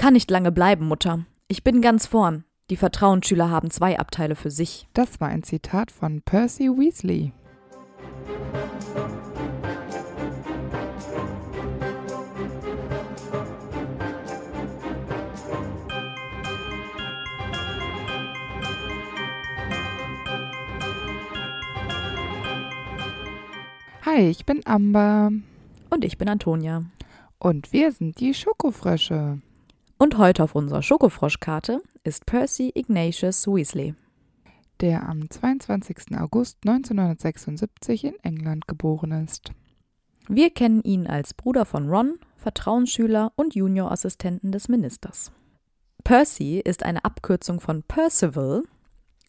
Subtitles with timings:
[0.00, 1.26] Kann nicht lange bleiben, Mutter.
[1.46, 2.44] Ich bin ganz vorn.
[2.70, 4.88] Die Vertrauensschüler haben zwei Abteile für sich.
[4.94, 7.34] Das war ein Zitat von Percy Weasley.
[24.06, 25.30] Hi, ich bin Amber.
[25.90, 26.86] Und ich bin Antonia.
[27.38, 29.42] Und wir sind die Schokofrösche.
[30.02, 33.94] Und heute auf unserer Schokofroschkarte ist Percy Ignatius Weasley.
[34.80, 36.18] Der am 22.
[36.18, 39.52] August 1976 in England geboren ist.
[40.26, 45.32] Wir kennen ihn als Bruder von Ron, Vertrauensschüler und Juniorassistenten des Ministers.
[46.02, 48.62] Percy ist eine Abkürzung von Percival,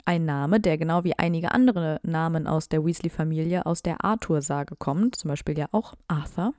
[0.05, 5.17] ein Name, der genau wie einige andere Namen aus der Weasley-Familie aus der Arthur-Sage kommt,
[5.17, 6.53] zum Beispiel ja auch Arthur.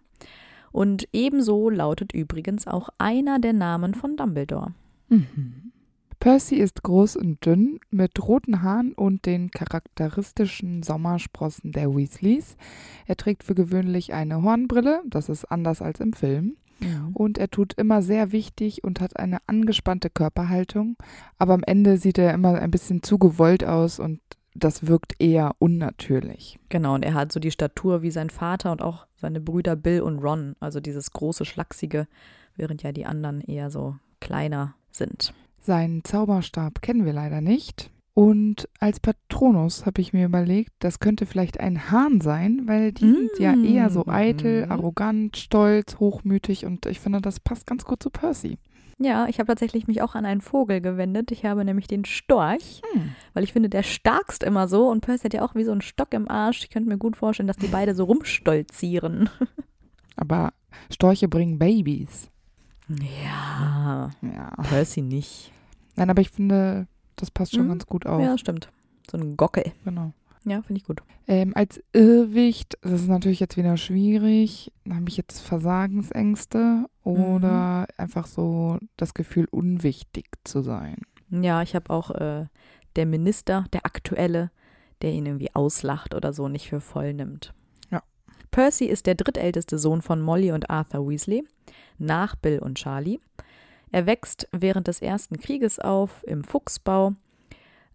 [0.73, 4.73] Und ebenso lautet übrigens auch einer der Namen von Dumbledore.
[5.09, 5.73] Mhm.
[6.19, 12.57] Percy ist groß und dünn, mit roten Haaren und den charakteristischen Sommersprossen der Weasleys.
[13.07, 16.57] Er trägt für gewöhnlich eine Hornbrille, das ist anders als im Film.
[16.79, 17.11] Mhm.
[17.15, 20.97] Und er tut immer sehr wichtig und hat eine angespannte Körperhaltung.
[21.39, 24.21] Aber am Ende sieht er immer ein bisschen zu gewollt aus und
[24.55, 26.59] das wirkt eher unnatürlich.
[26.69, 30.03] Genau, und er hat so die Statur wie sein Vater und auch seine Brüder Bill
[30.03, 32.07] und Ron, also dieses große, schlachsige,
[32.57, 35.33] während ja die anderen eher so kleiner sind.
[35.61, 37.91] Seinen Zauberstab kennen wir leider nicht.
[38.15, 43.09] Und als Patronus habe ich mir überlegt, das könnte vielleicht ein Hahn sein, weil die
[43.11, 44.73] sind ja eher so eitel, Mhm.
[44.73, 48.59] arrogant, stolz, hochmütig und ich finde, das passt ganz gut zu Percy.
[49.03, 51.31] Ja, ich habe tatsächlich mich auch an einen Vogel gewendet.
[51.33, 53.15] Ich habe nämlich den Storch, Hm.
[53.35, 55.81] weil ich finde, der starkst immer so und Percy hat ja auch wie so einen
[55.81, 56.63] Stock im Arsch.
[56.63, 59.29] Ich könnte mir gut vorstellen, dass die beide so rumstolzieren.
[60.17, 60.53] Aber
[60.91, 62.29] Storche bringen Babys.
[62.89, 64.51] Ja, Ja.
[64.69, 65.53] Percy nicht.
[65.97, 66.87] Nein, aber ich finde,
[67.17, 67.69] das passt schon Mhm.
[67.71, 68.21] ganz gut auf.
[68.23, 68.69] Ja, stimmt.
[69.11, 69.73] So ein Gockel.
[69.85, 70.13] Genau.
[70.45, 71.03] Ja, finde ich gut.
[71.29, 74.73] Ähm, als Irrwicht, das ist natürlich jetzt wieder schwierig.
[74.89, 80.97] Habe ich jetzt Versagensängste oder einfach so das Gefühl, unwichtig zu sein?
[81.31, 82.47] Ja, ich habe auch äh,
[82.97, 84.51] der Minister, der aktuelle,
[85.01, 87.55] der ihn irgendwie auslacht oder so nicht für voll nimmt.
[87.91, 88.03] Ja.
[88.51, 91.45] Percy ist der drittälteste Sohn von Molly und Arthur Weasley,
[91.99, 93.19] nach Bill und Charlie.
[93.91, 97.15] Er wächst während des Ersten Krieges auf im Fuchsbau.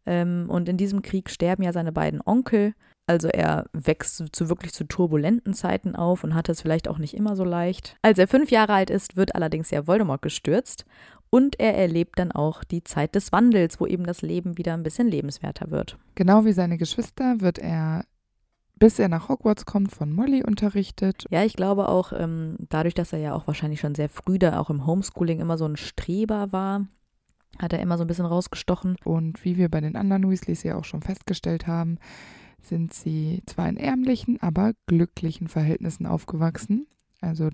[0.07, 2.73] Ähm, und in diesem Krieg sterben ja seine beiden Onkel.
[3.09, 7.13] Also er wächst zu, wirklich zu turbulenten Zeiten auf und hat es vielleicht auch nicht
[7.13, 7.95] immer so leicht.
[8.01, 10.85] Als er fünf Jahre alt ist, wird allerdings ja Voldemort gestürzt
[11.29, 14.83] und er erlebt dann auch die Zeit des Wandels, wo eben das Leben wieder ein
[14.83, 15.97] bisschen lebenswerter wird.
[16.15, 18.03] Genau wie seine Geschwister wird er,
[18.75, 21.25] bis er nach Hogwarts kommt, von Molly unterrichtet.
[21.29, 24.59] Ja, ich glaube auch, ähm, dadurch, dass er ja auch wahrscheinlich schon sehr früh da
[24.59, 26.87] auch im Homeschooling immer so ein Streber war,
[27.59, 28.95] hat er immer so ein bisschen rausgestochen.
[29.03, 31.97] Und wie wir bei den anderen Weasleys ja auch schon festgestellt haben,
[32.61, 36.87] sind sie zwar in ärmlichen, aber glücklichen Verhältnissen aufgewachsen.
[37.21, 37.49] Also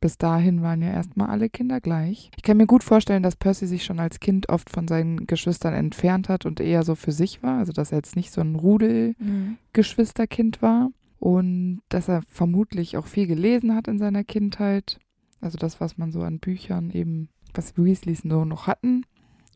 [0.00, 2.30] bis dahin waren ja erstmal alle Kinder gleich.
[2.36, 5.74] Ich kann mir gut vorstellen, dass Percy sich schon als Kind oft von seinen Geschwistern
[5.74, 7.58] entfernt hat und eher so für sich war.
[7.58, 10.90] Also dass er jetzt nicht so ein Rudelgeschwisterkind war.
[11.18, 14.98] Und dass er vermutlich auch viel gelesen hat in seiner Kindheit.
[15.40, 19.04] Also das, was man so an Büchern eben, was Weasleys so noch hatten.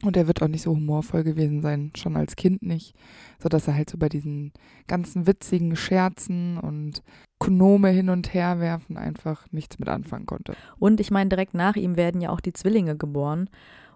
[0.03, 2.95] Und er wird auch nicht so humorvoll gewesen sein, schon als Kind nicht,
[3.39, 4.53] sodass er halt so bei diesen
[4.87, 7.03] ganzen witzigen Scherzen und
[7.39, 10.55] Gnome hin und her werfen einfach nichts mit anfangen konnte.
[10.79, 13.51] Und ich meine, direkt nach ihm werden ja auch die Zwillinge geboren.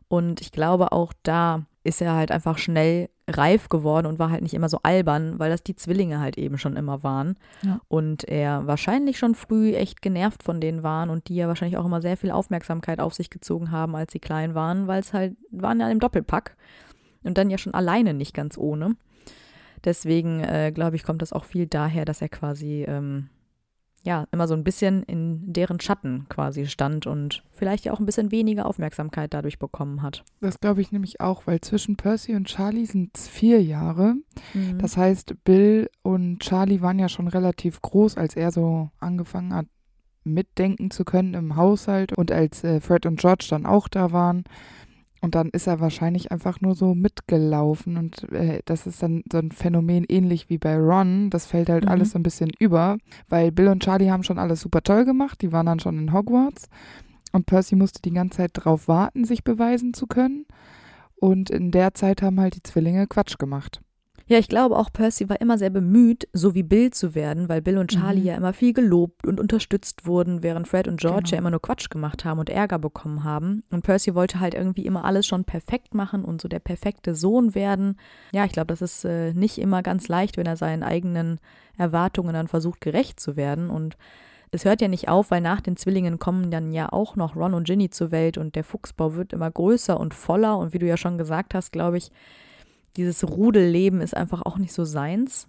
[0.09, 4.43] Und ich glaube, auch da ist er halt einfach schnell reif geworden und war halt
[4.43, 7.37] nicht immer so albern, weil das die Zwillinge halt eben schon immer waren.
[7.63, 7.81] Ja.
[7.89, 11.85] Und er wahrscheinlich schon früh echt genervt von denen waren und die ja wahrscheinlich auch
[11.85, 15.37] immer sehr viel Aufmerksamkeit auf sich gezogen haben, als sie klein waren, weil es halt
[15.51, 16.57] waren ja im Doppelpack
[17.23, 18.97] und dann ja schon alleine nicht ganz ohne.
[19.85, 23.29] Deswegen äh, glaube ich, kommt das auch viel daher, dass er quasi ähm,
[24.05, 28.07] ja, immer so ein bisschen in deren Schatten quasi stand und vielleicht ja auch ein
[28.07, 30.25] bisschen weniger Aufmerksamkeit dadurch bekommen hat.
[30.41, 34.17] Das glaube ich nämlich auch, weil zwischen Percy und Charlie sind es vier Jahre.
[34.53, 34.79] Mhm.
[34.79, 39.67] Das heißt, Bill und Charlie waren ja schon relativ groß, als er so angefangen hat,
[40.23, 44.45] mitdenken zu können im Haushalt und als äh, Fred und George dann auch da waren.
[45.25, 47.97] Und dann ist er wahrscheinlich einfach nur so mitgelaufen.
[47.97, 51.31] Und äh, das ist dann so ein Phänomen ähnlich wie bei Ron.
[51.31, 51.91] Das fällt halt Mhm.
[51.91, 52.99] alles so ein bisschen über,
[53.29, 55.41] weil Bill und Charlie haben schon alles super toll gemacht.
[55.43, 56.69] Die waren dann schon in Hogwarts.
[57.33, 60.47] Und Percy musste die ganze Zeit darauf warten, sich beweisen zu können.
[61.17, 63.81] Und in der Zeit haben halt die Zwillinge Quatsch gemacht.
[64.27, 67.61] Ja, ich glaube auch, Percy war immer sehr bemüht, so wie Bill zu werden, weil
[67.61, 68.27] Bill und Charlie Mhm.
[68.27, 71.33] ja immer viel gelobt und unterstützt wurden, während Fred und George Genau.
[71.33, 73.65] ja immer nur Quatsch gemacht haben und Ärger bekommen haben.
[73.71, 77.55] Und Percy wollte halt irgendwie immer alles schon perfekt machen und so der perfekte Sohn
[77.55, 77.99] werden.
[78.33, 81.39] Ja, ich glaube, das ist äh, nicht immer ganz leicht, wenn er seinen eigenen
[81.77, 83.69] Erwartungen dann versucht, gerecht zu werden.
[83.69, 83.97] Und
[84.53, 87.53] es hört ja nicht auf, weil nach den Zwillingen kommen dann ja auch noch Ron
[87.53, 90.57] und Ginny zur Welt und der Fuchsbau wird immer größer und voller.
[90.57, 92.11] Und wie du ja schon gesagt hast, glaube ich,
[92.97, 95.49] dieses Rudelleben ist einfach auch nicht so seins.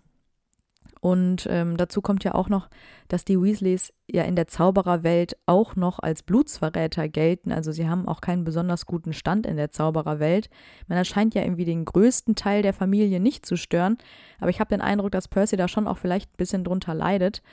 [1.05, 2.67] Und ähm, dazu kommt ja auch noch,
[3.09, 7.51] dass die Weasleys ja in der Zaubererwelt auch noch als Blutsverräter gelten.
[7.51, 10.49] Also sie haben auch keinen besonders guten Stand in der Zaubererwelt.
[10.81, 13.99] Ich meine, das scheint ja irgendwie den größten Teil der Familie nicht zu stören.
[14.39, 17.43] Aber ich habe den Eindruck, dass Percy da schon auch vielleicht ein bisschen drunter leidet,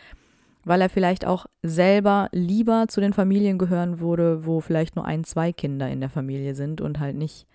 [0.64, 5.24] weil er vielleicht auch selber lieber zu den Familien gehören würde, wo vielleicht nur ein,
[5.24, 7.46] zwei Kinder in der Familie sind und halt nicht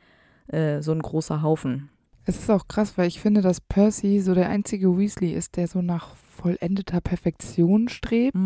[0.46, 1.90] äh, so ein großer Haufen.
[2.28, 5.68] Es ist auch krass, weil ich finde, dass Percy so der einzige Weasley ist, der
[5.68, 8.38] so nach vollendeter Perfektion strebt.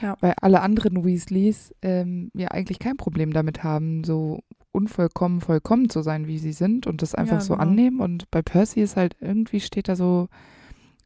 [0.00, 0.16] Ja.
[0.20, 4.40] Weil alle anderen Weasleys ähm, ja eigentlich kein Problem damit haben, so
[4.72, 7.66] unvollkommen vollkommen zu sein, wie sie sind und das einfach Ja, so genau.
[7.66, 8.00] annehmen.
[8.00, 10.28] Und bei Percy ist halt irgendwie steht da so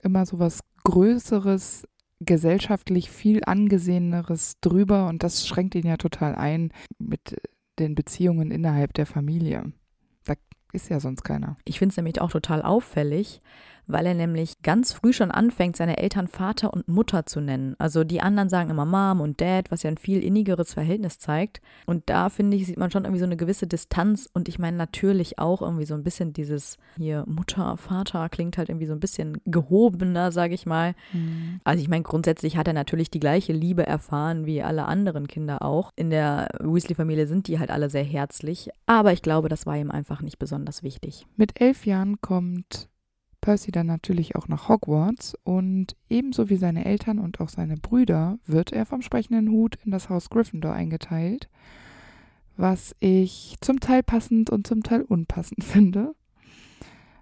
[0.01, 1.89] immer so was Größeres,
[2.21, 7.37] gesellschaftlich viel angeseheneres drüber und das schränkt ihn ja total ein mit
[7.81, 9.73] den Beziehungen innerhalb der Familie.
[10.73, 11.57] Ist ja sonst keiner.
[11.65, 13.43] Ich finde es nämlich auch total auffällig,
[13.87, 17.75] weil er nämlich ganz früh schon anfängt, seine Eltern Vater und Mutter zu nennen.
[17.79, 21.61] Also die anderen sagen immer Mom und Dad, was ja ein viel innigeres Verhältnis zeigt.
[21.87, 24.29] Und da finde ich, sieht man schon irgendwie so eine gewisse Distanz.
[24.33, 28.69] Und ich meine natürlich auch irgendwie so ein bisschen dieses hier Mutter, Vater klingt halt
[28.69, 30.95] irgendwie so ein bisschen gehobener, sage ich mal.
[31.65, 35.63] Also ich meine, grundsätzlich hat er natürlich die gleiche Liebe erfahren wie alle anderen Kinder
[35.63, 35.91] auch.
[35.97, 38.71] In der Weasley-Familie sind die halt alle sehr herzlich.
[38.87, 41.27] Aber ich glaube, das war ihm einfach nicht besonders wichtig.
[41.37, 42.89] Mit elf Jahren kommt
[43.43, 48.39] Percy dann natürlich auch nach Hogwarts und ebenso wie seine Eltern und auch seine Brüder
[48.47, 51.51] wird er vom sprechenden Hut in das Haus Gryffindor eingeteilt,
[52.57, 56.15] was ich zum Teil passend und zum Teil unpassend finde.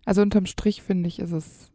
[0.04, 1.72] Also unterm Strich finde ich, ist es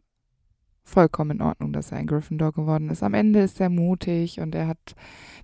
[0.86, 3.04] vollkommen in Ordnung, dass er ein Gryffindor geworden ist.
[3.04, 4.96] Am Ende ist er mutig und er hat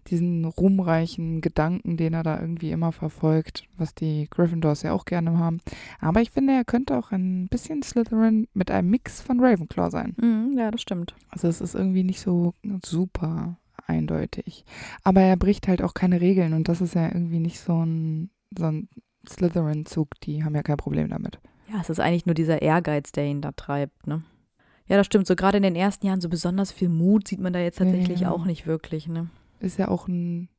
[0.07, 5.37] diesen ruhmreichen Gedanken, den er da irgendwie immer verfolgt, was die Gryffindors ja auch gerne
[5.37, 5.59] haben.
[5.99, 10.15] Aber ich finde, er könnte auch ein bisschen Slytherin mit einem Mix von Ravenclaw sein.
[10.21, 11.15] Mhm, ja, das stimmt.
[11.29, 12.53] Also es ist irgendwie nicht so
[12.85, 13.57] super
[13.87, 14.63] eindeutig.
[15.03, 18.29] Aber er bricht halt auch keine Regeln und das ist ja irgendwie nicht so ein,
[18.57, 18.89] so ein
[19.27, 20.19] Slytherin-Zug.
[20.21, 21.39] Die haben ja kein Problem damit.
[21.71, 24.23] Ja, es ist eigentlich nur dieser Ehrgeiz, der ihn da treibt, ne?
[24.91, 25.25] Ja, das stimmt.
[25.25, 27.85] So gerade in den ersten Jahren so besonders viel Mut sieht man da jetzt Ja,
[27.85, 28.31] tatsächlich ja.
[28.31, 29.29] auch nicht wirklich, ne?
[29.61, 30.49] Ist ja auch ein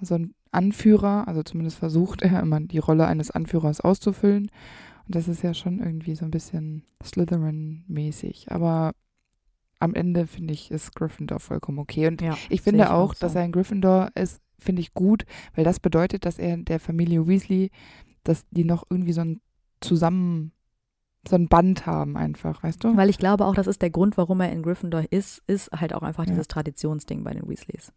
[0.00, 4.50] so ein Anführer, also zumindest versucht er immer die Rolle eines Anführers auszufüllen.
[5.06, 8.50] Und das ist ja schon irgendwie so ein bisschen Slytherin-mäßig.
[8.50, 8.92] Aber
[9.80, 12.06] am Ende finde ich, ist Gryffindor vollkommen okay.
[12.06, 12.38] Und Ja.
[12.48, 13.38] Ich finde ich auch, auch dass so.
[13.38, 17.70] er ein Gryffindor ist, finde ich gut, weil das bedeutet, dass er der Familie Weasley,
[18.24, 19.42] dass die noch irgendwie so ein
[19.82, 20.52] zusammen,
[21.28, 22.96] so ein Band haben einfach, weißt du?
[22.96, 25.94] Weil ich glaube auch, das ist der Grund, warum er in Gryffindor ist, ist halt
[25.94, 26.30] auch einfach Ja.
[26.30, 27.92] dieses Traditionsding bei den Weasleys.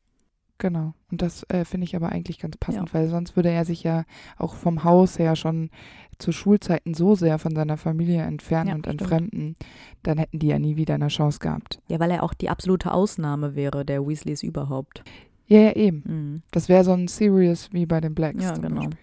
[0.57, 0.93] Genau.
[1.11, 4.03] Und das äh, finde ich aber eigentlich ganz passend, weil sonst würde er sich ja
[4.37, 5.71] auch vom Haus her schon
[6.19, 9.01] zu Schulzeiten so sehr von seiner Familie entfernen Ja, und stimmt.
[9.01, 9.55] entfremden,
[10.03, 11.79] dann hätten die ja nie wieder eine Chance gehabt.
[11.87, 15.03] Ja, weil er auch die absolute Ausnahme wäre der Weasleys überhaupt.
[15.47, 16.03] Ja, ja, eben.
[16.05, 16.41] Mhm.
[16.51, 18.43] Das wäre so ein Serious wie bei den Blacks.
[18.43, 18.75] Ja, zum genau.
[18.81, 18.97] Beispiel.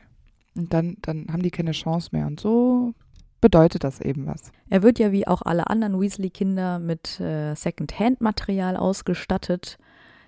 [0.54, 2.26] Und dann, dann haben die keine Chance mehr.
[2.28, 2.94] Und so
[3.40, 4.50] bedeutet das eben was.
[4.68, 9.78] Er wird ja wie auch alle anderen Weasley-Kinder mit äh, Second-Hand-Material ausgestattet.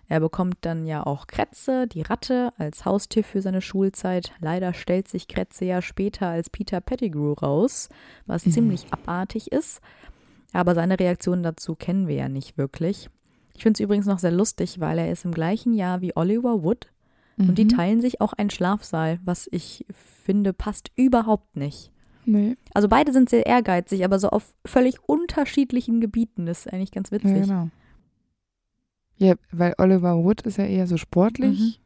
[0.08, 4.32] Er bekommt dann ja auch Kretze, die Ratte, als Haustier für seine Schulzeit.
[4.40, 7.88] Leider stellt sich Kretze ja später als Peter Pettigrew raus,
[8.26, 8.50] was Mhm.
[8.50, 9.80] ziemlich abartig ist.
[10.52, 13.08] Aber seine Reaktion dazu kennen wir ja nicht wirklich.
[13.56, 16.64] Ich finde es übrigens noch sehr lustig, weil er ist im gleichen Jahr wie Oliver
[16.64, 16.88] Wood
[17.38, 17.68] und die Mhm.
[17.68, 21.92] teilen sich auch einen Schlafsaal, was ich finde passt überhaupt nicht.
[22.26, 26.46] Nee, Also beide sind sehr ehrgeizig, aber so auf völlig unterschiedlichen Gebieten.
[26.46, 27.30] Das ist eigentlich ganz witzig.
[27.30, 27.68] ja, genau.
[29.16, 31.80] Ja, weil Oliver Wood ist ja eher so sportlich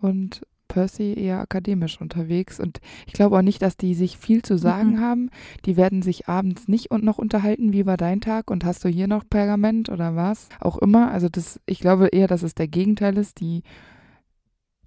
[0.00, 0.06] Mhm.
[0.08, 2.58] und Percy eher akademisch unterwegs.
[2.58, 5.00] Und ich glaube auch nicht, dass die sich viel zu sagen Mhm.
[5.00, 5.30] haben.
[5.66, 8.88] Die werden sich abends nicht und noch unterhalten, wie war dein Tag und hast du
[8.88, 10.48] hier noch Pergament oder was?
[10.60, 11.10] Auch immer.
[11.10, 13.40] Also das, ich glaube eher, dass es der Gegenteil ist.
[13.40, 13.62] Die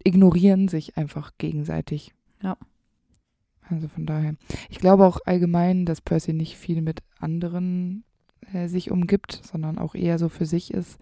[0.03, 2.13] ignorieren sich einfach gegenseitig.
[2.41, 2.57] Ja.
[3.69, 4.35] Also von daher.
[4.69, 8.03] Ich glaube auch allgemein, dass Percy nicht viel mit anderen
[8.53, 10.97] äh, sich umgibt, sondern auch eher so für sich ist.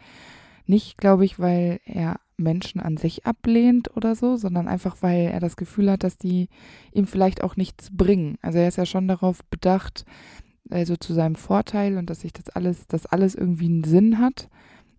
[0.65, 5.39] Nicht, glaube ich, weil er Menschen an sich ablehnt oder so, sondern einfach, weil er
[5.39, 6.49] das Gefühl hat, dass die
[6.91, 8.37] ihm vielleicht auch nichts bringen.
[8.41, 10.05] Also er ist ja schon darauf bedacht,
[10.69, 14.49] also zu seinem Vorteil und dass sich das alles, dass alles irgendwie einen Sinn hat.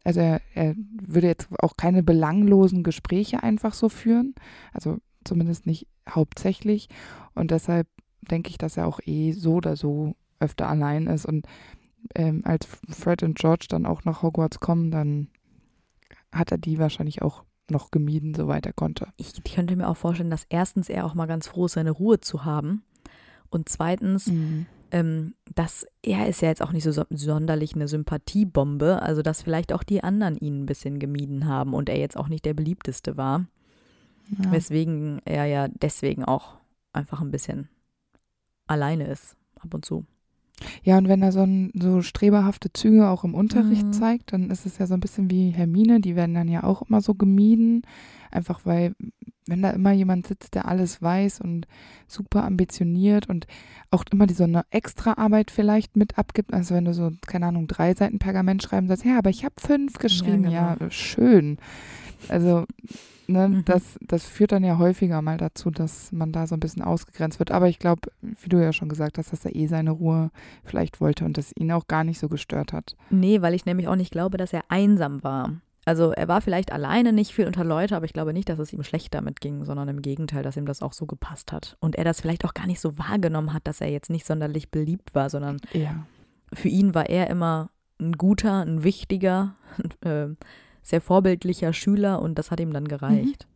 [0.05, 4.35] Also er, er würde jetzt auch keine belanglosen Gespräche einfach so führen,
[4.73, 6.89] also zumindest nicht hauptsächlich.
[7.35, 7.87] Und deshalb
[8.23, 11.27] denke ich, dass er auch eh so oder so öfter allein ist.
[11.27, 11.47] Und
[12.15, 15.29] ähm, als Fred und George dann auch nach Hogwarts kommen, dann
[16.33, 19.09] hat er die wahrscheinlich auch noch gemieden, soweit er konnte.
[19.17, 22.21] Ich könnte mir auch vorstellen, dass erstens er auch mal ganz froh ist, seine Ruhe
[22.21, 22.85] zu haben.
[23.51, 24.67] Und zweitens, Mhm.
[24.93, 29.43] ähm, dass er ist ja jetzt auch nicht so so- sonderlich eine Sympathiebombe, also dass
[29.43, 32.55] vielleicht auch die anderen ihn ein bisschen gemieden haben und er jetzt auch nicht der
[32.55, 33.47] beliebteste war,
[34.29, 34.51] Ja.
[34.51, 36.57] weswegen er ja deswegen auch
[36.93, 37.69] einfach ein bisschen
[38.67, 40.05] alleine ist, ab und zu.
[40.83, 43.93] Ja, und wenn er so, ein, so streberhafte Züge auch im Unterricht Mhm.
[43.93, 46.83] zeigt, dann ist es ja so ein bisschen wie Hermine, die werden dann ja auch
[46.83, 47.83] immer so gemieden.
[48.31, 48.95] Einfach weil,
[49.47, 51.67] wenn da immer jemand sitzt, der alles weiß und
[52.09, 53.47] super ambitioniert und
[53.91, 57.67] auch immer die so eine Extraarbeit vielleicht mit abgibt, also wenn du so, keine Ahnung,
[57.69, 60.91] drei Seiten Pergament schreiben sagst, ja, aber ich habe fünf geschrieben, ja, genau.
[60.91, 61.59] schön.
[62.29, 62.65] Also,
[63.29, 63.65] ne, Mhm.
[63.65, 67.39] das, das führt dann ja häufiger mal dazu, dass man da so ein bisschen ausgegrenzt
[67.39, 67.51] wird.
[67.51, 70.31] Aber ich glaube, wie du ja schon gesagt hast, dass er eh seine Ruhe
[70.65, 72.97] vielleicht wollte und das ihn auch gar nicht so gestört hat.
[73.11, 75.53] Nee, weil ich nämlich auch nicht glaube, dass er einsam war.
[75.89, 78.73] Also er war vielleicht alleine nicht viel unter Leute, aber ich glaube nicht, dass es
[78.73, 81.77] ihm schlecht damit ging, sondern im Gegenteil, dass ihm das auch so gepasst hat.
[81.79, 84.73] Und er das vielleicht auch gar nicht so wahrgenommen hat, dass er jetzt nicht sonderlich
[84.73, 86.05] beliebt war, sondern Ja.
[86.53, 89.55] für ihn war er immer ein guter, ein wichtiger,
[90.05, 90.27] äh,
[90.89, 93.47] sehr vorbildlicher Schüler und das hat ihm dann gereicht.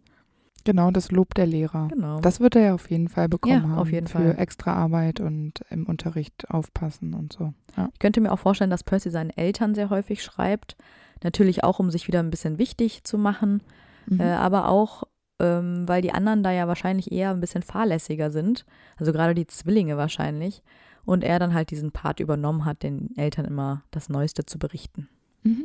[0.64, 1.88] Genau, das Lob der Lehrer.
[1.88, 2.20] Genau.
[2.20, 3.78] Das wird er ja auf jeden Fall bekommen Ja, haben.
[3.78, 4.34] auf jeden für Fall.
[4.38, 7.54] extra Arbeit und im Unterricht aufpassen und so.
[7.78, 7.88] Ja.
[7.94, 10.76] Ich könnte mir auch vorstellen, dass Percy seinen Eltern sehr häufig schreibt.
[11.22, 13.62] Natürlich auch, um sich wieder ein bisschen wichtig zu machen,
[14.06, 14.20] Mhm.
[14.20, 15.04] äh, aber auch,
[15.40, 18.66] ähm, weil die anderen da ja wahrscheinlich eher ein bisschen fahrlässiger sind.
[18.98, 20.62] Also gerade die Zwillinge wahrscheinlich.
[21.06, 25.08] Und er dann halt diesen Part übernommen hat, den Eltern immer das Neueste zu berichten.
[25.42, 25.64] Mhm.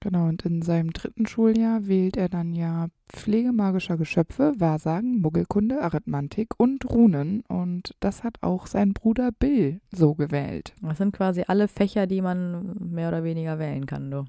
[0.00, 5.82] Genau, und in seinem dritten Schuljahr wählt er dann ja Pflege magischer Geschöpfe, Wahrsagen, Muggelkunde,
[5.82, 7.42] Arithmantik und Runen.
[7.48, 10.72] Und das hat auch sein Bruder Bill so gewählt.
[10.80, 14.24] Das sind quasi alle Fächer, die man mehr oder weniger wählen kann, du.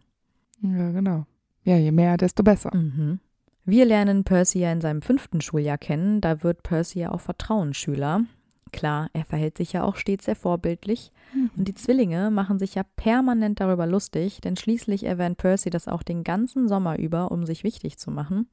[0.61, 1.25] Ja, genau.
[1.63, 2.75] Ja, je mehr, desto besser.
[2.75, 3.19] Mhm.
[3.63, 6.19] Wir lernen Percy ja in seinem fünften Schuljahr kennen.
[6.19, 8.25] Da wird Percy ja auch Vertrauensschüler.
[8.71, 11.11] Klar, er verhält sich ja auch stets sehr vorbildlich.
[11.57, 16.03] Und die Zwillinge machen sich ja permanent darüber lustig, denn schließlich erwähnt Percy das auch
[16.03, 18.47] den ganzen Sommer über, um sich wichtig zu machen.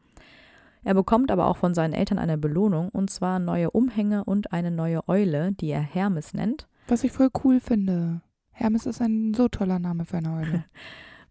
[0.84, 4.70] Er bekommt aber auch von seinen Eltern eine Belohnung, und zwar neue Umhänge und eine
[4.70, 6.68] neue Eule, die er Hermes nennt.
[6.86, 8.22] Was ich voll cool finde.
[8.52, 10.64] Hermes ist ein so toller Name für eine Eule.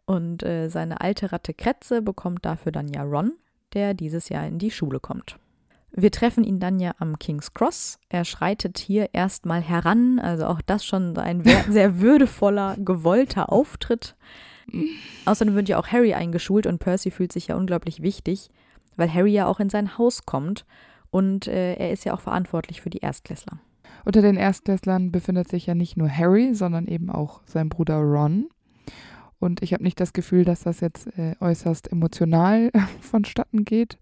[0.07, 3.33] Und äh, seine alte Ratte Kretze bekommt dafür dann ja Ron,
[3.73, 5.37] der dieses Jahr in die Schule kommt.
[5.99, 7.97] Wir treffen ihn dann ja am King's Cross.
[8.07, 14.15] Er schreitet hier erstmal heran, also auch das schon ein sehr würdevoller, gewollter Auftritt.
[15.25, 18.51] Außerdem wird ja auch Harry eingeschult und Percy fühlt sich ja unglaublich wichtig,
[18.95, 20.67] weil Harry ja auch in sein Haus kommt
[21.09, 23.57] und äh, er ist ja auch verantwortlich für die Erstklässler.
[24.05, 28.49] Unter den Erstklässlern befindet sich ja nicht nur Harry, sondern eben auch sein Bruder Ron.
[29.39, 32.69] Und ich habe nicht das Gefühl, dass das jetzt äh, äußerst emotional
[33.01, 33.97] vonstatten geht.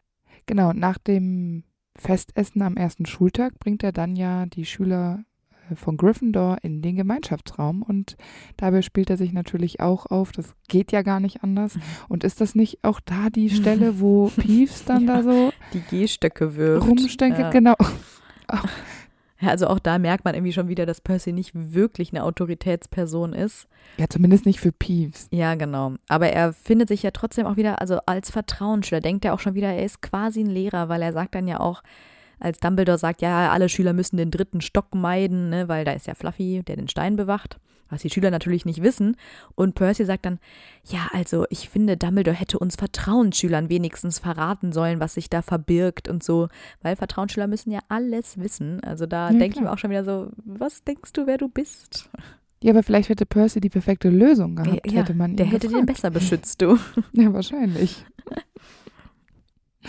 [0.45, 1.63] Genau, nach dem
[1.97, 5.23] Festessen am ersten Schultag bringt er dann ja die Schüler
[5.71, 8.17] äh, von Gryffindor in den Gemeinschaftsraum und
[8.57, 10.31] dabei spielt er sich natürlich auch auf.
[10.31, 11.77] Das geht ja gar nicht anders.
[12.09, 15.17] Und ist das nicht auch da die Stelle, wo Peeves dann Ja.
[15.17, 16.87] da so Die Gehstöcke wirft.
[16.87, 17.39] rumstenkelt?
[17.45, 17.49] Ja.
[17.51, 17.75] Genau.
[19.39, 23.33] Ja, also auch da merkt man irgendwie schon wieder, dass Percy nicht wirklich eine Autoritätsperson
[23.33, 23.67] ist.
[23.97, 25.27] Ja, zumindest nicht für Peeves.
[25.31, 25.95] Ja, genau.
[26.07, 29.55] Aber er findet sich ja trotzdem auch wieder, also als Vertrauensschüler, denkt er auch schon
[29.55, 31.83] wieder, er ist quasi ein Lehrer, weil er sagt dann ja auch,
[32.39, 36.07] als Dumbledore sagt, ja, alle Schüler müssen den dritten Stock meiden, ne, weil da ist
[36.07, 39.15] ja Fluffy, der den Stein bewacht, was die Schüler natürlich nicht wissen.
[39.55, 40.39] Und Percy sagt dann,
[40.85, 46.07] ja, also ich finde, Dumbledore hätte uns Vertrauensschülern wenigstens verraten sollen, was sich da verbirgt
[46.09, 46.47] und so,
[46.81, 48.83] weil Vertrauensschüler müssen ja alles wissen.
[48.83, 51.47] Also da Ja, denke ich mir auch schon wieder so, was denkst du, wer du
[51.47, 52.09] bist?
[52.63, 55.67] Ja, aber vielleicht hätte Percy die perfekte Lösung gehabt, Ja, hätte man ihn Der hätte
[55.67, 55.87] den gefragt.
[55.87, 56.79] besser beschützt, du.
[57.13, 58.03] Ja, wahrscheinlich.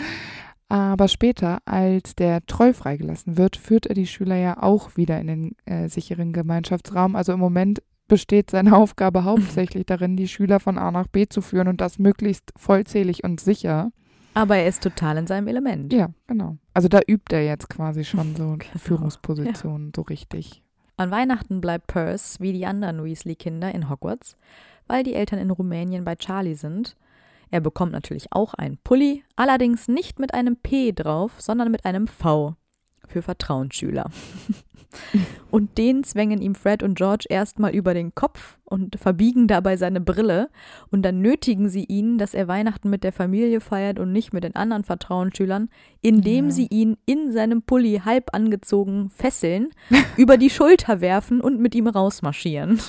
[0.69, 5.27] Aber später, als der Troll freigelassen wird, führt er die Schüler ja auch wieder in
[5.27, 7.15] den äh, sicheren Gemeinschaftsraum.
[7.15, 11.41] Also im Moment besteht seine Aufgabe hauptsächlich darin, die Schüler von A nach B zu
[11.41, 13.91] führen und das möglichst vollzählig und sicher.
[14.33, 15.91] Aber er ist total in seinem Element.
[15.93, 16.57] Ja, genau.
[16.73, 20.61] Also da übt er jetzt quasi schon so Genau, Führungspositionen so richtig.
[20.97, 24.35] An Weihnachten bleibt Percy wie die anderen Weasley-Kinder in Hogwarts,
[24.87, 26.95] weil die Eltern in Rumänien bei Charlie sind.
[27.51, 32.07] Er bekommt natürlich auch einen Pulli, allerdings nicht mit einem P drauf, sondern mit einem
[32.07, 32.55] V.
[33.07, 34.09] für Vertrauensschüler.
[35.51, 40.01] und den zwängen ihm Fred und George erstmal über den Kopf und verbiegen dabei seine
[40.01, 40.49] Brille.
[40.91, 44.43] Und dann nötigen sie ihn, dass er Weihnachten mit der Familie feiert und nicht mit
[44.43, 45.69] den anderen Vertrauensschülern,
[46.01, 46.51] indem Ja.
[46.51, 49.69] sie ihn in seinem Pulli halb angezogen fesseln,
[50.17, 52.79] über die Schulter werfen und mit ihm rausmarschieren.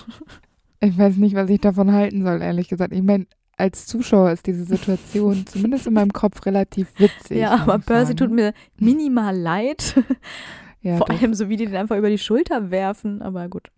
[0.81, 2.93] Ich weiß nicht, was ich davon halten soll, ehrlich gesagt.
[2.93, 3.27] Ich meine,
[3.59, 7.39] als Zuschauer ist diese Situation zumindest in meinem Kopf relativ witzig.
[7.39, 9.95] ja, aber Percy tut mir minimal leid.
[10.83, 11.21] ja, Vor doch.
[11.21, 13.21] allem so, wie die den einfach über die Schulter werfen.
[13.23, 13.69] Aber gut.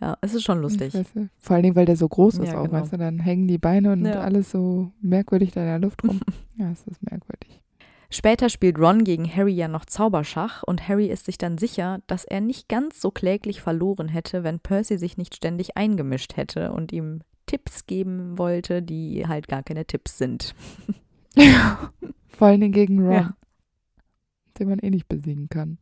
[0.00, 0.94] Ja, es ist schon lustig.
[1.38, 2.80] Vor allen Dingen, weil der so groß ist Ja, auch, genau.
[2.80, 4.20] weißt du, dann hängen die Beine und Ja.
[4.20, 6.20] alles so merkwürdig da in der Luft rum.
[6.56, 7.60] ja, es ist merkwürdig.
[8.12, 12.24] Später spielt Ron gegen Harry ja noch Zauberschach und Harry ist sich dann sicher, dass
[12.24, 16.90] er nicht ganz so kläglich verloren hätte, wenn Percy sich nicht ständig eingemischt hätte und
[16.92, 20.54] ihm Tipps geben wollte, die halt gar keine Tipps sind.
[22.28, 23.36] Vor allen Dingen gegen Ron, Ja.
[24.60, 25.78] den man eh nicht besiegen kann.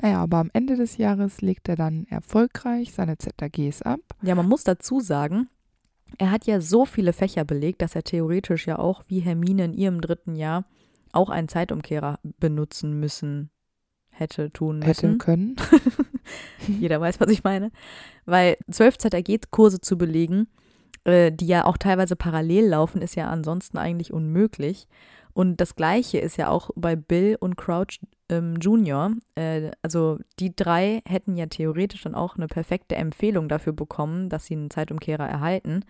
[0.00, 3.98] Naja, aber am Ende des Jahres legt er dann erfolgreich seine ZAGs ab.
[4.22, 5.48] Ja, man muss dazu sagen,
[6.18, 9.74] er hat ja so viele Fächer belegt, dass er theoretisch ja auch wie Hermine in
[9.74, 10.66] ihrem dritten Jahr
[11.12, 13.50] auch einen Zeitumkehrer benutzen müssen
[14.10, 14.86] hätte tun müssen.
[15.10, 15.56] Hätte können.
[16.68, 17.70] Jeder weiß, was ich meine.
[18.26, 20.48] Weil zwölf ZAG-Kurse zu belegen,
[21.04, 24.88] äh, die ja auch teilweise parallel laufen, ist ja ansonsten eigentlich unmöglich.
[25.34, 29.10] Und das Gleiche ist ja auch bei Bill und Crouch ähm, Junior.
[29.34, 34.46] Äh, also die drei hätten ja theoretisch dann auch eine perfekte Empfehlung dafür bekommen, dass
[34.46, 35.84] sie einen Zeitumkehrer erhalten,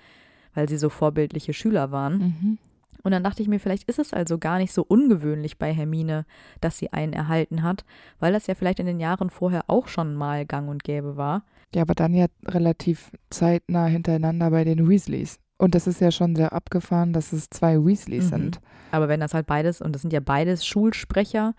[0.54, 2.18] weil sie so vorbildliche Schüler waren.
[2.18, 2.58] Mhm.
[3.04, 6.24] Und dann dachte ich mir, vielleicht ist es also gar nicht so ungewöhnlich bei Hermine,
[6.60, 7.84] dass sie einen erhalten hat,
[8.18, 11.44] weil das ja vielleicht in den Jahren vorher auch schon mal gang und gäbe war.
[11.74, 15.38] Ja, aber dann ja relativ zeitnah hintereinander bei den Weasleys.
[15.58, 18.28] Und das ist ja schon sehr abgefahren, dass es zwei Weasleys Mhm.
[18.30, 18.60] sind.
[18.90, 21.54] Aber wenn das halt beides, und das sind ja beides Schulsprecher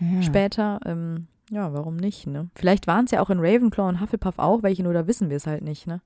[0.00, 0.22] Ja.
[0.22, 2.48] später, ähm, ja, warum nicht, ne?
[2.54, 5.36] Vielleicht waren es ja auch in Ravenclaw und Hufflepuff auch welche, nur da wissen wir
[5.36, 6.00] es halt nicht, ne?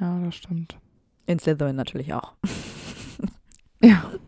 [0.00, 0.78] ja, das stimmt.
[1.26, 2.34] In Slytherin natürlich auch.
[3.82, 4.02] Ja.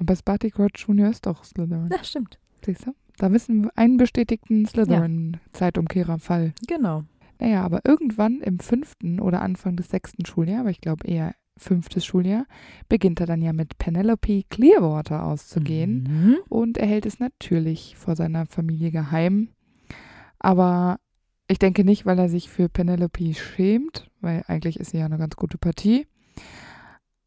[0.00, 1.88] Und bei Barty Crouch Junior ist doch Slytherin.
[1.92, 2.40] Ja, stimmt.
[2.64, 2.94] Siehst du?
[3.18, 6.52] Da wissen wir einen bestätigten Slytherin-Zeitumkehrerfall.
[6.66, 7.04] Genau.
[7.38, 12.04] Naja, aber irgendwann im fünften oder Anfang des sechsten Schuljahr, aber ich glaube eher fünftes
[12.04, 12.46] Schuljahr,
[12.88, 16.36] beginnt er dann ja mit Penelope Clearwater auszugehen Mhm.
[16.48, 19.48] und er hält es natürlich vor seiner Familie geheim.
[20.38, 20.98] Aber
[21.48, 25.18] ich denke nicht, weil er sich für Penelope schämt, weil eigentlich ist sie ja eine
[25.18, 26.06] ganz gute Partie.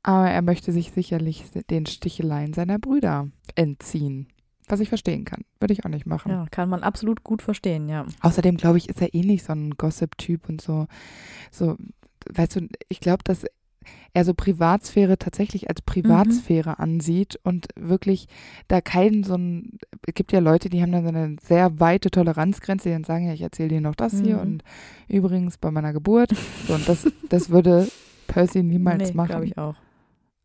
[0.03, 4.27] Aber er möchte sich sicherlich den Sticheleien seiner Brüder entziehen.
[4.67, 5.43] Was ich verstehen kann.
[5.59, 6.31] Würde ich auch nicht machen.
[6.31, 8.05] Ja, kann man absolut gut verstehen, ja.
[8.21, 10.87] Außerdem glaube ich, ist er eh nicht so ein Gossip-Typ und so.
[11.51, 11.75] So,
[12.31, 13.45] weißt du, ich glaube, dass
[14.13, 18.27] er so Privatsphäre tatsächlich als Privatsphäre ansieht und wirklich
[18.69, 22.09] da keinen so ein, es gibt ja Leute, die haben dann so eine sehr weite
[22.09, 24.41] Toleranzgrenze, die dann sagen, ja, ich erzähle dir noch das hier Mhm.
[24.41, 24.63] und
[25.09, 26.31] übrigens bei meiner Geburt.
[26.67, 27.89] So, und das, das würde
[28.27, 29.27] Percy niemals nee, machen.
[29.29, 29.75] glaube ich auch.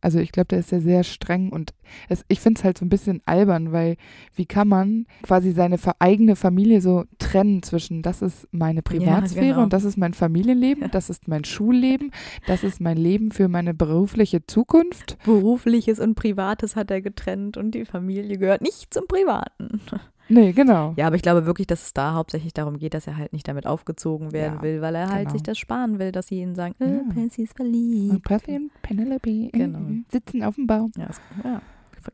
[0.01, 1.75] Also ich glaube, der ist ja sehr streng und
[2.09, 3.97] es, ich finde es halt so ein bisschen albern, weil
[4.35, 9.63] wie kann man quasi seine eigene Familie so trennen zwischen das ist meine Privatsphäre genau.
[9.63, 10.89] und das ist mein Familienleben, Ja.
[10.89, 12.13] das ist mein Schulleben,
[12.47, 15.19] das ist mein Leben für meine berufliche Zukunft.
[15.25, 19.81] Berufliches und Privates hat er getrennt und die Familie gehört nicht zum Privaten.
[20.29, 20.93] Nee, genau.
[20.97, 23.49] Ja, aber ich glaube wirklich, dass es da hauptsächlich darum geht, dass er halt nicht
[23.49, 25.33] damit aufgezogen werden Ja, will, weil er halt genau.
[25.33, 27.03] sich das sparen will, dass sie ihn sagen, äh, Ja.
[27.15, 28.23] Percy ist Und verliebt.
[28.25, 29.81] Percy und Penelope äh, Genau.
[30.13, 30.93] sitzen auf dem Baum.
[30.97, 31.63] Ja, das, ja,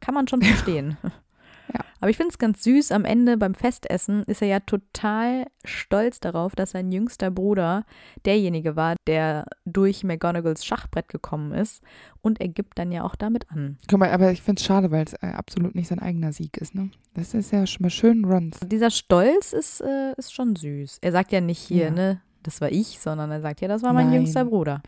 [0.01, 0.97] kann man schon verstehen.
[1.73, 1.81] Ja.
[2.01, 6.21] Aber ich finde es ganz süß, am Ende beim Festessen ist er ja total stolz
[6.21, 7.85] darauf, dass sein jüngster Bruder
[8.27, 11.83] derjenige war, der durch McGonagalls Schachbrett gekommen ist.
[12.21, 13.79] Und er gibt dann ja auch damit an.
[13.89, 16.57] Guck mal, aber ich finde es schade, weil es äh, absolut nicht sein eigener Sieg
[16.59, 16.91] ist, ne?
[17.15, 18.59] Das ist ja schon mal schön Runs.
[18.67, 20.99] Dieser Stolz ist, äh, ist schon süß.
[21.01, 21.91] Er sagt ja nicht hier, Ja.
[21.91, 24.17] ne, das war ich, sondern er sagt ja, das war mein Nein.
[24.17, 24.83] jüngster Bruder.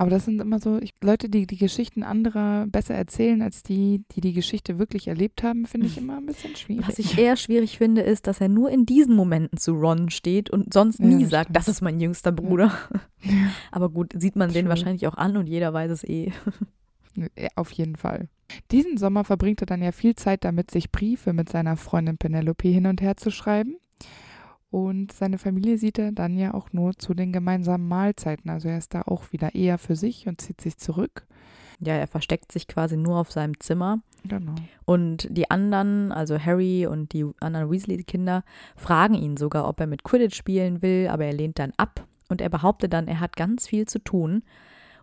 [0.00, 4.02] Aber das sind immer so ich, Leute, die die Geschichten anderer besser erzählen als die,
[4.12, 6.88] die die Geschichte wirklich erlebt haben, finde ich immer ein bisschen schwierig.
[6.88, 10.48] Was ich eher schwierig finde, ist, dass er nur in diesen Momenten zu Ron steht
[10.48, 11.56] und sonst nie Ja, sagt, stimmt.
[11.58, 12.72] das ist mein jüngster Bruder.
[13.70, 14.68] Aber gut, sieht man den True.
[14.70, 16.32] wahrscheinlich auch an und jeder weiß es eh.
[17.16, 18.28] Ja, auf jeden Fall.
[18.70, 22.68] Diesen Sommer verbringt er dann ja viel Zeit damit, sich Briefe mit seiner Freundin Penelope
[22.68, 23.76] hin und her zu schreiben.
[24.70, 28.50] Und seine Familie sieht er dann ja auch nur zu den gemeinsamen Mahlzeiten.
[28.50, 31.26] Also er ist da auch wieder eher für sich und zieht sich zurück.
[31.80, 34.00] Ja, er versteckt sich quasi nur auf seinem Zimmer.
[34.24, 34.54] Genau.
[34.84, 38.44] Und die anderen, also Harry und die anderen Weasley-Kinder,
[38.76, 42.40] fragen ihn sogar, ob er mit Quidditch spielen will, aber er lehnt dann ab und
[42.40, 44.42] er behauptet dann, er hat ganz viel zu tun.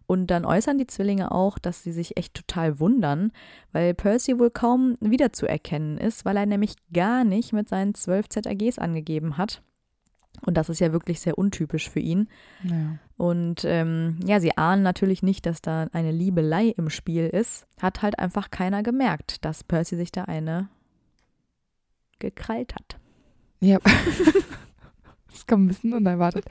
[0.08, 3.34] Und dann äußern die Zwillinge auch, dass sie sich echt total wundern,
[3.74, 8.80] weil Percy wohl kaum wiederzuerkennen ist, weil er nämlich gar nicht mit seinen zwölf ZAGs
[8.80, 9.62] angegeben hat.
[10.42, 12.30] Und das ist ja wirklich sehr untypisch für ihn.
[12.64, 12.98] Ja.
[13.18, 17.68] Und ähm, ja, sie ahnen natürlich nicht, dass da eine Liebelei im Spiel ist.
[17.82, 20.70] Hat halt einfach keiner gemerkt, dass Percy sich da eine
[22.20, 22.98] gekrallt hat.
[23.60, 23.80] Ja.
[25.32, 26.46] das kam ein bisschen unerwartet.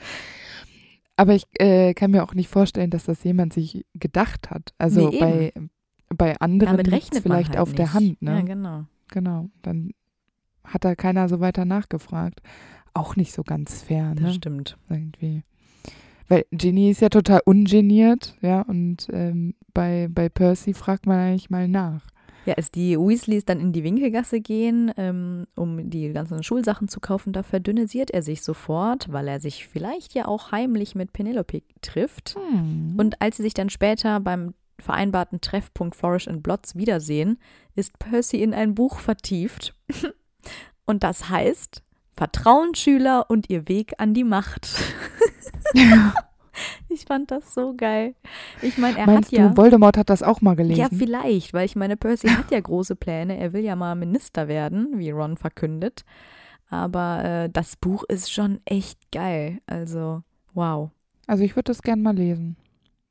[1.17, 4.75] Aber ich äh, kann mir auch nicht vorstellen, dass das jemand sich gedacht hat.
[4.79, 5.53] Also Nee, bei,
[6.15, 7.95] bei anderen rechnet man vielleicht halt auf der nicht.
[7.95, 8.23] Hand.
[8.23, 8.35] Ne?
[8.37, 8.85] Ja, genau.
[9.09, 9.49] Genau.
[9.63, 9.93] Dann
[10.65, 12.43] hat da keiner so weiter nachgefragt.
[12.93, 14.35] Auch nicht so ganz fair, Das ne?
[14.35, 14.79] stimmt.
[14.89, 15.43] Irgendwie.
[16.29, 21.51] Weil Ginny ist ja total ungeniert, ja, und ähm, bei, bei Percy fragt man eigentlich
[21.51, 22.09] mal nach.
[22.47, 27.01] Ja, als die Weasleys dann in die Winkelgasse gehen, ähm, um die ganzen Schulsachen zu
[27.01, 31.63] kaufen, da verdünnisiert er sich sofort, weil er sich vielleicht ja auch heimlich mit Penelope
[31.83, 32.37] trifft.
[32.97, 37.39] Und als sie sich dann später beim vereinbarten Treffpunkt Forest and Blots wiedersehen,
[37.75, 39.75] ist Percy in ein Buch vertieft.
[40.87, 41.83] Und das heißt
[42.17, 44.69] Vertrauensschüler und ihr Weg an die Macht.
[46.89, 48.15] Ich fand das so geil.
[48.63, 49.49] Ich meine, er Meinst hat ja.
[49.49, 50.81] du, Voldemort hat das auch mal gelesen?
[50.81, 53.37] Ja, vielleicht, weil ich meine, Percy hat ja große Pläne.
[53.37, 56.05] Er will ja mal Minister werden, wie Ron verkündet.
[56.69, 59.61] Aber äh, das Buch ist schon echt geil.
[59.67, 60.23] Also,
[60.55, 60.91] wow.
[61.27, 62.57] Also ich würde das gern mal lesen.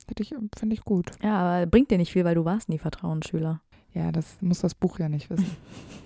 [0.07, 1.11] Hätte ich, finde ich gut.
[1.23, 3.61] Ja, aber bringt dir nicht viel, weil du warst nie Vertrauensschüler.
[3.93, 5.45] Ja, das muss das Buch ja nicht wissen.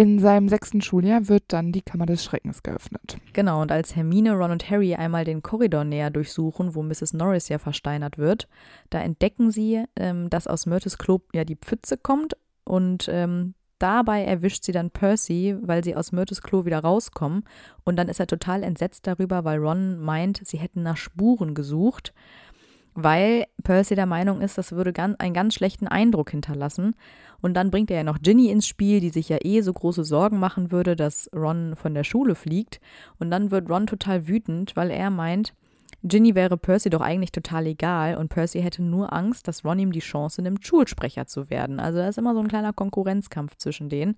[0.00, 3.18] In seinem sechsten Schuljahr wird dann die Kammer des Schreckens geöffnet.
[3.34, 7.12] Genau, und als Hermine, Ron und Harry einmal den Korridor näher durchsuchen, wo Mrs.
[7.12, 8.48] Norris ja versteinert wird,
[8.88, 12.34] da entdecken sie, ähm, dass aus Myrtes Klo ja die Pfütze kommt
[12.64, 17.44] und ähm, dabei erwischt sie dann Percy, weil sie aus Myrtes Klo wieder rauskommen
[17.84, 22.14] und dann ist er total entsetzt darüber, weil Ron meint, sie hätten nach Spuren gesucht,
[22.94, 26.94] weil Percy der Meinung ist, das würde ganz, einen ganz schlechten Eindruck hinterlassen.
[27.40, 30.04] Und dann bringt er ja noch Ginny ins Spiel, die sich ja eh so große
[30.04, 32.80] Sorgen machen würde, dass Ron von der Schule fliegt.
[33.18, 35.54] Und dann wird Ron total wütend, weil er meint,
[36.02, 39.92] Ginny wäre Percy doch eigentlich total egal und Percy hätte nur Angst, dass Ron ihm
[39.92, 41.78] die Chance nimmt, Schulsprecher zu werden.
[41.78, 44.16] Also da ist immer so ein kleiner Konkurrenzkampf zwischen denen.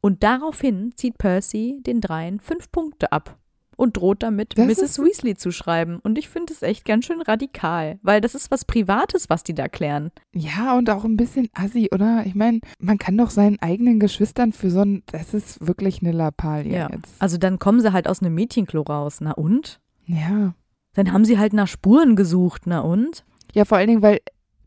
[0.00, 3.38] Und daraufhin zieht Percy den dreien fünf Punkte ab
[3.82, 4.98] und droht damit, Das Mrs.
[5.00, 5.98] Weasley zu schreiben.
[6.02, 9.54] Und ich finde es echt ganz schön radikal, weil das ist was Privates, was die
[9.54, 10.12] da klären.
[10.32, 12.22] Ja, und auch ein bisschen assi, oder?
[12.24, 16.12] Ich meine, man kann doch seinen eigenen Geschwistern für so ein, das ist wirklich eine
[16.12, 16.88] Lappalie Ja.
[16.92, 17.14] jetzt.
[17.18, 19.18] Also dann kommen sie halt aus einem Mädchenklo raus.
[19.20, 19.80] Na und?
[20.06, 20.54] Ja.
[20.94, 22.62] Dann haben sie halt nach Spuren gesucht.
[22.66, 23.24] Na und?
[23.54, 24.20] Ja, vor allen Dingen, weil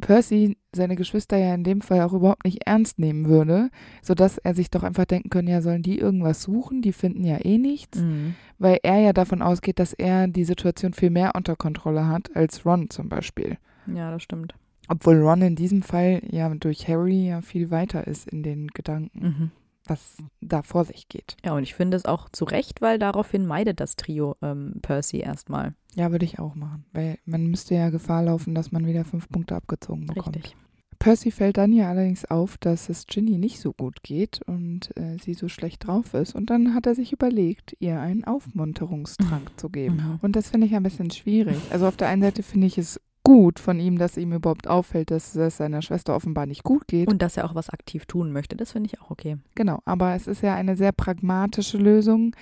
[0.05, 3.69] Percy seine Geschwister ja in dem Fall auch überhaupt nicht ernst nehmen würde,
[4.03, 6.81] sodass er sich doch einfach denken können, ja, sollen die irgendwas suchen?
[6.83, 8.35] Die finden ja eh nichts, Mhm.
[8.59, 12.65] weil er ja davon ausgeht, dass er die Situation viel mehr unter Kontrolle hat als
[12.65, 13.57] Ron zum Beispiel.
[13.93, 14.53] Ja, das stimmt.
[14.87, 19.19] Obwohl Ron in diesem Fall ja durch Harry ja viel weiter ist in den Gedanken,
[19.25, 19.51] Mhm.
[19.87, 21.37] Was da vor sich geht.
[21.43, 25.19] Ja, und ich finde es auch zu Recht, weil daraufhin meidet das Trio ähm, Percy
[25.19, 25.73] erstmal.
[25.95, 29.29] Ja, würde ich auch machen, weil man müsste ja Gefahr laufen, dass man wieder fünf
[29.29, 30.35] Punkte abgezogen bekommt.
[30.35, 30.55] Richtig.
[30.99, 35.17] Percy fällt dann ja allerdings auf, dass es Ginny nicht so gut geht und äh,
[35.21, 36.35] sie so schlecht drauf ist.
[36.35, 39.97] Und dann hat er sich überlegt, ihr einen Aufmunterungstrank zu geben.
[39.97, 40.19] Mhm.
[40.21, 41.57] Und das finde ich ein bisschen schwierig.
[41.69, 45.11] Also auf der einen Seite finde ich es gut von ihm, dass ihm überhaupt auffällt,
[45.11, 47.09] dass es seiner Schwester offenbar nicht gut geht.
[47.09, 49.38] Und dass er auch was aktiv tun möchte, das finde ich auch okay.
[49.55, 52.35] Genau, aber es ist ja eine sehr pragmatische Lösung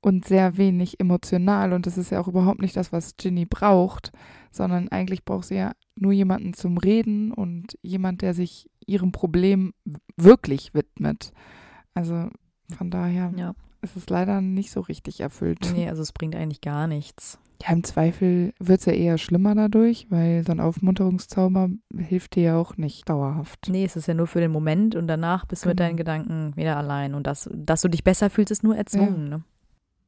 [0.00, 4.10] und sehr wenig emotional und das ist ja auch überhaupt nicht das, was Ginny braucht,
[4.50, 9.74] sondern eigentlich braucht sie ja nur jemanden zum Reden und jemand, der sich ihrem Problem
[10.16, 11.32] wirklich widmet.
[11.94, 12.30] Also
[12.76, 13.54] von daher Ja.
[13.82, 15.72] Ist es leider nicht so richtig erfüllt.
[15.74, 17.38] Nee, also es bringt eigentlich gar nichts.
[17.62, 22.42] Ja, im Zweifel wird es ja eher schlimmer dadurch, weil so ein Aufmunterungszauber hilft dir
[22.42, 23.68] ja auch nicht dauerhaft.
[23.68, 25.88] Nee, es ist ja nur für den Moment und danach bist du mit Genau.
[25.88, 27.14] deinen Gedanken wieder allein.
[27.14, 29.28] Und das, dass du dich besser fühlst, ist nur erzwungen.
[29.28, 29.44] Ne?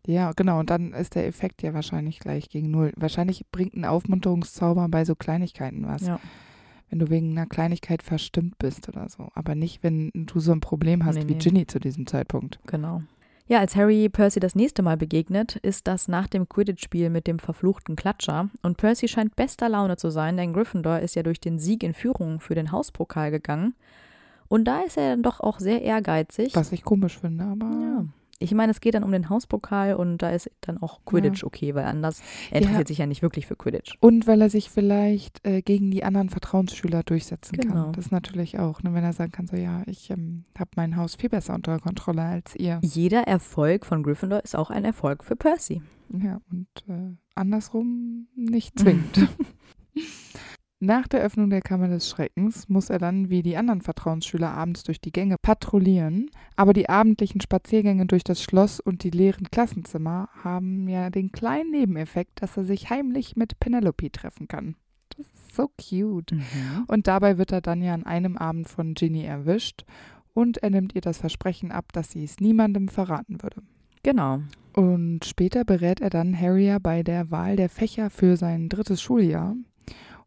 [0.07, 0.59] Ja, genau.
[0.59, 2.93] Und dann ist der Effekt ja wahrscheinlich gleich gegen null.
[2.97, 6.03] Wahrscheinlich bringt ein Aufmunterungszauber bei so Kleinigkeiten was.
[6.07, 6.19] Ja.
[6.91, 9.29] Wenn du wegen einer Kleinigkeit verstimmt bist oder so.
[9.35, 11.39] Aber nicht, wenn du so ein Problem hast Nee, wie nee.
[11.39, 12.59] Ginny zu diesem Zeitpunkt.
[12.67, 13.03] Genau.
[13.47, 17.39] Ja, als Harry Percy das nächste Mal begegnet, ist das nach dem Quidditch-Spiel mit dem
[17.39, 18.49] verfluchten Klatscher.
[18.63, 21.93] Und Percy scheint bester Laune zu sein, denn Gryffindor ist ja durch den Sieg in
[21.93, 23.75] Führung für den Hauspokal gegangen.
[24.49, 26.57] Und da ist er dann doch auch sehr ehrgeizig.
[26.57, 27.67] Was ich komisch finde, aber.
[27.67, 28.05] Ja.
[28.39, 31.75] Ich meine, es geht dann um den Hauspokal und da ist dann auch Quidditch okay,
[31.75, 32.21] weil anders
[32.51, 32.67] er Ja.
[32.67, 33.97] interessiert sich ja nicht wirklich für Quidditch.
[34.01, 37.75] Und weil er sich vielleicht äh, gegen die anderen Vertrauensschüler durchsetzen Genau.
[37.75, 37.93] kann.
[37.93, 40.97] Das ist natürlich auch, ne, wenn er sagen kann, so ja, ich ähm, habe mein
[40.97, 42.81] Haus viel besser unter Kontrolle als ihr.
[42.83, 45.83] Jeder Erfolg von Gryffindor ist auch ein Erfolg für Percy.
[46.13, 49.29] Ja, und äh, andersrum nicht zwingend.
[50.81, 54.83] Nach der Öffnung der Kammer des Schreckens muss er dann wie die anderen Vertrauensschüler abends
[54.83, 56.31] durch die Gänge patrouillieren.
[56.57, 61.71] Aber die abendlichen Spaziergänge durch das Schloss und die leeren Klassenzimmer haben ja den kleinen
[61.71, 64.77] Nebeneffekt, dass er sich heimlich mit Penelope treffen kann.
[65.17, 66.33] Das ist so cute.
[66.33, 66.85] Mhm.
[66.89, 69.85] Und dabei wird er dann ja an einem Abend von Ginny erwischt
[70.35, 73.63] und er nimmt ihr das Versprechen ab, dass sie es niemandem verraten würde.
[74.03, 74.43] Genau.
[74.75, 79.01] Und später berät er dann Harry ja bei der Wahl der Fächer für sein drittes
[79.01, 79.57] Schuljahr.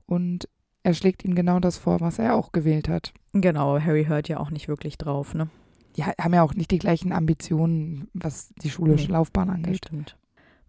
[0.08, 0.50] Und
[0.84, 3.14] er schlägt ihm genau das vor, was er auch gewählt hat.
[3.34, 5.50] Genau, Harry hört ja auch nicht wirklich drauf, ne?
[5.96, 9.78] Ja, haben ja auch nicht die gleichen Ambitionen, was die schulische Nee, Laufbahn angeht.
[9.86, 10.16] stimmt.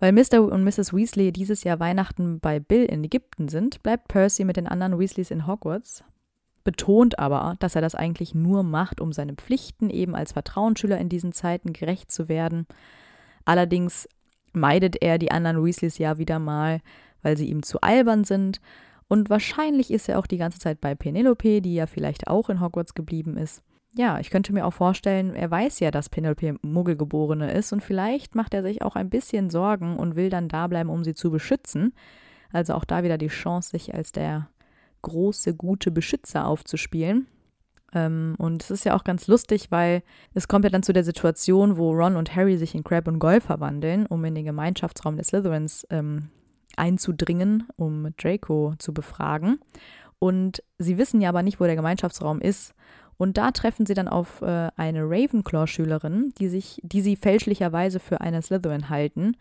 [0.00, 0.40] Weil Mr.
[0.42, 0.92] und Mrs.
[0.94, 5.30] Weasley dieses Jahr Weihnachten bei Bill in Ägypten sind, bleibt Percy mit den anderen Weasleys
[5.30, 6.04] in Hogwarts,
[6.64, 11.08] betont aber, dass er das eigentlich nur macht, um seinen Pflichten eben als Vertrauensschüler in
[11.08, 12.66] diesen Zeiten gerecht zu werden.
[13.44, 14.08] Allerdings
[14.52, 16.80] meidet er die anderen Weasleys ja wieder mal,
[17.22, 18.60] weil sie ihm zu albern sind.
[19.08, 22.60] Und wahrscheinlich ist er auch die ganze Zeit bei Penelope, die ja vielleicht auch in
[22.60, 23.62] Hogwarts geblieben ist.
[23.94, 28.34] Ja, ich könnte mir auch vorstellen, er weiß ja, dass Penelope Muggelgeborene ist und vielleicht
[28.34, 31.30] macht er sich auch ein bisschen Sorgen und will dann da bleiben, um sie zu
[31.30, 31.94] beschützen.
[32.52, 34.50] Also auch da wieder die Chance, sich als der
[35.02, 37.26] große, gute Beschützer aufzuspielen.
[37.94, 40.02] Ähm, und es ist ja auch ganz lustig, weil
[40.34, 43.18] es kommt ja dann zu der Situation, wo Ron und Harry sich in Crab und
[43.18, 46.28] Goyle verwandeln, um in den Gemeinschaftsraum des Slytherins ähm,
[46.78, 49.58] einzudringen, um Draco zu befragen.
[50.18, 52.74] Und sie wissen ja aber nicht, wo der Gemeinschaftsraum ist.
[53.18, 58.20] Und da treffen sie dann auf äh, eine Ravenclaw-Schülerin, die, sich, die sie fälschlicherweise für
[58.20, 59.36] eine Slytherin halten.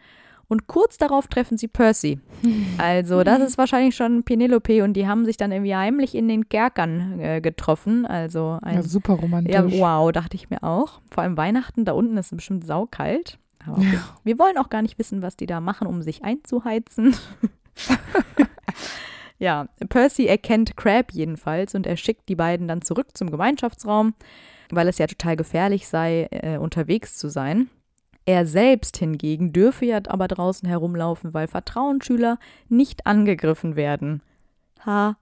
[0.50, 2.20] Und kurz darauf treffen sie Percy.
[2.78, 6.48] Also, das ist wahrscheinlich schon Penelope und die haben sich dann irgendwie heimlich in den
[6.48, 8.06] Kerkern äh, getroffen.
[8.06, 9.54] Also ein Ja, super romantisch.
[9.54, 11.02] ja, wow, dachte ich mir auch.
[11.12, 13.40] Vor allem Weihnachten, da unten ist es bestimmt saukalt.
[13.68, 17.16] Aber wir, wir wollen auch gar nicht wissen, was die da machen, um sich einzuheizen.
[19.40, 24.14] ja, Percy erkennt Crab jedenfalls und er schickt die beiden dann zurück zum Gemeinschaftsraum,
[24.70, 27.70] weil es ja total gefährlich sei, äh, unterwegs zu sein.
[28.26, 34.22] Er selbst hingegen dürfe ja aber draußen herumlaufen, weil Vertrauensschüler nicht angegriffen werden.
[34.86, 35.16] Ha,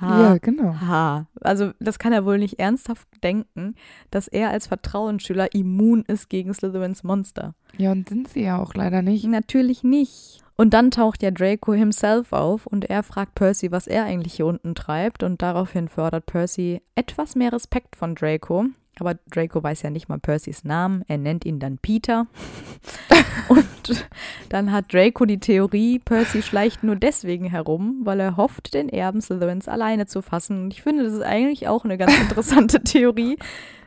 [0.00, 0.22] ha.
[0.22, 0.74] ja, genau.
[0.80, 3.74] Ha, also das kann er wohl nicht ernsthaft denken,
[4.10, 7.54] dass er als Vertrauensschüler immun ist gegen Slytherins Monster.
[7.78, 9.24] Ja, und sind sie ja auch leider nicht.
[9.26, 10.42] Natürlich nicht.
[10.56, 14.46] Und dann taucht ja Draco himself auf und er fragt Percy, was er eigentlich hier
[14.46, 18.66] unten treibt und daraufhin fördert Percy etwas mehr Respekt von Draco.
[18.98, 22.26] Aber Draco weiß ja nicht mal Percys Namen, er nennt ihn dann Peter.
[23.48, 24.06] und
[24.48, 29.20] dann hat Draco die Theorie, Percy schleicht nur deswegen herum, weil er hofft, den Erben
[29.20, 30.64] Slytherins alleine zu fassen.
[30.64, 33.36] Und ich finde, das ist eigentlich auch eine ganz interessante Theorie.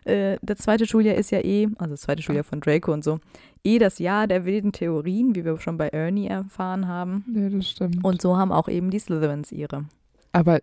[0.06, 3.20] Äh, das zweite Schuljahr ist ja eh, also das zweite Schuljahr von Draco und so,
[3.64, 7.26] eh das Jahr der wilden Theorien, wie wir schon bei Ernie erfahren haben.
[7.34, 8.04] Ja, das stimmt.
[8.04, 9.86] Und so haben auch eben die Slytherins ihre.
[10.32, 10.60] Aber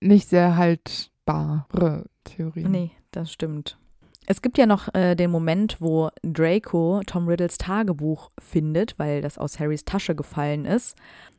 [0.00, 2.70] nicht sehr haltbare Theorien.
[2.70, 3.78] Nee, das stimmt.
[4.26, 9.38] Es gibt ja noch äh, den Moment, wo Draco Tom Riddles Tagebuch findet, weil das
[9.38, 10.96] aus Harrys Tasche gefallen ist.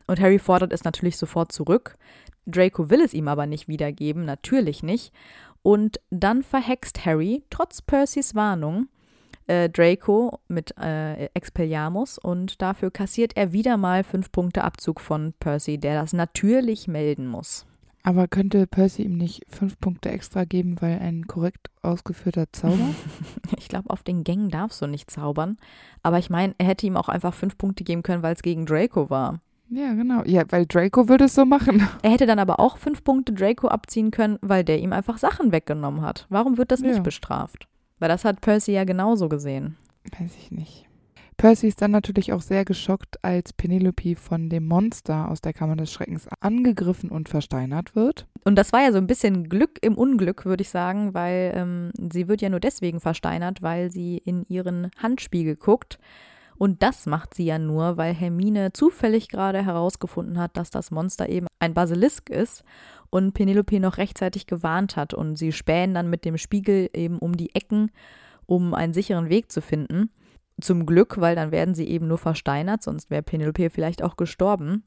[0.08, 1.98] Und Harry fordert es natürlich sofort zurück.
[2.46, 5.14] Draco will es ihm aber nicht wiedergeben, natürlich nicht.
[5.62, 8.88] Und dann verhext Harry, trotz Percys Warnung,
[9.48, 15.34] äh, Draco mit äh, Expelliarmus und dafür kassiert er wieder mal fünf Punkte Abzug von
[15.40, 17.66] Percy, der das natürlich melden muss.
[18.04, 22.78] Aber könnte Percy ihm nicht fünf Punkte extra geben, weil ein korrekt ausgeführter Zauber?
[23.58, 25.58] Ich glaube, auf den Gängen darfst du nicht zaubern.
[26.04, 28.66] Aber ich meine, er hätte ihm auch einfach fünf Punkte geben können, weil es gegen
[28.66, 29.40] Draco war.
[29.70, 30.24] ja, genau.
[30.26, 31.88] Ja, weil Draco würde es so machen.
[32.02, 35.52] Er hätte dann aber auch fünf Punkte Draco abziehen können, weil der ihm einfach Sachen
[35.52, 36.26] weggenommen hat.
[36.30, 37.02] Warum wird das nicht Ja.
[37.02, 37.68] bestraft?
[38.00, 39.78] Weil das hat Percy ja genauso gesehen.
[40.20, 40.88] Weiß ich nicht.
[41.42, 45.76] Percy ist dann natürlich auch sehr geschockt, als Penelope von dem Monster aus der Kammer
[45.76, 48.28] des Schreckens angegriffen und versteinert wird.
[48.44, 51.92] Und das war ja so ein bisschen Glück im Unglück, würde ich sagen, weil ähm,
[52.12, 55.98] sie wird ja nur deswegen versteinert, weil sie in ihren Handspiegel guckt.
[56.60, 61.28] Und das macht sie ja nur, weil Hermine zufällig gerade herausgefunden hat, dass das Monster
[61.28, 62.64] eben ein Basilisk ist
[63.10, 65.16] und Penelope noch rechtzeitig gewarnt hat.
[65.16, 67.90] Und sie spähen dann mit dem Spiegel eben um die Ecken,
[68.46, 70.12] um einen sicheren Weg zu finden.
[70.62, 74.84] Zum Glück, weil dann werden sie eben nur versteinert, sonst wäre Penelope vielleicht auch gestorben.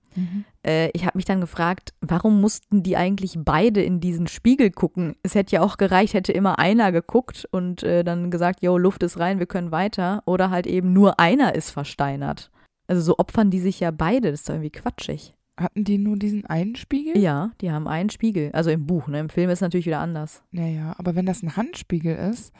[0.64, 5.16] Äh, ich habe mich dann gefragt, warum mussten die eigentlich beide in diesen Spiegel gucken?
[5.22, 9.02] Es hätte ja auch gereicht, hätte immer einer geguckt und äh, dann gesagt, yo, Luft
[9.02, 10.22] ist rein, wir können weiter.
[10.26, 12.50] Oder halt eben nur einer ist versteinert.
[12.86, 15.34] Also so opfern die sich ja beide, das ist doch irgendwie quatschig.
[15.56, 17.16] Hatten die nur diesen einen Spiegel?
[17.16, 18.50] Ja, die haben einen Spiegel.
[18.52, 19.20] Also im Buch, ne?
[19.20, 20.42] Im Film ist es natürlich wieder anders.
[20.50, 22.52] Naja, aber wenn das ein Handspiegel ist,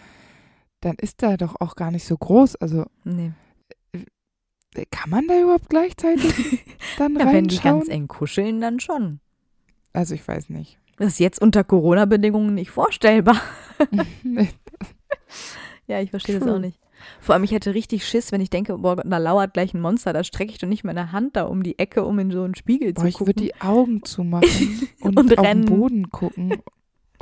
[0.85, 2.57] dann ist der doch auch gar nicht so groß.
[2.57, 3.33] Also Nee.
[4.91, 6.61] kann man da überhaupt gleichzeitig
[6.99, 7.81] dann Ja, wenn die reinschauen?
[7.81, 9.21] ganz eng kuscheln, dann schon.
[9.93, 10.79] Also ich weiß nicht.
[10.97, 13.41] Das ist jetzt unter Corona-Bedingungen nicht vorstellbar.
[15.87, 16.79] ja, ich verstehe das auch nicht.
[17.21, 20.13] Vor allem, ich hätte richtig Schiss, wenn ich denke, boah, da lauert gleich ein Monster,
[20.13, 22.55] da strecke ich doch nicht meine Hand da um die Ecke, um in so einen
[22.55, 23.27] Spiegel Boah, zu ich gucken.
[23.29, 25.67] würde die Augen zumachen und, Und auf rennen.
[25.67, 26.63] den Boden gucken.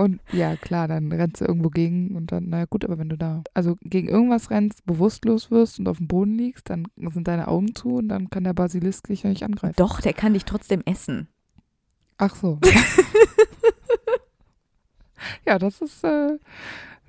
[0.02, 3.16] Und ja, klar, dann rennst du irgendwo gegen und dann, naja gut, aber wenn du
[3.16, 7.46] da, also gegen irgendwas rennst, bewusstlos wirst und auf dem Boden liegst, dann sind deine
[7.46, 9.76] Augen zu und dann kann der Basilisk dich ja nicht angreifen.
[9.76, 11.28] Doch, der kann dich trotzdem essen.
[12.18, 12.58] Ach so.
[15.46, 16.38] ja, das ist, äh,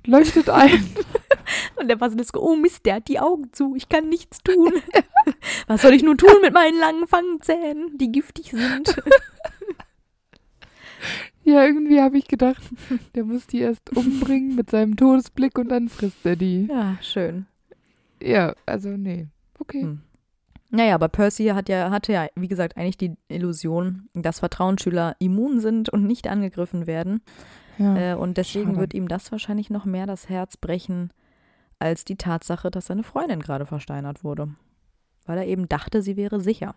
[0.06, 0.94] leuchtet ein.
[1.76, 4.72] Und der Basilisk, oh Mist, der hat die Augen zu, ich kann nichts tun.
[5.66, 8.96] Was soll ich nun tun mit meinen langen Fangzähnen, die giftig sind?
[11.44, 12.62] Ja, irgendwie habe ich gedacht,
[13.14, 16.66] der muss die erst umbringen mit seinem Todesblick und dann frisst er die.
[16.66, 17.46] Ja, schön.
[18.22, 19.28] Ja, also nee.
[19.58, 19.82] Okay.
[19.82, 20.00] Hm.
[20.70, 25.60] Naja, aber Percy hat ja, hatte ja, wie gesagt, eigentlich die Illusion, dass Vertrauensschüler immun
[25.60, 27.20] sind und nicht angegriffen werden.
[27.78, 28.12] Ja.
[28.12, 28.80] Äh, und deswegen schade.
[28.80, 31.12] wird ihm das wahrscheinlich noch mehr das Herz brechen,
[31.78, 34.48] als die Tatsache, dass seine Freundin gerade versteinert wurde.
[35.26, 36.74] Weil er eben dachte, sie wäre sicher.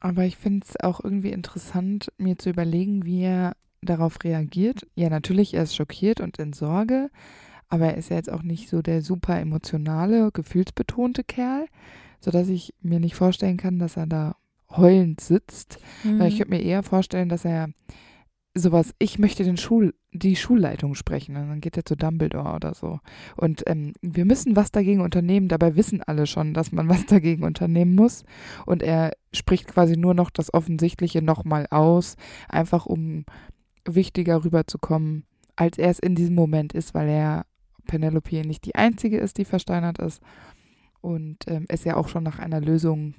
[0.00, 4.86] Aber ich finde es auch irgendwie interessant, mir zu überlegen, wie er darauf reagiert.
[4.94, 7.10] Ja, natürlich, er ist schockiert und in Sorge,
[7.68, 11.66] aber er ist ja jetzt auch nicht so der super emotionale, gefühlsbetonte Kerl,
[12.20, 14.36] sodass ich mir nicht vorstellen kann, dass er da
[14.70, 15.78] heulend sitzt.
[16.18, 17.70] Weil ich könnte mir eher vorstellen, dass er
[18.54, 21.36] sowas, ich möchte den Schul, die Schulleitung sprechen.
[21.36, 22.98] Und dann geht er zu Dumbledore oder so.
[23.36, 25.48] Und ähm, wir müssen was dagegen unternehmen.
[25.48, 28.24] Dabei wissen alle schon, dass man was dagegen unternehmen muss.
[28.66, 32.16] Und er spricht quasi nur noch das Offensichtliche nochmal aus,
[32.48, 33.24] einfach um
[33.86, 35.24] wichtiger rüberzukommen,
[35.56, 37.46] als er es in diesem Moment ist, weil er
[37.86, 40.22] Penelope nicht die einzige ist, die versteinert ist.
[41.00, 43.14] Und ähm, es ja auch schon nach einer Lösung,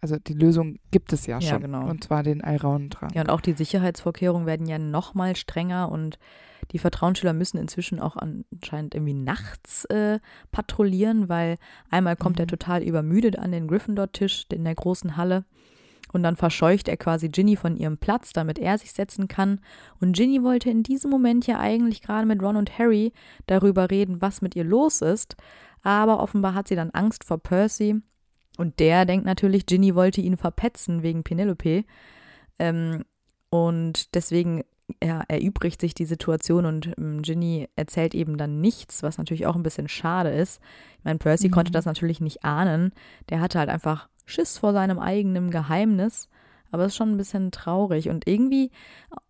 [0.00, 1.60] also die Lösung gibt es ja Ja, schon.
[1.62, 1.88] genau.
[1.88, 3.14] Und zwar den Alraunentrank.
[3.14, 6.18] Ja, und auch die Sicherheitsvorkehrungen werden ja noch mal strenger und
[6.72, 10.18] die Vertrauensschüler müssen inzwischen auch anscheinend irgendwie nachts äh,
[10.50, 11.58] patrouillieren, weil
[11.90, 12.50] einmal kommt er Mhm.
[12.50, 15.44] total übermüdet an den Gryffindor-Tisch in der großen Halle
[16.12, 19.60] und dann verscheucht er quasi Ginny von ihrem Platz, damit er sich setzen kann.
[20.00, 23.12] Und Ginny wollte in diesem Moment ja eigentlich gerade mit Ron und Harry
[23.46, 25.36] darüber reden, was mit ihr los ist,
[25.82, 28.00] aber offenbar hat sie dann Angst vor Percy
[28.58, 31.84] und der denkt natürlich, Ginny wollte ihn verpetzen wegen Penelope.
[32.58, 33.04] Ähm,
[33.50, 34.62] und deswegen
[35.02, 39.56] ja, erübrigt sich die Situation und ähm, Ginny erzählt eben dann nichts, was natürlich auch
[39.56, 40.60] ein bisschen schade ist.
[40.98, 41.52] Ich meine, Percy Mhm.
[41.52, 42.92] konnte das natürlich nicht ahnen.
[43.30, 46.28] Der hatte halt einfach Schiss vor seinem eigenen Geheimnis.
[46.70, 48.70] Aber es ist schon ein bisschen traurig und irgendwie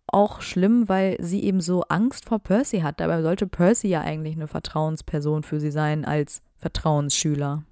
[0.07, 2.99] auch schlimm, weil sie eben so Angst vor Percy hat.
[2.99, 7.63] Dabei sollte Percy ja eigentlich eine Vertrauensperson für sie sein als Vertrauensschüler.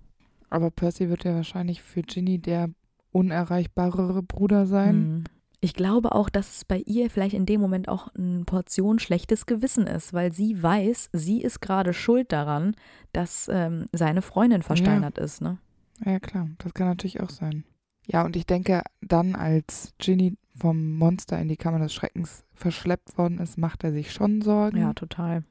[0.50, 2.70] Aber Percy wird ja wahrscheinlich für Ginny der
[3.12, 4.96] unerreichbarere Bruder sein.
[4.96, 5.24] Hm.
[5.64, 9.46] Ich glaube auch, dass es bei ihr vielleicht in dem Moment auch eine Portion schlechtes
[9.46, 12.76] Gewissen ist, weil sie weiß, sie ist gerade schuld daran,
[13.14, 15.42] dass ähm, seine Freundin versteinert ist.
[15.42, 15.60] Ne?
[16.06, 17.64] Ja, klar, das kann natürlich auch sein.
[18.08, 23.18] Ja, und ich denke, dann, als Ginny vom Monster in die Kammer des Schreckens verschleppt
[23.18, 24.78] worden ist, macht er sich schon Sorgen.
[24.78, 25.44] Ja, total.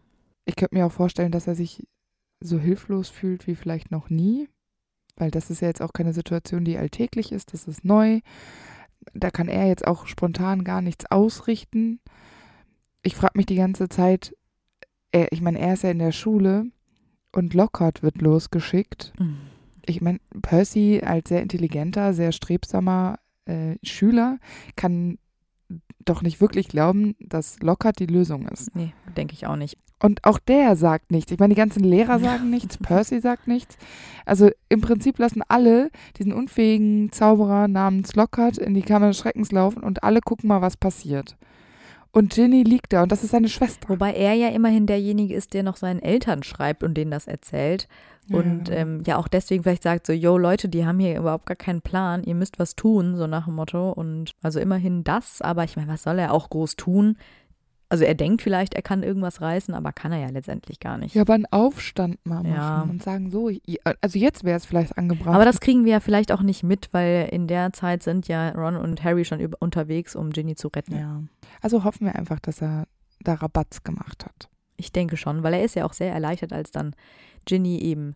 [0.45, 1.87] Ich könnte mir auch vorstellen, dass er sich
[2.41, 4.49] so hilflos fühlt wie vielleicht noch nie,
[5.17, 8.21] weil das ist ja jetzt auch keine Situation, die alltäglich ist, das ist neu.
[9.15, 12.01] Da kann er jetzt auch spontan gar nichts ausrichten.
[13.03, 14.37] Ich frage mich die ganze Zeit,
[15.13, 16.67] er, ich meine, er ist ja in der Schule
[17.33, 19.13] und Lockhart wird losgeschickt.
[19.19, 19.39] Mhm.
[19.87, 24.39] Ich meine, Percy als sehr intelligenter, sehr strebsamer äh, Schüler
[24.77, 25.19] kann
[26.05, 28.75] doch nicht wirklich glauben, dass Lockhart die Lösung ist.
[28.75, 29.77] Nee, denke ich auch nicht.
[30.03, 31.31] Und auch der sagt nichts.
[31.31, 33.77] Ich meine, die ganzen Lehrer sagen nichts, Percy sagt nichts.
[34.25, 39.53] Also im Prinzip lassen alle diesen unfähigen Zauberer namens Lockhart in die Kammer des Schreckens
[39.53, 41.37] laufen und alle gucken mal, was passiert.
[42.13, 43.89] Und Ginny liegt da und das ist seine Schwester.
[43.89, 47.87] Wobei er ja immerhin derjenige ist, der noch seinen Eltern schreibt und denen das erzählt.
[48.31, 48.77] Und Ja.
[48.77, 51.83] ähm, ja auch deswegen vielleicht sagt so, yo Leute, die haben hier überhaupt gar keinen
[51.83, 53.91] Plan, ihr müsst was tun, so nach dem Motto.
[53.91, 57.17] Und also immerhin das, aber ich meine, was soll er auch groß tun?
[57.93, 61.17] Also er denkt vielleicht, er kann irgendwas reißen, aber kann er ja letztendlich gar nicht.
[61.17, 62.83] Ja, aber einen Aufstand mal machen Ja.
[62.83, 65.35] und sagen so, i- also jetzt wäre es vielleicht angebracht.
[65.35, 68.51] Aber das kriegen wir ja vielleicht auch nicht mit, weil in der Zeit sind ja
[68.51, 70.97] Ron und Harry schon über, unterwegs, um Ginny zu retten.
[70.97, 71.21] ja.
[71.63, 72.87] Also hoffen wir einfach, dass er
[73.25, 74.49] da Rabatz gemacht hat.
[74.77, 76.95] Ich denke schon, weil er ist ja auch sehr erleichtert, als dann
[77.45, 78.15] Ginny eben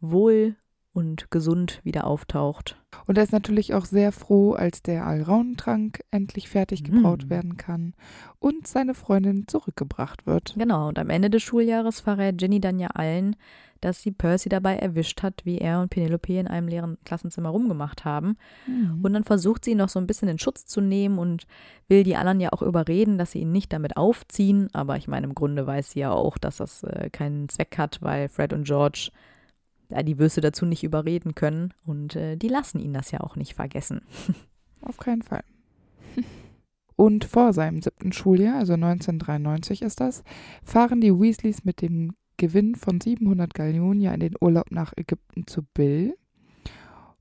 [0.00, 0.56] wohl
[0.92, 2.76] und gesund wieder auftaucht.
[3.06, 7.30] Und er ist natürlich auch sehr froh, als der Alraunentrank endlich fertig gebraut Mm.
[7.30, 7.94] werden kann
[8.38, 10.54] und seine Freundin zurückgebracht wird.
[10.58, 13.36] Genau, und am Ende des Schuljahres verrät Ginny dann ja allen,
[13.80, 18.04] dass sie Percy dabei erwischt hat, wie er und Penelope in einem leeren Klassenzimmer rumgemacht
[18.04, 18.36] haben.
[18.66, 19.00] Mhm.
[19.02, 21.46] Und dann versucht sie ihn noch so ein bisschen in Schutz zu nehmen und
[21.88, 24.68] will die anderen ja auch überreden, dass sie ihn nicht damit aufziehen.
[24.72, 28.02] Aber ich meine, im Grunde weiß sie ja auch, dass das äh, keinen Zweck hat,
[28.02, 29.10] weil Fred und George
[29.90, 31.72] ja, die Würste dazu nicht überreden können.
[31.84, 34.02] Und äh, die lassen ihn das ja auch nicht vergessen.
[34.82, 35.42] Auf keinen Fall.
[36.96, 40.24] Und vor seinem siebten Schuljahr, also 1993 ist das,
[40.64, 45.46] fahren die Weasleys mit dem Gewinn von 700 Gallionen ja in den Urlaub nach Ägypten
[45.46, 46.14] zu Bill.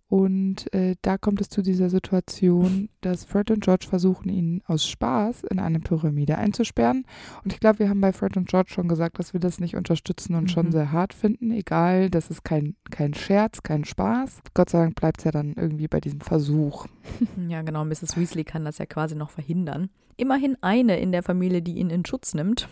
[0.10, 4.88] Und äh, da kommt es zu dieser Situation, dass Fred und George versuchen, ihn aus
[4.88, 7.04] Spaß in eine Pyramide einzusperren.
[7.44, 9.76] Und ich glaube, wir haben bei Fred und George schon gesagt, dass wir das nicht
[9.76, 10.72] unterstützen und schon Mhm.
[10.72, 11.52] sehr hart finden.
[11.52, 14.40] Egal, das ist kein, kein Scherz, kein Spaß.
[14.54, 16.86] Gott sei Dank bleibt es ja dann irgendwie bei diesem Versuch.
[17.50, 18.16] Ja, genau, Mrs.
[18.16, 19.90] Weasley kann das ja quasi noch verhindern.
[20.16, 22.70] Immerhin eine in der Familie, die ihn in Schutz nimmt.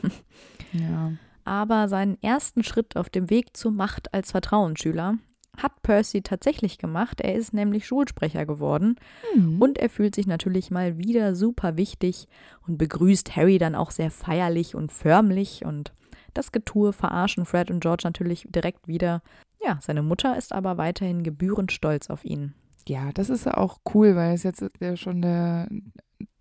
[0.72, 1.12] Ja.
[1.46, 5.18] Aber seinen ersten Schritt auf dem Weg zur Macht als Vertrauensschüler
[5.58, 7.22] hat Percy tatsächlich gemacht.
[7.22, 8.98] Er ist nämlich Schulsprecher geworden
[9.36, 9.62] Mhm.
[9.62, 12.28] und er fühlt sich natürlich mal wieder super wichtig
[12.68, 15.94] und begrüßt Harry dann auch sehr feierlich und förmlich und
[16.34, 19.22] das Getue verarschen Fred und George natürlich direkt wieder.
[19.64, 22.54] Ja, seine Mutter ist aber weiterhin gebührend stolz auf ihn.
[22.88, 25.70] Ja, das ist ja auch cool, weil es jetzt ja schon der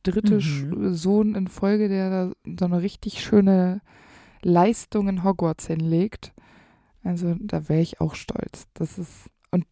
[0.02, 0.94] dritte Mhm.
[0.94, 3.80] Sohn in Folge, der da so eine richtig schöne
[4.44, 6.32] Leistung in Hogwarts hinlegt.
[7.02, 8.66] Also da wäre ich auch stolz.
[8.74, 9.66] Das ist und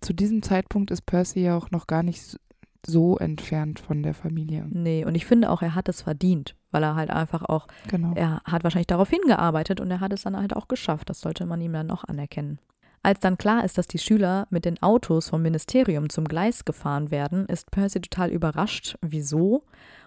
[0.00, 2.38] zu diesem Zeitpunkt ist Percy ja auch noch gar nicht
[2.84, 4.66] so entfernt von der Familie.
[4.68, 8.12] Nee, und ich finde auch, er hat es verdient, weil er halt einfach auch Genau.
[8.14, 11.10] er hat wahrscheinlich darauf hingearbeitet und er hat es dann halt auch geschafft.
[11.10, 12.58] Das sollte man ihm dann auch anerkennen.
[13.04, 17.10] Als dann klar ist, dass die Schüler mit den Autos vom Ministerium zum Gleis gefahren
[17.10, 19.64] werden, ist Percy total überrascht, wieso.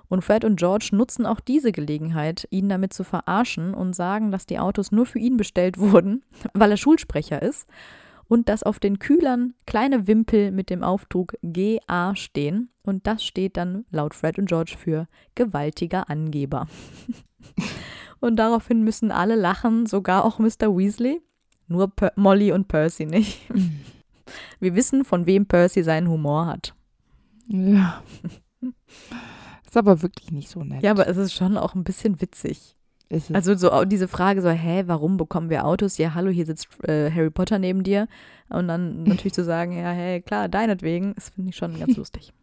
[0.07, 4.45] Und Fred und George nutzen auch diese Gelegenheit, ihn damit zu verarschen und sagen, dass
[4.45, 7.67] die Autos nur für ihn bestellt wurden, weil er Schulsprecher ist
[8.27, 12.69] und dass auf den Kühlern kleine Wimpel mit dem Aufdruck GA stehen.
[12.83, 16.67] Und das steht dann laut Fred und George für gewaltiger Angeber.
[18.21, 20.75] Und daraufhin müssen alle lachen, sogar auch Mr.
[20.75, 21.21] Weasley.
[21.67, 23.41] Nur per Molly und Percy nicht.
[24.59, 26.73] Wir wissen, von wem Percy seinen Humor hat.
[27.47, 28.01] Ja.
[29.65, 30.83] Ist aber wirklich nicht so nett.
[30.83, 32.75] Ja, aber es ist schon auch ein bisschen witzig.
[33.31, 35.97] Also so diese Frage so, hä, warum bekommen wir Autos?
[35.97, 38.07] Ja, hallo, hier sitzt äh, Harry Potter neben dir.
[38.49, 42.33] Und dann natürlich zu sagen, ja, hey, klar, deinetwegen, das finde ich schon ganz lustig.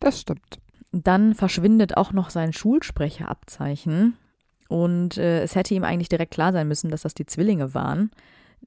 [0.00, 0.60] das stimmt.
[0.92, 4.16] Dann verschwindet auch noch sein Schulsprecherabzeichen.
[4.68, 8.10] Und äh, es hätte ihm eigentlich direkt klar sein müssen, dass das die Zwillinge waren.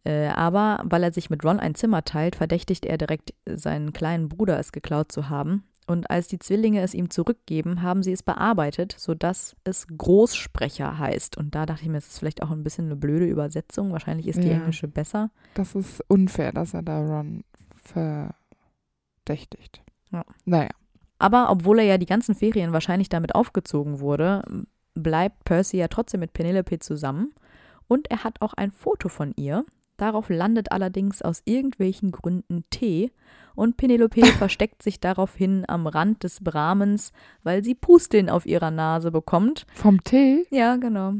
[0.03, 4.29] Äh, aber weil er sich mit Ron ein Zimmer teilt, verdächtigt er direkt seinen kleinen
[4.29, 5.63] Bruder, es geklaut zu haben.
[5.87, 11.37] Und als die Zwillinge es ihm zurückgeben, haben sie es bearbeitet, sodass es Großsprecher heißt.
[11.37, 13.91] Und da dachte ich mir, es ist vielleicht auch ein bisschen eine blöde Übersetzung.
[13.91, 14.55] Wahrscheinlich ist die Ja.
[14.55, 15.29] englische besser.
[15.53, 17.43] Das ist unfair, dass er da Ron
[19.23, 19.83] verdächtigt.
[20.11, 20.25] Ja.
[20.45, 20.69] Naja.
[21.19, 24.43] Aber obwohl er ja die ganzen Ferien wahrscheinlich damit aufgezogen wurde,
[24.95, 27.33] bleibt Percy ja trotzdem mit Penelope zusammen
[27.87, 29.65] und er hat auch ein Foto von ihr.
[29.97, 33.11] Darauf landet allerdings aus irgendwelchen Gründen Tee
[33.55, 37.11] und Penelope versteckt sich daraufhin am Rand des Brahmens,
[37.43, 39.65] weil sie Pusteln auf ihrer Nase bekommt.
[39.73, 40.45] Vom Tee?
[40.49, 41.13] Ja, genau.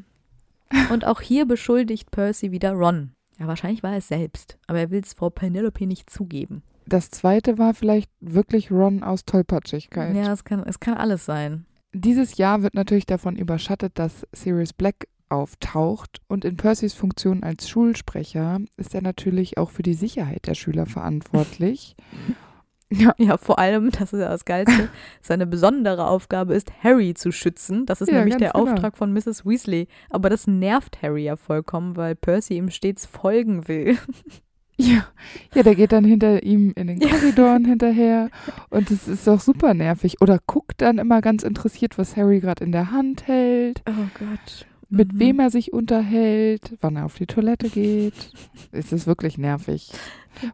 [0.91, 3.11] Und auch hier beschuldigt Percy wieder Ron.
[3.39, 6.63] Ja, wahrscheinlich war er es selbst, aber er will es Frau Penelope nicht zugeben.
[6.87, 10.15] Das zweite war vielleicht wirklich Ron aus Tollpatschigkeit.
[10.15, 11.65] Ja, es kann, es kann alles sein.
[11.93, 17.69] Dieses Jahr wird natürlich davon überschattet, dass Sirius Black auftaucht und in Percys Funktion als
[17.69, 21.95] Schulsprecher ist er natürlich auch für die Sicherheit der Schüler verantwortlich.
[22.91, 24.89] ja, Ja, vor allem, das ist ja das Geilste,
[25.21, 27.85] seine besondere Aufgabe ist, Harry zu schützen.
[27.85, 28.71] Das ist Ja, nämlich der genau.
[28.71, 29.45] Auftrag von Mrs.
[29.45, 29.87] Weasley.
[30.09, 33.97] Aber das nervt Harry ja vollkommen, weil Percy ihm stets folgen will.
[34.77, 35.07] ja,
[35.55, 37.09] ja, der geht dann hinter ihm in den Ja.
[37.09, 38.29] Korridoren hinterher
[38.69, 40.21] und es ist doch super nervig.
[40.21, 44.67] Oder guckt dann immer ganz interessiert, was Harry gerade in der Hand hält, Oh Gott.
[44.95, 45.19] Mit Mhm.
[45.19, 48.31] wem er sich unterhält, wann er auf die Toilette geht.
[48.71, 49.91] es ist wirklich nervig.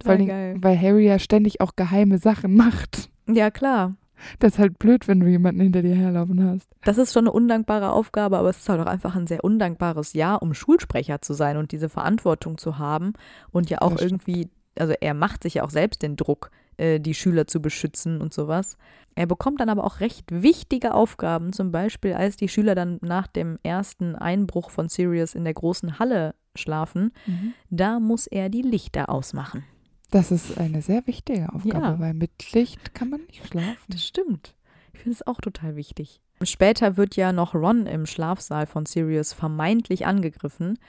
[0.04, 0.56] Vor allen geil.
[0.60, 3.10] Weil Harry ja ständig auch geheime Sachen macht.
[3.28, 3.96] Ja, klar.
[4.38, 6.70] Das ist halt blöd, wenn du jemanden hinter dir herlaufen hast.
[6.84, 10.14] Das ist schon eine undankbare Aufgabe, aber es ist halt auch einfach ein sehr undankbares
[10.14, 13.14] Jahr, um Schulsprecher zu sein und diese Verantwortung zu haben
[13.52, 17.14] und ja auch irgendwie, also er macht sich ja auch selbst den Druck, äh, die
[17.14, 18.78] Schüler zu beschützen und sowas.
[19.16, 23.28] Er bekommt dann aber auch recht wichtige Aufgaben, zum Beispiel als die Schüler dann nach
[23.28, 27.54] dem ersten Einbruch von Sirius in der großen Halle schlafen, Mhm.
[27.70, 29.64] da muss er die Lichter ausmachen.
[30.12, 32.00] Das ist eine sehr wichtige Aufgabe, Ja.
[32.00, 33.78] weil mit Licht kann man nicht schlafen.
[33.88, 34.56] Das stimmt.
[34.94, 36.20] Ich finde es auch total wichtig.
[36.44, 40.80] Später wird ja noch Ron im Schlafsaal von Sirius vermeintlich angegriffen.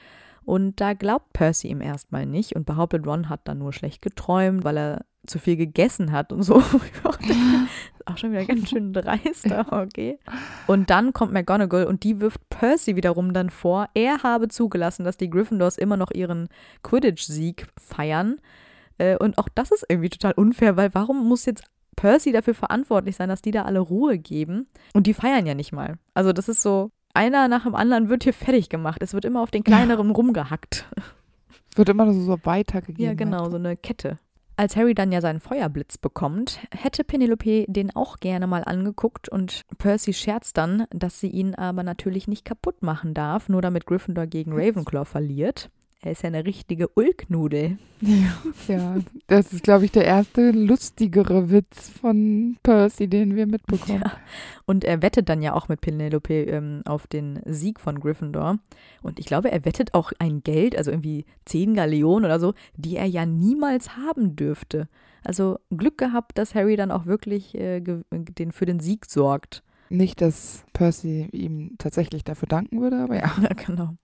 [0.44, 4.64] Und da glaubt Percy ihm erstmal nicht und behauptet, Ron hat dann nur schlecht geträumt,
[4.64, 6.56] weil er zu viel gegessen hat und so.
[8.06, 10.18] Auch schon wieder ganz schön dreist, aber okay.
[10.66, 15.16] Und dann kommt McGonagall und die wirft Percy wiederum dann vor, er habe zugelassen, dass
[15.16, 16.48] die Gryffindors immer noch ihren
[16.82, 18.40] Quidditch-Sieg feiern.
[18.98, 21.64] Äh, Und auch das ist irgendwie total unfair, weil warum muss jetzt
[21.94, 24.66] Percy dafür verantwortlich sein, dass die da alle Ruhe geben?
[24.94, 25.98] Und die feiern ja nicht mal.
[26.14, 29.02] Also das ist so, einer nach dem anderen wird hier fertig gemacht.
[29.02, 30.86] Es wird immer auf den kleineren rumgehackt.
[31.74, 33.02] Wird immer so, so weitergegeben.
[33.02, 34.18] Ja, genau, so eine Kette.
[34.56, 39.62] Als Harry dann ja seinen Feuerblitz bekommt, hätte Penelope den auch gerne mal angeguckt und
[39.78, 44.26] Percy scherzt dann, dass sie ihn aber natürlich nicht kaputt machen darf, nur damit Gryffindor
[44.26, 45.70] gegen Ravenclaw verliert.
[46.04, 47.78] Er ist ja eine richtige Ulknudel.
[48.00, 48.42] Ja,
[48.74, 48.96] ja.
[49.28, 54.02] das ist, glaube ich, der erste lustigere Witz von Percy, den wir mitbekommen.
[54.04, 54.18] Ja.
[54.66, 58.58] Und er wettet dann ja auch mit Penelope ähm, auf den Sieg von Gryffindor.
[59.00, 62.96] Und ich glaube, er wettet auch ein Geld, also irgendwie 10 Galeonen oder so, die
[62.96, 64.88] er ja niemals haben dürfte.
[65.22, 69.62] Also Glück gehabt, dass Harry dann auch wirklich äh, den, für den Sieg sorgt.
[69.92, 73.30] Nicht, dass Percy ihm tatsächlich dafür danken würde, aber ja.
[73.42, 73.94] Ja, genau.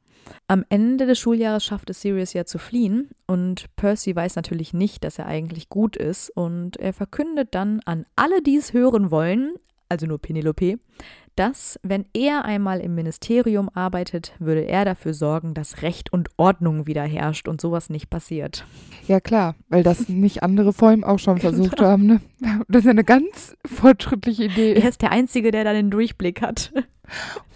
[0.47, 5.03] Am Ende des Schuljahres schafft es Sirius ja zu fliehen und Percy weiß natürlich nicht,
[5.03, 9.55] dass er eigentlich gut ist und er verkündet dann an alle, die es hören wollen,
[9.89, 10.79] also nur Penelope,
[11.37, 16.87] dass, wenn er einmal im Ministerium arbeitet, würde er dafür sorgen, dass Recht und Ordnung
[16.89, 18.65] wieder herrscht und sowas nicht passiert.
[19.07, 21.89] Ja, klar, weil das nicht andere vor ihm auch schon versucht Genau.
[21.91, 22.07] haben.
[22.07, 22.21] Ne?
[22.69, 24.75] Das ist eine ganz fortschrittliche Idee.
[24.75, 26.73] Er ist der Einzige, der da den Durchblick hat.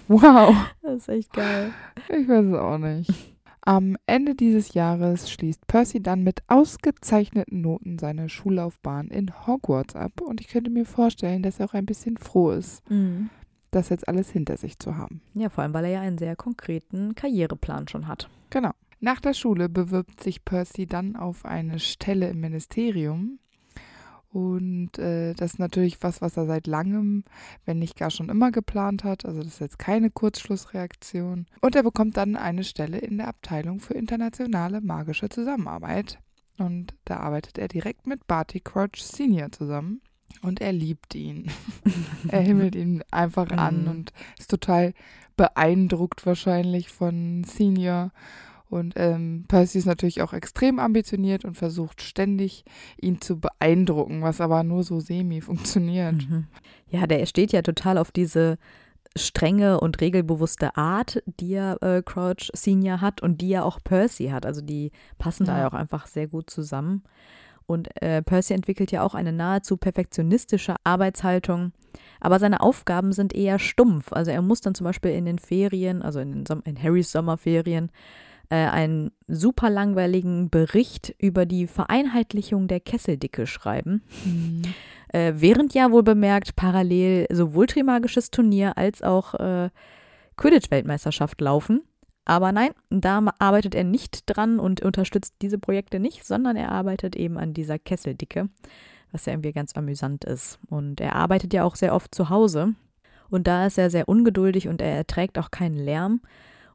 [0.09, 0.55] Wow.
[0.83, 1.72] Das ist echt geil.
[2.09, 3.32] Ich weiß es auch nicht.
[3.65, 10.21] Am Ende dieses Jahres schließt Percy dann mit ausgezeichneten Noten seine Schullaufbahn in Hogwarts ab
[10.21, 13.31] und ich könnte mir vorstellen, dass er auch ein bisschen froh ist, Mhm.
[13.71, 15.23] das jetzt alles hinter sich zu haben.
[15.35, 18.29] Ja, vor allem, weil er ja einen sehr konkreten Karriereplan schon hat.
[18.51, 18.73] Genau.
[18.99, 23.39] Nach der Schule bewirbt sich Percy dann auf eine Stelle im Ministerium.
[24.33, 27.22] Und äh, das ist natürlich was, was er seit langem,
[27.66, 29.26] wenn nicht gar schon immer geplant hat.
[29.26, 31.47] Also das ist jetzt keine Kurzschlussreaktion.
[31.61, 36.18] Und er bekommt dann eine Stelle in der Abteilung für internationale magische Zusammenarbeit.
[36.59, 40.01] Und da arbeitet er direkt mit Barty Crouch Senior zusammen.
[40.41, 41.51] Und er liebt ihn.
[42.28, 43.91] er himmelt ihn einfach an Mhm.
[43.91, 44.95] und ist total
[45.37, 48.12] beeindruckt wahrscheinlich von Senior.
[48.73, 52.64] Und ähm, Percy ist natürlich auch extrem ambitioniert und versucht ständig,
[52.99, 56.27] ihn zu beeindrucken, was aber nur so semi funktioniert.
[56.27, 56.47] Mhm.
[56.89, 58.57] Ja, der steht ja total auf diese
[59.14, 64.29] strenge und regelbewusste Art, die ja äh, Crouch Senior hat und die ja auch Percy
[64.29, 64.47] hat.
[64.47, 65.59] Also die passen da Ja.
[65.64, 67.03] ja auch einfach sehr gut zusammen.
[67.66, 71.73] Und äh, Percy entwickelt ja auch eine nahezu perfektionistische Arbeitshaltung.
[72.20, 74.14] Aber seine Aufgaben sind eher stumpf.
[74.14, 77.91] Also er muss dann zum Beispiel in den Ferien, also in, den in Harrys Sommerferien,
[78.53, 84.03] äh, einen super langweiligen Bericht über die Vereinheitlichung der Kesseldicke schreiben.
[84.26, 84.62] Mhm.
[85.09, 89.70] Äh, während ja wohl bemerkt parallel sowohl Trimagisches Turnier als auch äh,
[90.36, 91.80] Quidditch-Weltmeisterschaft laufen.
[92.26, 97.16] Aber nein, da arbeitet er nicht dran und unterstützt diese Projekte nicht, sondern er arbeitet
[97.16, 98.50] eben an dieser Kesseldicke,
[99.12, 100.59] was ja irgendwie ganz amüsant ist.
[100.68, 102.74] Und er arbeitet ja auch sehr oft zu Hause.
[103.30, 106.20] Und da ist er sehr ungeduldig und er erträgt auch keinen Lärm.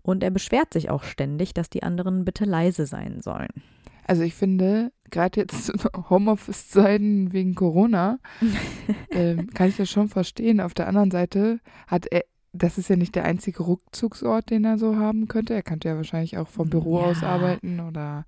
[0.07, 3.49] Und er beschwert sich auch ständig, dass die anderen bitte leise sein sollen.
[4.05, 5.73] Also ich finde, gerade jetzt
[6.09, 8.19] Homeoffice-Zeiten wegen Corona,
[9.11, 10.61] ähm, kann ich das schon verstehen.
[10.61, 14.77] Auf der anderen Seite hat er, das ist ja nicht der einzige Rückzugsort, den er
[14.77, 15.53] so haben könnte.
[15.53, 17.27] Er könnte ja wahrscheinlich auch vom Büro aus Ja.
[17.29, 18.25] arbeiten oder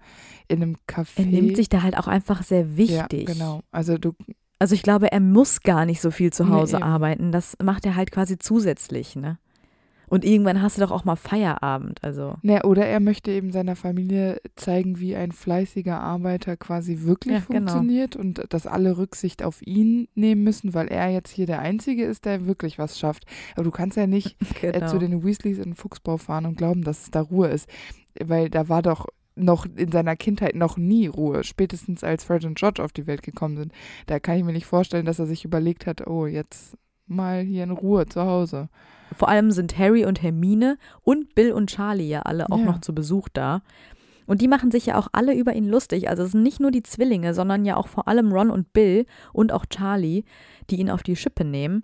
[0.47, 1.19] in einem Café.
[1.21, 3.27] Er nimmt sich da halt auch einfach sehr wichtig.
[3.29, 3.61] Ja, genau.
[3.71, 4.13] Also du,
[4.59, 6.83] Also ich glaube, er muss gar nicht so viel zu Nee, Hause eben.
[6.83, 7.31] arbeiten.
[7.31, 9.39] Das macht er halt quasi zusätzlich, ne?
[10.09, 12.03] Und irgendwann hast du doch auch mal Feierabend.
[12.03, 17.35] Also ne, oder er möchte eben seiner Familie zeigen, wie ein fleißiger Arbeiter quasi wirklich
[17.35, 17.71] Ja, genau.
[17.71, 22.05] funktioniert und dass alle Rücksicht auf ihn nehmen müssen, weil er jetzt hier der Einzige
[22.05, 23.25] ist, der wirklich was schafft.
[23.55, 24.87] Aber du kannst ja nicht äh, genau.
[24.87, 27.69] zu den Weasleys in den Fuchsbau fahren und glauben, dass es da Ruhe ist.
[28.19, 32.57] Weil da war doch noch in seiner Kindheit noch nie Ruhe, spätestens als Fred und
[32.57, 33.71] George auf die Welt gekommen sind.
[34.05, 37.63] Da kann ich mir nicht vorstellen, dass er sich überlegt hat, oh, jetzt mal hier
[37.63, 38.69] in Ruhe zu Hause.
[39.15, 42.65] Vor allem sind Harry und Hermine und Bill und Charlie ja alle auch Ja.
[42.65, 43.61] noch zu Besuch da.
[44.25, 46.07] Und die machen sich ja auch alle über ihn lustig.
[46.07, 49.05] Also es sind nicht nur die Zwillinge, sondern ja auch vor allem Ron und Bill
[49.33, 50.23] und auch Charlie,
[50.69, 51.83] die ihn auf die Schippe nehmen.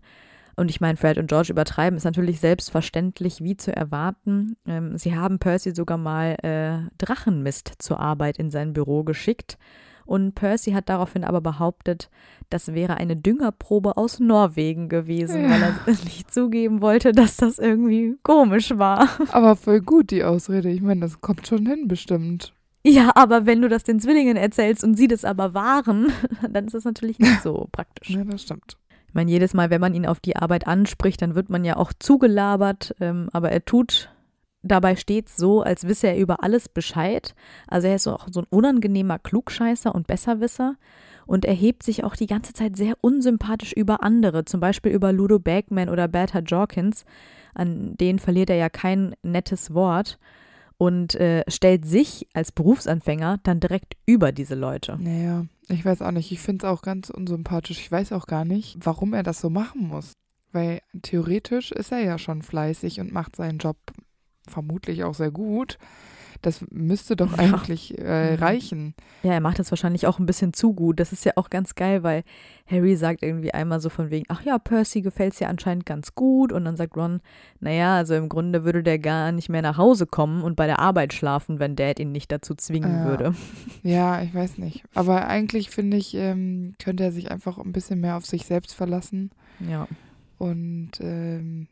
[0.55, 4.55] Und ich meine, Fred und George übertreiben ist natürlich selbstverständlich wie zu erwarten.
[4.67, 9.57] Ähm, sie haben Percy sogar mal äh, Drachenmist zur Arbeit in sein Büro geschickt.
[10.05, 12.09] Und Percy hat daraufhin aber behauptet,
[12.49, 15.49] das wäre eine Düngerprobe aus Norwegen gewesen, ja.
[15.49, 19.09] weil er nicht zugeben wollte, dass das irgendwie komisch war.
[19.31, 20.69] Aber voll gut, die Ausrede.
[20.69, 22.53] Ich meine, das kommt schon hin, bestimmt.
[22.87, 26.11] Ja, aber wenn du das den Zwillingen erzählst und sie das aber waren,
[26.49, 28.11] dann ist das natürlich nicht so praktisch.
[28.11, 28.77] Ja, das stimmt.
[29.07, 31.77] Ich meine, jedes Mal, wenn man ihn auf die Arbeit anspricht, dann wird man ja
[31.77, 34.11] auch zugelabert, ähm, aber er tut
[34.65, 37.35] dabei stets so, als wisse er über alles Bescheid.
[37.67, 40.75] Also er ist auch so ein unangenehmer Klugscheißer und Besserwisser
[41.25, 45.39] und erhebt sich auch die ganze Zeit sehr unsympathisch über andere, zum Beispiel über Ludo
[45.39, 47.05] Bagman oder Bertha Jorkins.
[47.53, 50.19] An denen verliert er ja kein nettes Wort
[50.77, 54.97] und äh, stellt sich als Berufsanfänger dann direkt über diese Leute.
[54.99, 56.31] Naja, ich weiß auch nicht.
[56.31, 57.79] Ich finde es auch ganz unsympathisch.
[57.79, 60.13] Ich weiß auch gar nicht, warum er das so machen muss.
[60.51, 63.77] Weil theoretisch ist er ja schon fleißig und macht seinen Job
[64.47, 65.77] vermutlich auch sehr gut.
[66.41, 68.37] Das müsste doch eigentlich äh, mhm.
[68.37, 68.93] reichen.
[69.23, 70.99] Ja, er macht das wahrscheinlich auch ein bisschen zu gut.
[70.99, 72.23] Das ist ja auch ganz geil, weil
[72.67, 76.13] Harry sagt irgendwie einmal so von wegen, ach ja, Percy gefällt es ja anscheinend ganz
[76.13, 76.51] gut.
[76.51, 77.21] Und dann sagt Ron,
[77.59, 80.79] naja, also im Grunde würde der gar nicht mehr nach Hause kommen und bei der
[80.79, 83.35] Arbeit schlafen, wenn Dad ihn nicht dazu zwingen äh, würde.
[83.81, 84.83] Ja, ich weiß nicht.
[84.93, 88.75] Aber eigentlich finde ich, ähm, könnte er sich einfach ein bisschen mehr auf sich selbst
[88.75, 89.31] verlassen.
[89.67, 89.87] Ja.
[90.37, 91.67] Und ähm,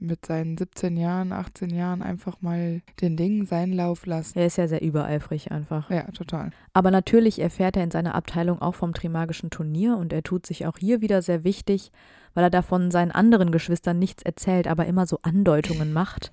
[0.00, 4.38] mit seinen 17 Jahren, 18 Jahren einfach mal den Dingen seinen Lauf lassen.
[4.38, 5.90] Er ist ja sehr übereifrig einfach.
[5.90, 6.50] Ja, total.
[6.72, 10.66] Aber natürlich erfährt er in seiner Abteilung auch vom Trimagischen Turnier und er tut sich
[10.66, 11.90] auch hier wieder sehr wichtig,
[12.34, 16.32] weil er davon seinen anderen Geschwistern nichts erzählt, aber immer so Andeutungen macht.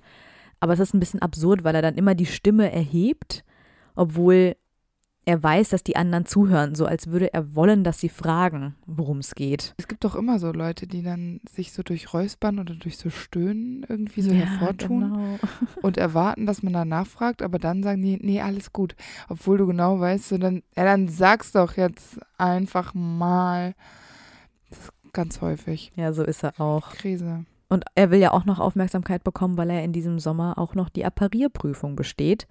[0.60, 3.44] Aber es ist ein bisschen absurd, weil er dann immer die Stimme erhebt,
[3.94, 4.56] obwohl
[5.26, 9.18] er weiß, dass die anderen zuhören, so als würde er wollen, dass sie fragen, worum
[9.18, 9.74] es geht.
[9.76, 13.10] Es gibt doch immer so Leute, die dann sich so durch Räuspern oder durch so
[13.10, 15.38] Stöhnen irgendwie so ja, hervortun genau.
[15.82, 18.94] und erwarten, dass man da nachfragt, aber dann sagen die, nee, alles gut.
[19.28, 23.74] Obwohl du genau weißt, so dann, ja, dann sag's doch jetzt einfach mal.
[24.70, 25.90] Das ist ganz häufig.
[25.96, 26.92] Ja, so ist er auch.
[26.92, 27.44] Krise.
[27.68, 30.88] Und er will ja auch noch Aufmerksamkeit bekommen, weil er in diesem Sommer auch noch
[30.88, 32.46] die Apparierprüfung besteht.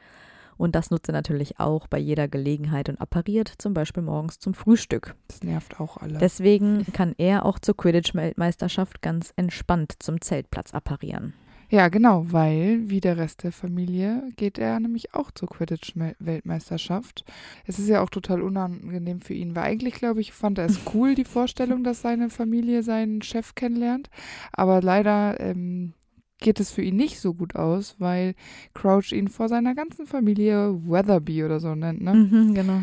[0.57, 4.53] Und das nutzt er natürlich auch bei jeder Gelegenheit und appariert zum Beispiel morgens zum
[4.53, 5.15] Frühstück.
[5.27, 6.17] Das nervt auch alle.
[6.17, 11.33] Deswegen kann er auch zur Quidditch-Weltmeisterschaft ganz entspannt zum Zeltplatz apparieren.
[11.69, 17.25] Ja, genau, weil wie der Rest der Familie geht er nämlich auch zur Quidditch-Weltmeisterschaft.
[17.65, 20.79] Es ist ja auch total unangenehm für ihn, weil eigentlich, glaube ich, fand er es
[20.93, 24.09] cool, die Vorstellung, dass seine Familie seinen Chef kennenlernt.
[24.51, 25.93] Aber leider ähm,
[26.39, 28.35] geht es für ihn nicht so gut aus, weil
[28.73, 32.13] Crouch ihn vor seiner ganzen Familie Weatherby oder so nennt, ne?
[32.13, 32.81] Mhm, genau.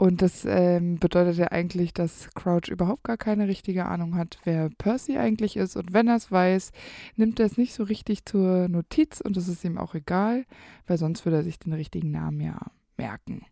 [0.00, 4.70] Und das ähm, bedeutet ja eigentlich, dass Crouch überhaupt gar keine richtige Ahnung hat, wer
[4.78, 5.76] Percy eigentlich ist.
[5.76, 6.72] Und wenn er es weiß,
[7.16, 10.46] nimmt er es nicht so richtig zur Notiz und das ist ihm auch egal,
[10.86, 12.58] weil sonst würde er sich den richtigen Namen ja
[12.96, 13.44] merken.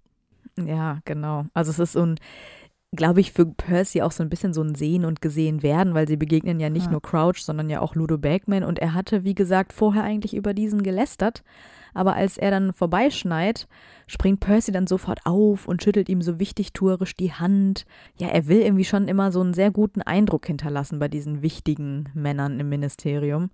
[0.56, 1.44] Ja, genau.
[1.52, 2.18] Also es ist so ein
[2.92, 6.08] glaube ich, für Percy auch so ein bisschen so ein Sehen und Gesehen werden, weil
[6.08, 6.92] sie begegnen ja nicht ja.
[6.92, 8.64] nur Crouch, sondern ja auch Ludo Bagman.
[8.64, 11.42] Und er hatte, wie gesagt, vorher eigentlich über diesen gelästert.
[11.92, 13.68] Aber als er dann vorbeischneit,
[14.06, 17.84] springt Percy dann sofort auf und schüttelt ihm so wichtigtuerisch die Hand.
[18.16, 22.08] Ja, er will irgendwie schon immer so einen sehr guten Eindruck hinterlassen bei diesen wichtigen
[22.14, 23.50] Männern im Ministerium.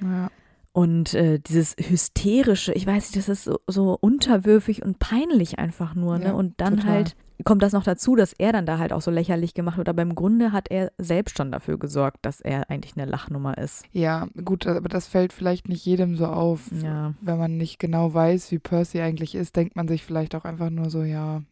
[0.00, 0.30] Ja.
[0.72, 5.94] Und äh, dieses hysterische, ich weiß nicht, das ist so, so unterwürfig und peinlich einfach
[5.94, 6.26] nur, ne?
[6.26, 6.92] Ja, und dann total.
[6.92, 9.88] halt kommt das noch dazu, dass er dann da halt auch so lächerlich gemacht wird.
[9.88, 13.84] Aber im Grunde hat er selbst schon dafür gesorgt, dass er eigentlich eine Lachnummer ist.
[13.92, 16.70] Ja, gut, aber das fällt vielleicht nicht jedem so auf.
[16.82, 17.14] Ja.
[17.20, 20.70] Wenn man nicht genau weiß, wie Percy eigentlich ist, denkt man sich vielleicht auch einfach
[20.70, 21.42] nur so, ja,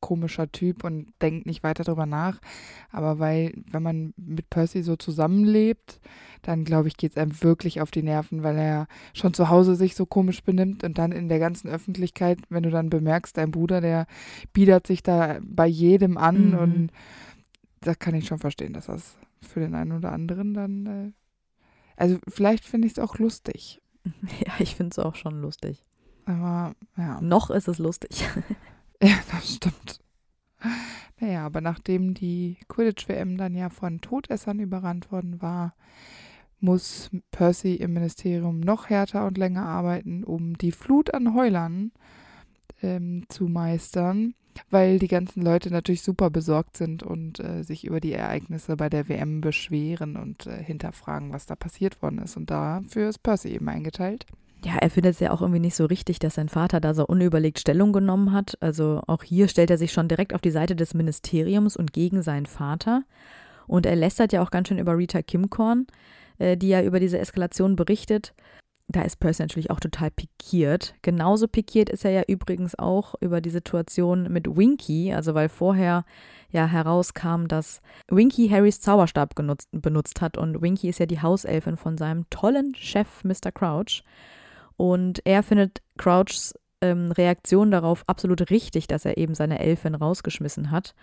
[0.00, 2.40] komischer Typ und denkt nicht weiter darüber nach.
[2.90, 6.00] Aber weil, wenn man mit Percy so zusammenlebt,
[6.42, 9.74] dann glaube ich, geht es einem wirklich auf die Nerven, weil er schon zu Hause
[9.74, 13.50] sich so komisch benimmt und dann in der ganzen Öffentlichkeit, wenn du dann bemerkst, dein
[13.50, 14.06] Bruder, der
[14.52, 16.58] biedert sich da bei jedem an mhm.
[16.58, 16.90] und
[17.80, 21.12] da kann ich schon verstehen, dass das für den einen oder anderen dann, äh,
[21.96, 23.80] also vielleicht finde ich es auch lustig.
[24.46, 25.84] Ja, ich finde es auch schon lustig.
[26.24, 27.20] Aber ja.
[27.20, 28.24] Noch ist es lustig.
[29.02, 30.00] Ja, das stimmt.
[31.20, 35.74] Naja, aber nachdem die Quidditch-WM dann ja von Todessern überrannt worden war,
[36.62, 41.92] muss Percy im Ministerium noch härter und länger arbeiten, um die Flut an Heulern
[42.82, 44.34] ähm, zu meistern,
[44.70, 48.88] weil die ganzen Leute natürlich super besorgt sind und äh, sich über die Ereignisse bei
[48.88, 52.36] der WM beschweren und äh, hinterfragen, was da passiert worden ist.
[52.36, 54.26] Und dafür ist Percy eben eingeteilt
[54.64, 57.06] ja, er findet es ja auch irgendwie nicht so richtig, dass sein Vater da so
[57.06, 58.58] unüberlegt Stellung genommen hat.
[58.60, 62.22] Also auch hier stellt er sich schon direkt auf die Seite des Ministeriums und gegen
[62.22, 63.04] seinen Vater.
[63.66, 65.86] Und er lästert ja auch ganz schön über Rita Kimcorn.
[66.40, 68.34] Äh, die ja über diese Eskalation berichtet.
[68.88, 70.94] Da ist Percy natürlich auch total pikiert.
[71.02, 76.04] Genauso pikiert ist er ja übrigens auch über die Situation mit Winky, also weil vorher
[76.50, 81.76] ja herauskam, dass Winky Harrys Zauberstab genutzt, benutzt hat und Winky ist ja die Hauselfin
[81.76, 83.52] von seinem tollen Chef Mr.
[83.54, 84.02] Crouch.
[84.76, 90.72] Und er findet Crouchs ähm, Reaktion darauf absolut richtig, dass er eben seine Elfin rausgeschmissen
[90.72, 90.94] hat.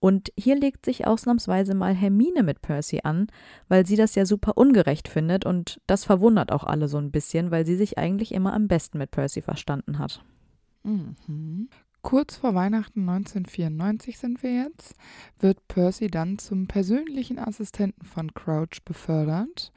[0.00, 3.28] Und hier legt sich ausnahmsweise mal Hermine mit Percy an,
[3.68, 7.50] weil sie das ja super ungerecht findet und das verwundert auch alle so ein bisschen,
[7.50, 10.22] weil sie sich eigentlich immer am besten mit Percy verstanden hat.
[10.82, 11.68] Mhm.
[12.02, 14.94] Kurz vor Weihnachten 1994 sind wir jetzt,
[15.40, 19.72] wird Percy dann zum persönlichen Assistenten von Crouch befördert.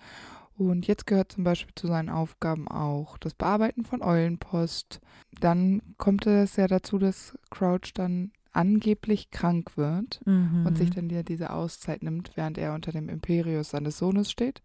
[0.56, 5.00] Und jetzt gehört zum Beispiel zu seinen Aufgaben auch das Bearbeiten von Eulenpost.
[5.40, 10.66] Dann kommt es ja dazu, dass Crouch dann angeblich krank wird Mhm.
[10.66, 14.62] und sich dann ja diese Auszeit nimmt, während er unter dem Imperius seines Sohnes steht.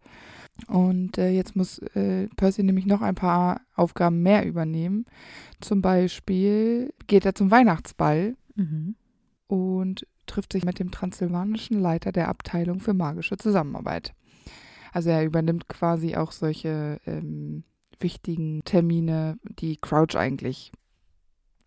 [0.67, 5.05] Und äh, jetzt muss äh, Percy nämlich noch ein paar Aufgaben mehr übernehmen.
[5.61, 8.95] Zum Beispiel geht er zum Weihnachtsball Mhm.
[9.47, 14.13] und trifft sich mit dem transsilvanischen Leiter der Abteilung für magische Zusammenarbeit.
[14.93, 17.63] Also er übernimmt quasi auch solche ähm,
[17.99, 20.71] wichtigen Termine, die Crouch eigentlich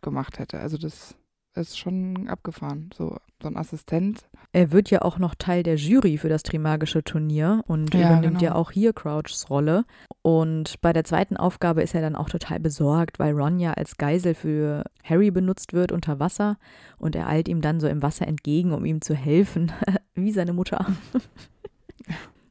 [0.02, 0.60] gemacht hätte.
[0.60, 1.14] Also das
[1.58, 2.90] ist schon abgefahren.
[2.96, 4.28] So, so ein Assistent.
[4.52, 8.38] Er wird ja auch noch Teil der Jury für das Trimagische Turnier und Ja, übernimmt
[8.38, 8.52] genau.
[8.52, 9.84] ja auch hier Crouchs Rolle.
[10.22, 13.96] Und bei der zweiten Aufgabe ist er dann auch total besorgt, weil Ron ja als
[13.98, 16.56] Geisel für Harry benutzt wird unter Wasser
[16.98, 19.72] und er eilt ihm dann so im Wasser entgegen, um ihm zu helfen,
[20.14, 20.86] wie seine Mutter.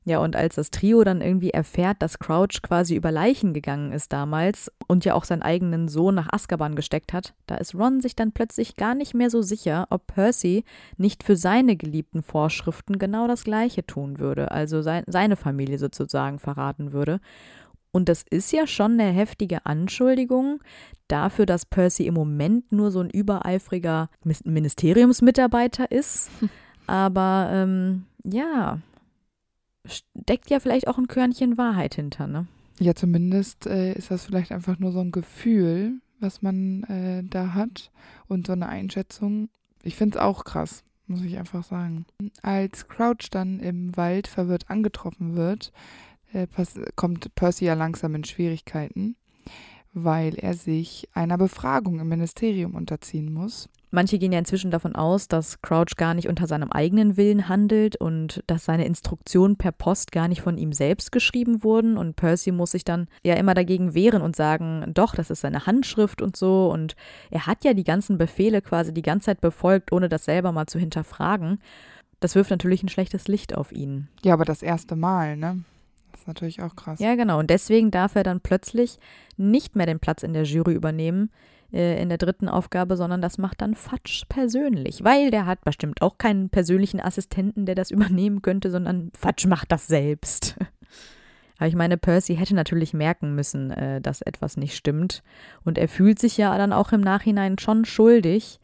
[0.08, 4.14] Ja, und als das Trio dann irgendwie erfährt, dass Crouch quasi über Leichen gegangen ist
[4.14, 8.16] damals und ja auch seinen eigenen Sohn nach Azkaban gesteckt hat, da ist Ron sich
[8.16, 10.64] dann plötzlich gar nicht mehr so sicher, ob Percy
[10.96, 16.40] nicht für seine geliebten Vorschriften genau das Gleiche tun würde, also sein, seine Familie sozusagen
[16.40, 17.20] verraten würde.
[17.92, 20.62] Und das ist ja schon eine heftige Anschuldigung
[21.10, 26.30] dafür, dass Percy im Moment nur so ein übereifriger Ministeriumsmitarbeiter ist.
[26.88, 28.80] Aber ähm, ja,
[29.88, 32.48] steckt ja vielleicht auch ein Körnchen Wahrheit hinter, ne?
[32.80, 37.54] Ja, zumindest äh, ist das vielleicht einfach nur so ein Gefühl, was man äh, da
[37.54, 37.92] hat
[38.28, 39.50] und so eine Einschätzung.
[39.84, 42.06] Ich finde es auch krass, muss ich einfach sagen.
[42.44, 45.72] Als Crouch dann im Wald verwirrt angetroffen wird,
[46.34, 46.48] äh,
[46.96, 49.16] kommt Percy ja langsam in Schwierigkeiten,
[49.94, 53.70] weil er sich einer Befragung im Ministerium unterziehen muss.
[53.90, 57.96] Manche gehen ja inzwischen davon aus, dass Crouch gar nicht unter seinem eigenen Willen handelt
[57.96, 61.98] und dass seine Instruktionen per Post gar nicht von ihm selbst geschrieben wurden.
[61.98, 65.66] Und Percy muss sich dann ja immer dagegen wehren und sagen, doch, das ist seine
[65.66, 66.70] Handschrift und so.
[66.70, 66.96] Und
[67.32, 70.68] er hat ja die ganzen Befehle quasi die ganze Zeit befolgt, ohne das selber mal
[70.68, 71.60] zu hinterfragen.
[72.20, 74.10] Das wirft natürlich ein schlechtes Licht auf ihn.
[74.24, 75.64] Ja, aber das erste Mal, ne?
[76.12, 77.00] Das ist natürlich auch krass.
[77.00, 77.40] Ja, genau.
[77.40, 78.98] Und deswegen darf er dann plötzlich
[79.38, 81.30] nicht mehr den Platz in der Jury übernehmen
[81.72, 86.02] äh, in der dritten Aufgabe, sondern das macht dann Fatsch persönlich, weil der hat bestimmt
[86.02, 90.58] auch keinen persönlichen Assistenten, der das übernehmen könnte, sondern Fatsch macht das selbst.
[91.58, 95.24] Aber ich meine, Percy hätte natürlich merken müssen, äh, dass etwas nicht stimmt.
[95.66, 98.60] Und er fühlt sich ja dann auch im Nachhinein schon schuldig.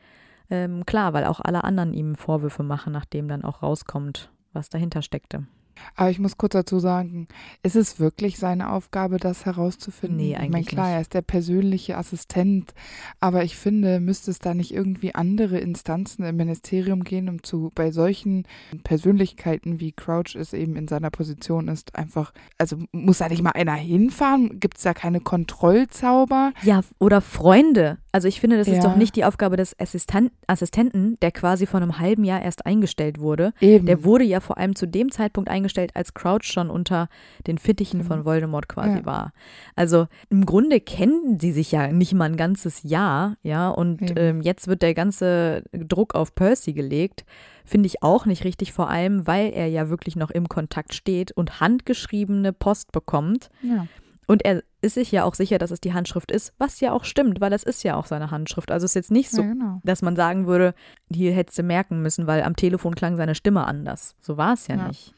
[0.49, 5.01] Ähm, klar, weil auch alle anderen ihm Vorwürfe machen, nachdem dann auch rauskommt, was dahinter
[5.01, 5.47] steckte.
[5.95, 7.27] Aber ich muss kurz dazu sagen,
[7.63, 10.17] ist es wirklich seine Aufgabe, das herauszufinden?
[10.17, 10.95] Nee, Ich meine, eigentlich klar, nicht.
[10.95, 12.73] er ist der persönliche Assistent,
[13.19, 17.71] aber ich finde, müsste es da nicht irgendwie andere Instanzen im Ministerium gehen, um zu
[17.75, 18.45] bei solchen
[18.83, 23.51] Persönlichkeiten, wie Crouch es eben in seiner Position ist, einfach, also muss da nicht mal
[23.51, 24.59] einer hinfahren?
[24.59, 26.53] Gibt es da keine Kontrollzauber?
[26.63, 27.97] Ja, oder Freunde.
[28.11, 28.83] Also ich finde, das ist Ja.
[28.83, 33.19] doch nicht die Aufgabe des Assistent Assistenten, der quasi vor einem halben Jahr erst eingestellt
[33.19, 33.53] wurde.
[33.59, 33.85] Eben.
[33.87, 35.62] Der wurde ja vor allem zu dem Zeitpunkt eingestellt,
[35.95, 37.07] als Crouch schon unter
[37.47, 38.07] den Fittichen Genau.
[38.15, 39.05] von Voldemort quasi Ja.
[39.05, 39.33] war.
[39.75, 44.41] Also im Grunde kennen sie sich ja nicht mal ein ganzes Jahr, ja, und ähm,
[44.41, 47.25] jetzt wird der ganze Druck auf Percy gelegt.
[47.65, 51.31] Finde ich auch nicht richtig, vor allem, weil er ja wirklich noch im Kontakt steht
[51.31, 53.49] und handgeschriebene Post bekommt.
[53.61, 53.87] ja.
[54.25, 57.03] Und er ist sich ja auch sicher, dass es die Handschrift ist, was ja auch
[57.03, 58.71] stimmt, weil das ist ja auch seine Handschrift.
[58.71, 59.81] Also es ist jetzt nicht so, ja, genau.
[59.83, 60.73] dass man sagen würde,
[61.13, 64.15] hier hättest du merken müssen, weil am Telefon klang seine Stimme anders.
[64.21, 64.87] So war es ja, Ja.
[64.87, 65.13] nicht.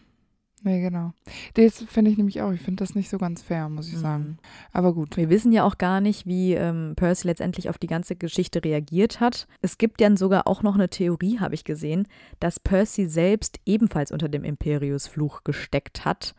[0.65, 1.13] Nee, genau.
[1.53, 2.51] Das finde ich nämlich auch.
[2.51, 4.23] Ich finde das nicht so ganz fair, muss ich sagen.
[4.23, 4.37] Mhm.
[4.71, 5.15] Aber gut.
[5.15, 9.19] Wir wissen ja auch gar nicht, wie ähm, Percy letztendlich auf die ganze Geschichte reagiert
[9.19, 9.47] hat.
[9.61, 12.07] Es gibt dann sogar auch noch eine Theorie, habe ich gesehen,
[12.39, 16.33] dass Percy selbst ebenfalls unter dem Imperius-Fluch gesteckt hat.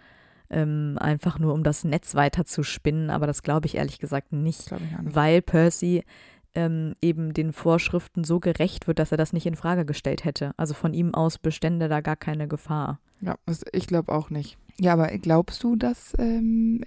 [0.51, 3.11] Ähm, einfach nur, um das Netz weiter zu spinnen.
[3.11, 4.73] Aber das glaube ich ehrlich gesagt nicht.
[4.73, 5.15] Nicht.
[5.15, 6.03] weil Percy
[6.57, 10.53] ähm, eben den Vorschriften so gerecht wird, dass er das nicht in Frage gestellt hätte.
[10.57, 12.99] Also von ihm aus bestände da gar keine Gefahr.
[13.21, 13.37] Ja,
[13.73, 14.59] ich glaube auch nicht.
[14.79, 16.85] Ja, aber glaubst du, dass ähm,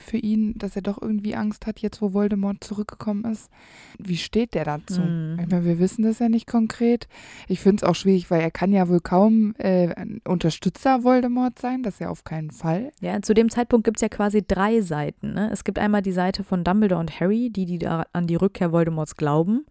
[0.00, 3.50] für ihn, dass er doch irgendwie Angst hat, jetzt wo Voldemort zurückgekommen ist.
[3.98, 5.00] Wie steht der dazu?
[5.00, 5.38] Mhm.
[5.40, 7.08] Ich meine, wir wissen das ja nicht konkret.
[7.48, 11.58] Ich finde es auch schwierig, weil er kann ja wohl kaum äh, ein Unterstützer Voldemort
[11.58, 12.92] sein, das ja auf keinen Fall.
[13.00, 15.34] Ja, zu dem Zeitpunkt gibt es ja quasi drei Seiten.
[15.34, 15.50] Ne?
[15.52, 19.16] Es gibt einmal die Seite von Dumbledore und Harry, die, die an die Rückkehr Voldemorts
[19.16, 19.66] glauben.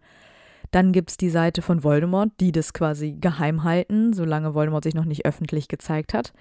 [0.72, 4.94] Dann gibt es die Seite von Voldemort, die das quasi geheim halten, solange Voldemort sich
[4.94, 6.32] noch nicht öffentlich gezeigt hat.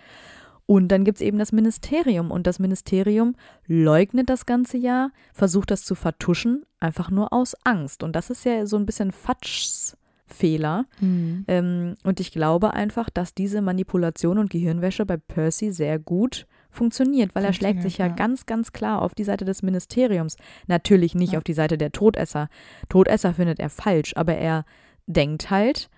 [0.66, 3.36] Und dann gibt es eben das Ministerium und das Ministerium
[3.68, 8.04] leugnet das ganze Jahr, versucht das zu vertuschen, einfach nur aus Angst.
[8.04, 10.86] Und das ist ja so ein bisschen Fatschs Fehler.
[11.00, 11.46] Mhm.
[11.48, 17.36] Ähm, und ich glaube einfach, dass diese Manipulation und Gehirnwäsche bei Percy sehr gut funktioniert,
[17.36, 18.13] weil er schlägt sich ja, ja.
[18.13, 20.38] ganz, ganz klar auf die Seite des Ministeriums.
[20.67, 21.38] Natürlich nicht Ja.
[21.39, 22.47] auf die Seite der Todesser.
[22.89, 24.65] Todesser findet er falsch, aber er
[25.07, 25.89] denkt halt,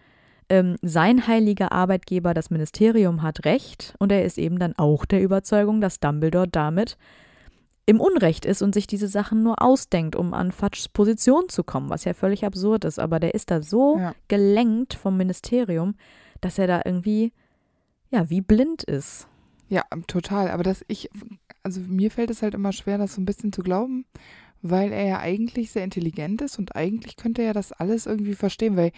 [0.50, 5.22] ähm, sein heiliger Arbeitgeber, das Ministerium, hat recht und er ist eben dann auch der
[5.22, 6.98] Überzeugung, dass Dumbledore damit
[7.86, 11.90] im Unrecht ist und sich diese Sachen nur ausdenkt, um an Fatschs Position zu kommen,
[11.90, 12.98] was ja völlig absurd ist.
[12.98, 14.14] Aber der ist da so Ja.
[14.30, 15.96] gelenkt vom Ministerium,
[16.40, 17.34] dass er da irgendwie,
[18.10, 19.28] ja, wie blind ist.
[19.70, 20.50] Ja, total.
[20.52, 21.10] Aber dass ich,
[21.64, 24.06] also mir fällt es halt immer schwer, das so ein bisschen zu glauben,
[24.62, 28.78] weil er ja eigentlich sehr intelligent ist und eigentlich könnte er das alles irgendwie verstehen,
[28.78, 28.92] weil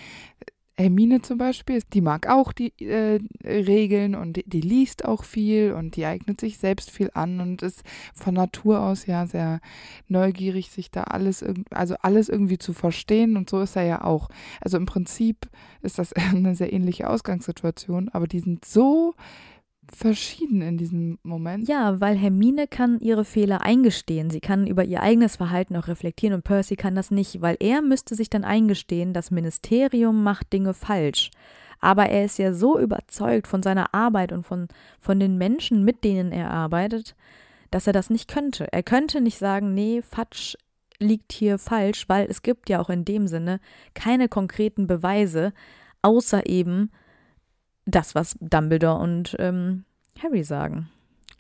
[0.78, 5.72] Hermine zum Beispiel, die mag auch die äh, Regeln und die, die liest auch viel
[5.72, 9.62] und die eignet sich selbst viel an und ist von Natur aus ja sehr
[10.10, 14.28] neugierig, sich da alles, also alles irgendwie zu verstehen und so ist er ja auch.
[14.60, 15.48] Also im Prinzip
[15.82, 19.16] ist das eine sehr ähnliche Ausgangssituation, aber die sind so
[19.96, 21.68] verschieden in diesem Moment.
[21.68, 24.30] Ja, weil Hermine kann ihre Fehler eingestehen.
[24.30, 27.82] Sie kann über ihr eigenes Verhalten auch reflektieren und Percy kann das nicht, weil er
[27.82, 31.32] müsste sich dann eingestehen, das Ministerium macht Dinge falsch.
[31.80, 34.68] Aber er ist ja so überzeugt von seiner Arbeit und von,
[35.00, 37.16] von den Menschen, mit denen er arbeitet,
[37.72, 38.72] dass er das nicht könnte.
[38.72, 40.56] Er könnte nicht sagen, nee, Fatsch
[41.00, 43.60] liegt hier falsch, weil es gibt ja auch in dem Sinne
[43.94, 45.54] keine konkreten Beweise,
[46.02, 46.92] außer eben
[47.86, 49.86] das, was Dumbledore und ähm,
[50.22, 50.90] Harry sagen.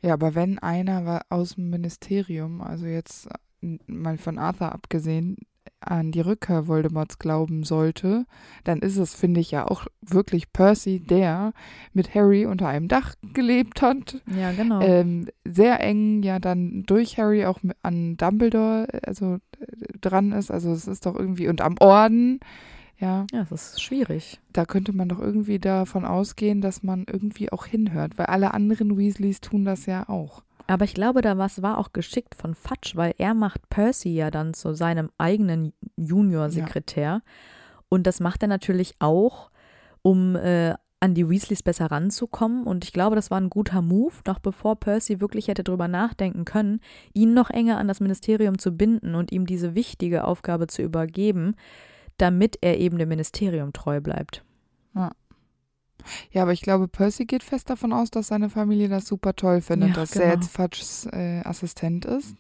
[0.02, 3.28] Ja, aber wenn einer aus dem Ministerium, also jetzt
[3.62, 5.38] äh, mal von Arthur abgesehen,
[5.80, 8.26] an die Rückkehr Voldemorts glauben sollte,
[8.64, 11.54] dann ist es, finde ich, ja auch wirklich Percy, der
[11.94, 14.22] mit Harry unter einem Dach gelebt hat.
[14.36, 14.82] Ja, genau.
[14.82, 19.38] Ähm, sehr eng ja dann durch Harry auch an Dumbledore äh, also
[20.02, 20.52] dran ist.
[20.52, 22.40] Also es ist doch irgendwie und am Orden,
[22.98, 24.40] ja, ja, das ist schwierig.
[24.54, 28.98] da könnte man doch irgendwie davon ausgehen, dass man irgendwie auch hinhört, weil alle anderen
[28.98, 30.44] Weasleys tun das ja auch.
[30.68, 34.32] Aber ich glaube, da was war auch geschickt von Fatsch, weil er macht Percy ja
[34.32, 37.22] dann zu seinem eigenen Junior-Sekretär.
[37.90, 39.52] Und das macht er natürlich auch,
[40.02, 42.64] um äh, an die Weasleys besser ranzukommen.
[42.64, 46.46] Und ich glaube, das war ein guter Move, noch bevor Percy wirklich hätte drüber nachdenken
[46.46, 46.80] können,
[47.14, 51.56] ihn noch enger an das Ministerium zu binden und ihm diese wichtige Aufgabe zu übergeben,
[52.18, 54.44] damit er eben dem Ministerium treu bleibt.
[56.32, 59.62] Ja, aber ich glaube, Percy geht fest davon aus, dass seine Familie das super toll
[59.62, 60.26] findet, Ja, dass genau.
[60.26, 62.36] er jetzt Fatschs äh, Assistent ist.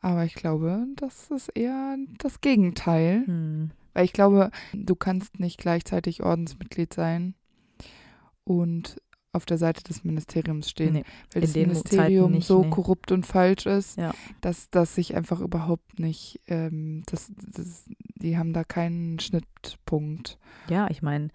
[0.00, 3.22] Aber ich glaube, das ist eher das Gegenteil.
[3.26, 3.70] Hm.
[3.94, 7.34] Weil ich glaube, du kannst nicht gleichzeitig Ordensmitglied sein
[8.44, 9.00] und
[9.32, 10.94] auf der Seite des Ministeriums stehen.
[10.94, 12.70] Nee, weil das Ministerium nicht, so nee.
[12.70, 14.14] korrupt und falsch ist, Ja.
[14.40, 20.38] dass das sich einfach überhaupt nicht, ähm, das, das, die haben da keinen Schnittpunkt.
[20.68, 21.28] Ja, ich meine,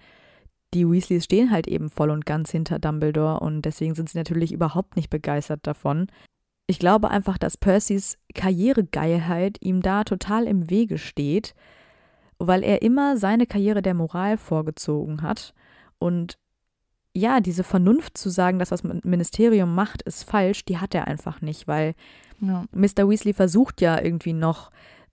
[0.74, 4.52] die Weasleys stehen halt eben voll und ganz hinter Dumbledore und deswegen sind sie natürlich
[4.52, 6.08] überhaupt nicht begeistert davon.
[6.68, 11.54] Ich glaube einfach, dass Percys Karrieregeilheit ihm da total im Wege steht,
[12.38, 15.54] weil er immer seine Karriere der Moral vorgezogen hat
[16.00, 16.38] und
[17.14, 21.08] ja, diese Vernunft zu sagen, dass was das Ministerium macht, ist falsch, die hat er
[21.08, 21.94] einfach nicht, weil
[22.40, 22.64] Ja.
[22.72, 23.08] Mr.
[23.10, 24.72] Weasley versucht ja irgendwie noch,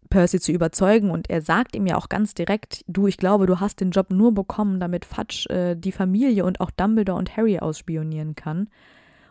[0.08, 3.60] Percy zu überzeugen und er sagt ihm ja auch ganz direkt, du, ich glaube, du
[3.60, 7.58] hast den Job nur bekommen, damit Fudge äh, die Familie und auch Dumbledore und Harry
[7.58, 8.68] ausspionieren kann.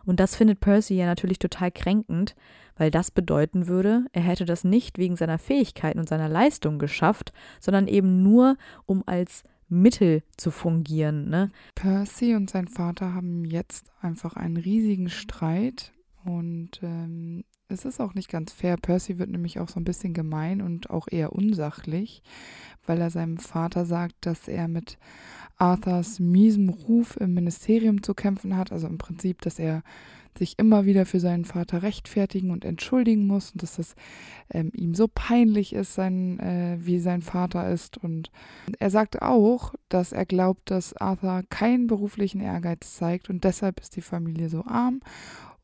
[0.04, 2.34] Und das findet Percy ja natürlich total kränkend,
[2.76, 7.32] weil das bedeuten würde, er hätte das nicht wegen seiner Fähigkeiten und seiner Leistung geschafft,
[7.60, 8.56] sondern eben nur,
[8.86, 11.28] um als Mittel zu fungieren.
[11.28, 11.50] Ne?
[11.74, 15.92] Percy und sein Vater haben jetzt einfach einen riesigen Streit
[16.24, 18.76] und ähm, es ist auch nicht ganz fair.
[18.76, 22.22] Percy wird nämlich auch so ein bisschen gemein und auch eher unsachlich,
[22.86, 24.98] weil er seinem Vater sagt, dass er mit
[25.58, 28.72] Arthurs miesem Ruf im Ministerium zu kämpfen hat.
[28.72, 29.82] Also im Prinzip, dass er
[30.38, 33.96] sich immer wieder für seinen Vater rechtfertigen und entschuldigen muss und dass das
[34.50, 37.98] ähm, ihm so peinlich ist, sein, äh, wie sein Vater ist.
[37.98, 38.30] Und
[38.78, 43.96] er sagt auch, dass er glaubt, dass Arthur keinen beruflichen Ehrgeiz zeigt und deshalb ist
[43.96, 45.00] die Familie so arm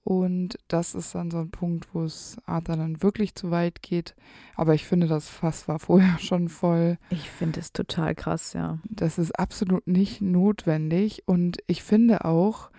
[0.04, 4.14] Und das ist dann so ein Punkt, wo es Arthur dann wirklich zu weit geht.
[4.54, 6.98] Aber ich finde, das Fass war vorher schon voll.
[7.08, 8.78] Ich finde es total krass, ja.
[8.88, 11.22] Das ist absolut nicht notwendig.
[11.26, 12.70] Und ich finde auch,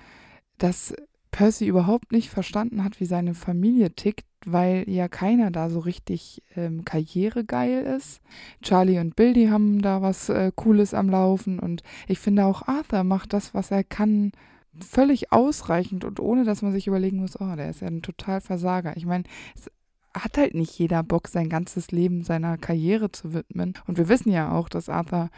[0.60, 0.94] dass
[1.32, 6.44] Percy überhaupt nicht verstanden hat, wie seine Familie tickt, weil ja keiner da so richtig
[6.56, 8.22] ähm, karrieregeil ist.
[8.62, 12.68] Charlie und Bill, die haben da was äh, Cooles am Laufen und ich finde auch
[12.68, 14.32] Arthur macht das, was er kann,
[14.80, 18.42] völlig ausreichend und ohne, dass man sich überlegen muss, oh, der ist ja ein total
[18.42, 18.96] Versager.
[18.98, 19.24] Ich meine,
[19.56, 19.70] es
[20.14, 23.74] hat halt nicht jeder Bock, sein ganzes Leben seiner Karriere zu widmen.
[23.86, 25.30] Und wir wissen ja auch, dass Arthur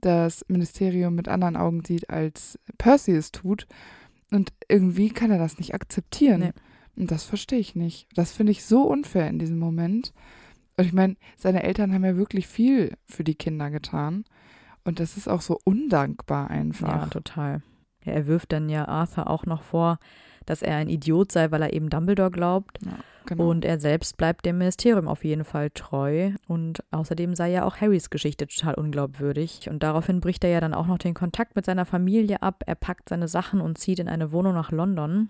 [0.00, 3.66] das Ministerium mit anderen Augen sieht, als Percy es tut.
[4.30, 6.40] Und irgendwie kann er das nicht akzeptieren.
[6.40, 6.52] Nee.
[6.96, 8.08] Und das verstehe ich nicht.
[8.14, 10.12] Das finde ich so unfair in diesem Moment.
[10.76, 14.24] Und ich meine, seine Eltern haben ja wirklich viel für die Kinder getan.
[14.84, 17.02] Und das ist auch so undankbar einfach.
[17.02, 17.62] Ja, total.
[18.04, 19.98] Er wirft dann ja Arthur auch noch vor,
[20.46, 22.78] dass er ein Idiot sei, weil er eben Dumbledore glaubt.
[22.84, 23.50] Ja, genau.
[23.50, 26.32] Und er selbst bleibt dem Ministerium auf jeden Fall treu.
[26.48, 29.68] Und außerdem sei ja auch Harrys Geschichte total unglaubwürdig.
[29.70, 32.62] Und daraufhin bricht er ja dann auch noch den Kontakt mit seiner Familie ab.
[32.66, 35.28] Er packt seine Sachen und zieht in eine Wohnung nach London.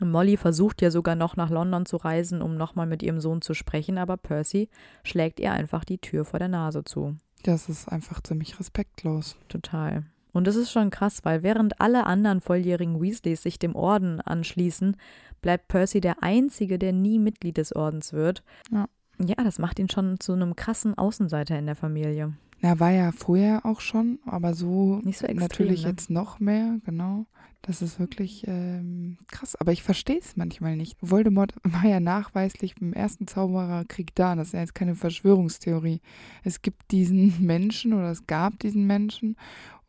[0.00, 3.54] Molly versucht ja sogar noch nach London zu reisen, um nochmal mit ihrem Sohn zu
[3.54, 4.68] sprechen, aber Percy
[5.04, 7.16] schlägt ihr einfach die Tür vor der Nase zu.
[7.44, 9.36] Das ist einfach ziemlich respektlos.
[9.48, 10.04] Total.
[10.32, 14.96] Und es ist schon krass, weil während alle anderen volljährigen Weasleys sich dem Orden anschließen,
[15.40, 18.42] bleibt Percy der Einzige, der nie Mitglied des Ordens wird.
[18.70, 18.86] Ja.
[19.18, 22.32] Ja, das macht ihn schon zu einem krassen Außenseiter in der Familie.
[22.60, 25.90] Er war ja vorher auch schon, aber so, Nicht so extrem, natürlich ne?
[25.90, 27.26] jetzt noch mehr, genau.
[27.60, 30.96] Das ist wirklich ähm, krass, aber ich verstehe es manchmal nicht.
[31.00, 34.34] Voldemort war ja nachweislich beim ersten Zaubererkrieg da.
[34.34, 36.00] Das ist ja jetzt keine Verschwörungstheorie.
[36.42, 39.36] Es gibt diesen Menschen oder es gab diesen Menschen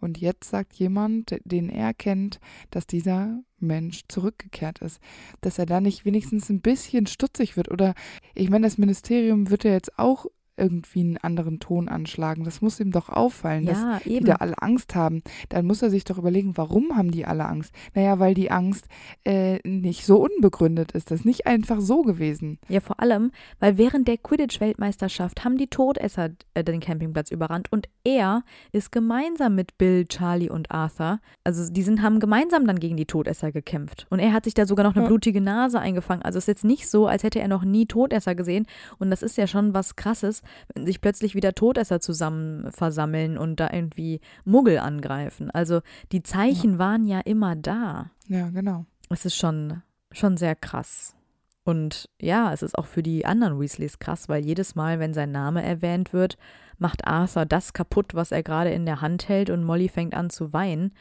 [0.03, 2.39] und jetzt sagt jemand, den er kennt,
[2.71, 4.99] dass dieser Mensch zurückgekehrt ist.
[5.41, 7.71] Dass er da nicht wenigstens ein bisschen stutzig wird.
[7.71, 7.93] Oder
[8.35, 10.25] ich meine, das Ministerium wird ja jetzt auch
[10.57, 12.43] irgendwie einen anderen Ton anschlagen.
[12.43, 14.19] Das muss ihm doch auffallen, ja, dass eben.
[14.19, 15.23] die da alle Angst haben.
[15.49, 17.73] Dann muss er sich doch überlegen, warum haben die alle Angst?
[17.93, 18.87] Naja, weil die Angst
[19.25, 21.11] äh, nicht so unbegründet ist.
[21.11, 22.59] Das ist nicht einfach so gewesen.
[22.69, 27.89] Ja, vor allem, weil während der Quidditch-Weltmeisterschaft haben die Todesser äh, den Campingplatz überrannt und
[28.03, 32.97] er ist gemeinsam mit Bill, Charlie und Arthur, also die sind, haben gemeinsam dann gegen
[32.97, 34.05] die Todesser gekämpft.
[34.09, 35.07] Und er hat sich da sogar noch eine ja.
[35.07, 36.21] blutige Nase eingefangen.
[36.21, 38.67] Also es ist jetzt nicht so, als hätte er noch nie Todesser gesehen.
[38.99, 40.42] Und das ist ja schon was Krasses
[40.73, 45.51] wenn sich plötzlich wieder Todesser zusammen versammeln und da irgendwie Muggel angreifen.
[45.51, 45.81] Also
[46.11, 46.79] die Zeichen ja.
[46.79, 48.11] waren ja immer da.
[48.27, 48.85] Ja, genau.
[49.09, 49.81] Es ist schon,
[50.11, 51.15] schon sehr krass.
[51.63, 55.31] Und ja, es ist auch für die anderen Weasleys krass, weil jedes Mal, wenn sein
[55.31, 56.37] Name erwähnt wird,
[56.77, 60.29] macht Arthur das kaputt, was er gerade in der Hand hält und Molly fängt an
[60.29, 60.93] zu weinen,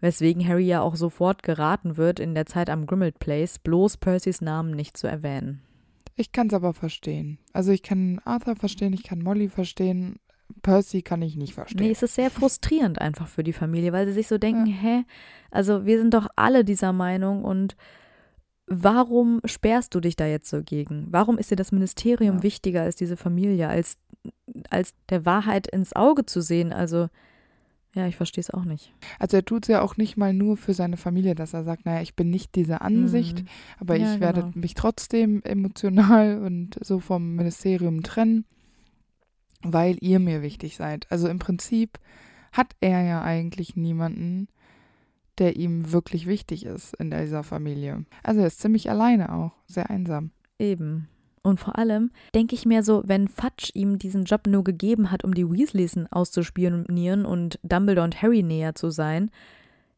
[0.00, 4.40] weswegen Harry ja auch sofort geraten wird, in der Zeit am Grimmauld Place bloß Percys
[4.40, 5.62] Namen nicht zu erwähnen.
[6.16, 7.38] Ich kann es aber verstehen.
[7.52, 10.16] Also ich kann Arthur verstehen, ich kann Molly verstehen.
[10.62, 11.86] Percy kann ich nicht verstehen.
[11.86, 14.74] Nee, es ist sehr frustrierend einfach für die Familie, weil sie sich so denken, ja.
[14.74, 15.04] hä,
[15.50, 17.76] also wir sind doch alle dieser Meinung und
[18.66, 21.06] warum sperrst du dich da jetzt so gegen?
[21.10, 22.42] Warum ist dir das Ministerium ja.
[22.42, 23.96] wichtiger als diese Familie, als,
[24.70, 26.72] als der Wahrheit ins Auge zu sehen?
[26.72, 27.08] Also
[27.94, 28.92] ja, ich verstehe es auch nicht.
[29.18, 31.86] Also er tut es ja auch nicht mal nur für seine Familie, dass er sagt,
[31.86, 33.48] naja, ich bin nicht dieser Ansicht, mhm.
[33.78, 34.52] aber ja, ich werde genau.
[34.54, 38.44] mich trotzdem emotional und so vom Ministerium trennen,
[39.62, 41.06] weil ihr mir wichtig seid.
[41.10, 41.98] Also im Prinzip
[42.52, 44.48] hat er ja eigentlich niemanden,
[45.38, 48.04] der ihm wirklich wichtig ist in dieser Familie.
[48.22, 50.30] Also er ist ziemlich alleine auch, sehr einsam.
[50.58, 51.08] Eben.
[51.44, 55.24] Und vor allem denke ich mir so, wenn Fudge ihm diesen Job nur gegeben hat,
[55.24, 59.30] um die Weasleys auszuspionieren und Dumbledore und Harry näher zu sein,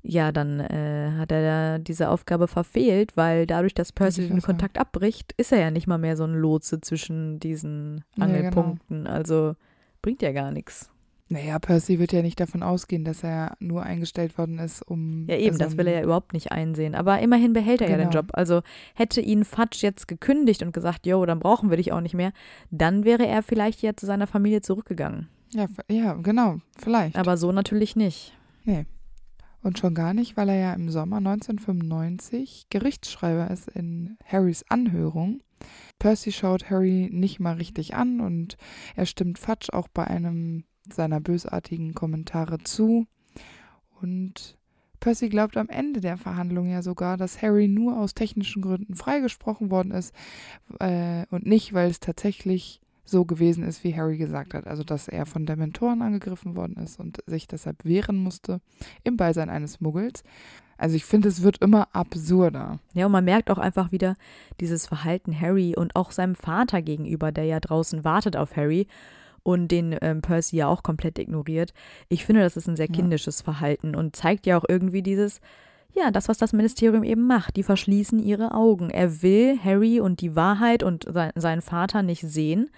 [0.03, 4.79] ja, dann äh, hat er da diese Aufgabe verfehlt, weil dadurch, dass Percy den Kontakt
[4.79, 8.99] abbricht, ist er ja nicht mal mehr so ein Lotse zwischen diesen Angelpunkten.
[8.99, 9.17] Ja, genau.
[9.17, 9.55] Also
[10.03, 10.91] bringt ja gar nichts.
[11.29, 15.27] Naja, Percy wird ja nicht davon ausgehen, dass er nur eingestellt worden ist, um.
[15.29, 16.95] Ja, eben, das will er ja überhaupt nicht einsehen.
[16.95, 17.99] Aber immerhin behält er genau.
[17.99, 18.23] ja den genau.
[18.23, 18.31] Job.
[18.35, 18.63] Also
[18.95, 22.33] hätte ihn Fatsch jetzt gekündigt und gesagt, jo, dann brauchen wir dich auch nicht mehr,
[22.71, 25.29] dann wäre er vielleicht ja zu seiner Familie zurückgegangen.
[25.53, 27.17] Ja, ja, genau, vielleicht.
[27.17, 28.33] Aber so natürlich nicht.
[28.65, 28.87] Nee.
[29.63, 35.41] Und schon gar nicht, weil er ja im Sommer 1995 Gerichtsschreiber ist in Harrys Anhörung.
[35.99, 38.57] Percy schaut Harry nicht mal richtig an und
[38.95, 43.07] er stimmt Fatsch auch bei einem seiner bösartigen Kommentare zu.
[44.01, 44.57] Und
[45.01, 49.71] Percy glaubt am Ende der Verhandlung ja sogar, dass Harry nur aus technischen Gründen freigesprochen
[49.71, 50.15] worden ist
[50.81, 54.67] äh, und nicht, weil es tatsächlich so gewesen ist, wie Harry gesagt hat.
[54.67, 58.61] Also, dass er von Dementoren angegriffen worden ist und sich deshalb wehren musste
[59.05, 60.25] im Beisein eines Muggels.
[60.79, 62.81] Also ich finde, es wird immer absurder.
[62.93, 64.17] Ja, und man merkt auch einfach wieder
[64.61, 68.87] dieses Verhalten Harry und auch seinem Vater gegenüber, der ja draußen wartet auf Harry
[69.47, 71.73] und den ähm, Percy ja auch komplett ignoriert.
[72.09, 73.45] Ich finde, das ist ein sehr kindisches ja.
[73.45, 75.41] Verhalten und zeigt ja auch irgendwie dieses,
[75.95, 77.57] ja, das, was das Ministerium eben macht.
[77.57, 78.91] Die verschließen ihre Augen.
[78.91, 82.71] Er will Harry und die Wahrheit und sein, seinen Vater nicht sehen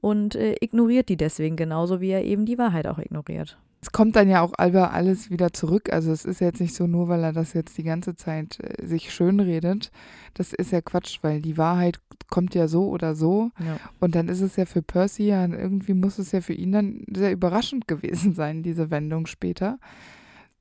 [0.00, 3.56] und äh, ignoriert die deswegen genauso, wie er eben die Wahrheit auch ignoriert.
[3.80, 5.92] Es kommt dann ja auch Alba alles wieder zurück.
[5.92, 8.84] Also es ist jetzt nicht so nur, weil er das jetzt die ganze Zeit äh,
[8.84, 9.92] sich schönredet.
[10.34, 13.50] Das ist ja Quatsch, weil die Wahrheit kommt ja so oder so.
[13.64, 13.78] Ja.
[14.00, 17.04] Und dann ist es ja für Percy ja, irgendwie muss es ja für ihn dann
[17.12, 19.78] sehr überraschend gewesen sein, diese Wendung später.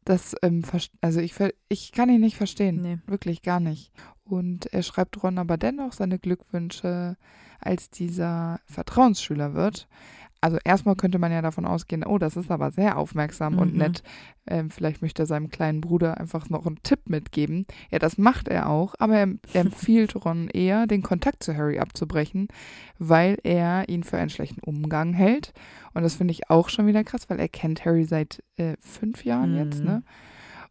[0.06, 0.64] Das, ähm,
[1.02, 1.34] also ich,
[1.70, 2.82] ich kann ihn nicht verstehen.
[2.82, 3.00] Nee.
[3.08, 3.92] Wirklich gar nicht.
[4.24, 7.18] Und er schreibt Ron aber dennoch seine Glückwünsche,
[7.60, 9.88] als dieser Vertrauensschüler wird.
[10.42, 13.60] Also erstmal könnte man ja davon ausgehen, oh, das ist aber sehr aufmerksam mhm.
[13.60, 14.04] und nett.
[14.46, 17.66] Ähm, vielleicht möchte er seinem kleinen Bruder einfach noch einen Tipp mitgeben.
[17.92, 21.80] Ja, das macht er auch, aber er, er empfiehlt Ron eher, den Kontakt zu Harry
[21.80, 22.48] abzubrechen,
[23.00, 25.54] weil er ihn für einen schlechten Umgang hält.
[25.94, 29.26] Und das finde ich auch schon wieder krass, weil er kennt Harry seit äh, fünf
[29.26, 29.58] Jahren mhm.
[29.58, 30.04] jetzt, ne?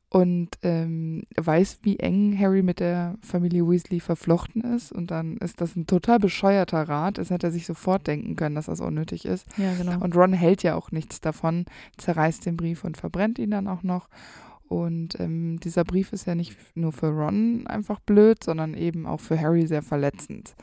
[0.08, 4.92] Und ähm, weiß, wie eng Harry mit der Familie Weasley verflochten ist.
[4.92, 7.18] Und dann ist das ein total bescheuerter Rat.
[7.18, 9.46] Es hätte er sich sofort denken können, dass das unnötig ist.
[9.58, 9.98] Ja, genau.
[10.02, 11.64] Und Ron hält ja auch nichts davon,
[11.96, 14.08] zerreißt den Brief und verbrennt ihn dann auch noch.
[14.68, 19.20] Und ähm, dieser Brief ist ja nicht nur für Ron einfach blöd, sondern eben auch
[19.20, 20.54] für Harry sehr verletzend.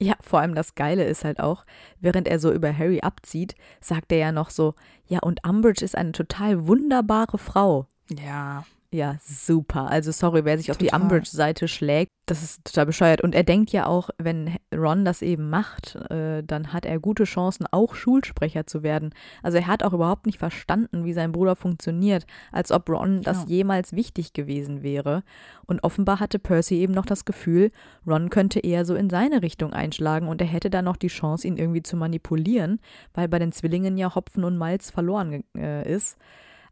[0.00, 1.64] Ja, vor allem das Geile ist halt auch,
[2.00, 4.74] während er so über Harry abzieht, sagt er ja noch so,
[5.06, 7.86] ja, und Umbridge ist eine total wunderbare Frau.
[8.10, 8.64] Ja.
[8.94, 9.88] Ja, super.
[9.88, 10.76] Also sorry, wer sich total.
[10.76, 13.22] auf die Umbridge-Seite schlägt, das ist total bescheuert.
[13.22, 17.24] Und er denkt ja auch, wenn Ron das eben macht, äh, dann hat er gute
[17.24, 19.14] Chancen, auch Schulsprecher zu werden.
[19.42, 23.38] Also er hat auch überhaupt nicht verstanden, wie sein Bruder funktioniert, als ob Ron das
[23.38, 23.48] genau.
[23.48, 25.22] jemals wichtig gewesen wäre.
[25.64, 27.70] Und offenbar hatte Percy eben noch das Gefühl,
[28.06, 31.46] Ron könnte eher so in seine Richtung einschlagen und er hätte dann noch die Chance,
[31.48, 32.78] ihn irgendwie zu manipulieren,
[33.14, 36.18] weil bei den Zwillingen ja Hopfen und Malz verloren äh, ist.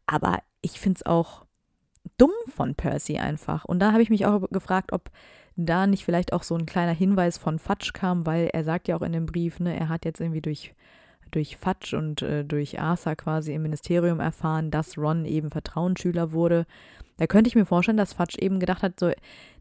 [0.04, 1.46] Aber ich finde es auch
[2.16, 3.64] dumm von Percy einfach.
[3.64, 5.10] Und da habe ich mich auch gefragt, ob
[5.56, 8.96] da nicht vielleicht auch so ein kleiner Hinweis von Fatsch kam, weil er sagt ja
[8.96, 10.74] auch in dem Brief, ne, er hat jetzt irgendwie durch,
[11.30, 16.66] durch Fatsch und äh, durch Arthur quasi im Ministerium erfahren, dass Ron eben Vertrauensschüler wurde.
[17.18, 19.10] Da könnte ich mir vorstellen, dass Fatsch eben gedacht hat, so,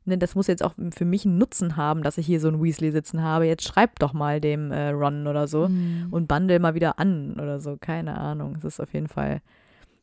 [0.05, 2.63] ne, das muss jetzt auch für mich einen Nutzen haben, dass ich hier so einen
[2.63, 3.45] Weasley sitzen habe.
[3.45, 6.07] Jetzt schreib doch mal dem äh, Ron oder so mhm.
[6.11, 7.77] und bundle mal wieder an oder so.
[7.77, 8.55] Keine Ahnung.
[8.57, 9.41] Es ist auf jeden Fall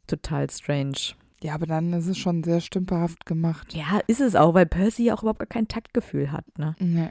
[0.07, 1.15] total strange.
[1.43, 3.75] Ja, aber dann ist es schon sehr stümperhaft gemacht.
[3.75, 6.75] Ja, ist es auch, weil Percy ja auch überhaupt gar kein Taktgefühl hat, ne?
[6.79, 7.11] Nee,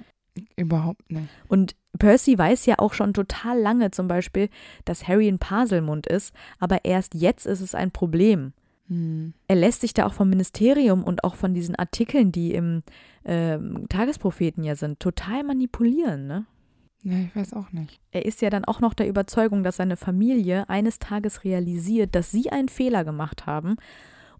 [0.56, 1.30] überhaupt nicht.
[1.48, 4.50] Und Percy weiß ja auch schon total lange zum Beispiel,
[4.84, 8.54] dass Harry ein Paselmund ist, aber erst jetzt ist es ein Problem.
[8.88, 9.34] Hm.
[9.48, 12.84] Er lässt sich da auch vom Ministerium und auch von diesen Artikeln, die im
[13.24, 13.58] äh,
[13.90, 16.46] Tagespropheten ja sind, total manipulieren, ne?
[17.04, 18.00] Ja, ich weiß auch nicht.
[18.12, 22.32] Er ist ja dann auch noch der Überzeugung, dass seine Familie eines Tages realisiert, dass
[22.32, 23.76] sie einen Fehler gemacht haben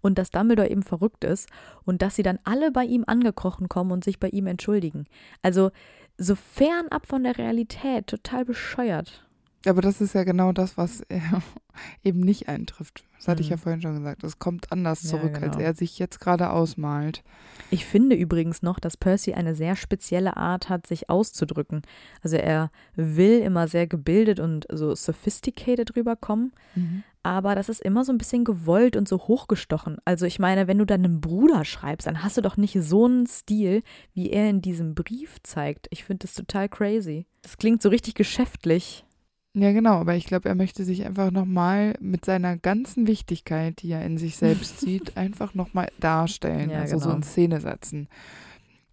[0.06, 1.48] und dass Dumbledore eben verrückt ist
[1.84, 5.06] und dass sie dann alle bei ihm angekrochen kommen und sich bei ihm entschuldigen.
[5.42, 5.70] Also
[6.16, 9.25] so fernab von der Realität, total bescheuert.
[9.66, 11.42] Aber das ist ja genau das, was er
[12.04, 13.04] eben nicht eintrifft.
[13.18, 13.44] Das hatte mhm.
[13.44, 13.60] ich ja mhm.
[13.60, 14.22] vorhin schon gesagt.
[14.24, 15.52] Es kommt anders zurück, ja, genau.
[15.52, 17.22] als er sich jetzt gerade ausmalt.
[17.70, 21.82] Ich finde übrigens noch, dass Percy eine sehr spezielle Art hat, sich auszudrücken.
[22.22, 27.02] Also er will immer sehr gebildet und so sophisticated rüberkommen, mhm.
[27.22, 29.96] aber das ist immer so ein bisschen gewollt und so hochgestochen.
[30.04, 33.26] Also ich meine, wenn du deinem Bruder schreibst, dann hast du doch nicht so einen
[33.26, 33.82] Stil,
[34.14, 35.88] wie er in diesem Brief zeigt.
[35.90, 37.26] Ich finde das total crazy.
[37.42, 39.05] Das klingt so richtig geschäftlich.
[39.58, 43.90] Ja, genau, aber ich glaube, er möchte sich einfach nochmal mit seiner ganzen Wichtigkeit, die
[43.90, 47.10] er in sich selbst sieht, einfach nochmal darstellen, ja, also genau.
[47.10, 48.08] so in Szene setzen.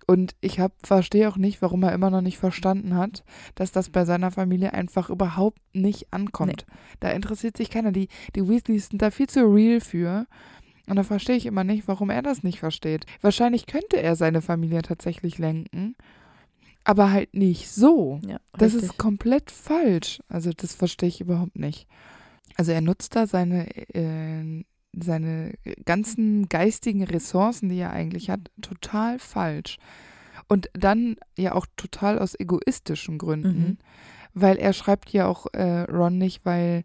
[0.07, 4.05] Und ich verstehe auch nicht, warum er immer noch nicht verstanden hat, dass das bei
[4.05, 6.66] seiner Familie einfach überhaupt nicht ankommt.
[6.66, 6.76] Nee.
[7.01, 7.91] Da interessiert sich keiner.
[7.91, 10.28] Die, die Weasleys sind da viel zu real für.
[10.88, 13.05] Und da verstehe ich immer nicht, warum er das nicht versteht.
[13.22, 15.95] Wahrscheinlich könnte er seine Familie tatsächlich lenken
[16.84, 18.19] aber halt nicht so.
[18.27, 20.22] Ja, das ist komplett falsch.
[20.27, 21.88] Also das verstehe ich überhaupt nicht.
[22.55, 25.53] Also er nutzt da seine, äh, seine
[25.85, 29.77] ganzen geistigen Ressourcen, die er eigentlich hat, total falsch.
[30.47, 33.77] Und dann ja auch total aus egoistischen Gründen, mhm.
[34.34, 36.84] weil er schreibt ja auch äh, Ron nicht, weil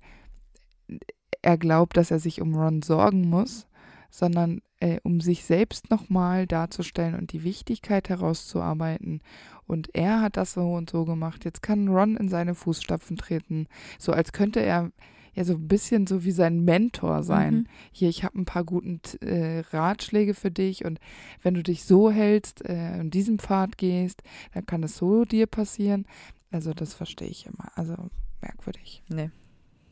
[1.43, 3.67] er glaubt, dass er sich um Ron sorgen muss,
[4.11, 9.21] sondern äh, um sich selbst nochmal darzustellen und die Wichtigkeit herauszuarbeiten.
[9.67, 11.45] Und er hat das so und so gemacht.
[11.45, 13.67] Jetzt kann Ron in seine Fußstapfen treten,
[13.99, 14.91] so als könnte er
[15.35, 17.55] ja so ein bisschen so wie sein Mentor sein.
[17.55, 17.67] Mhm.
[17.93, 20.99] Hier, ich habe ein paar guten äh, Ratschläge für dich und
[21.43, 24.23] wenn du dich so hältst, äh, in diesem Pfad gehst,
[24.53, 26.07] dann kann es so dir passieren.
[26.51, 27.71] Also das verstehe ich immer.
[27.77, 27.95] Also
[28.41, 29.03] merkwürdig.
[29.09, 29.31] Nee.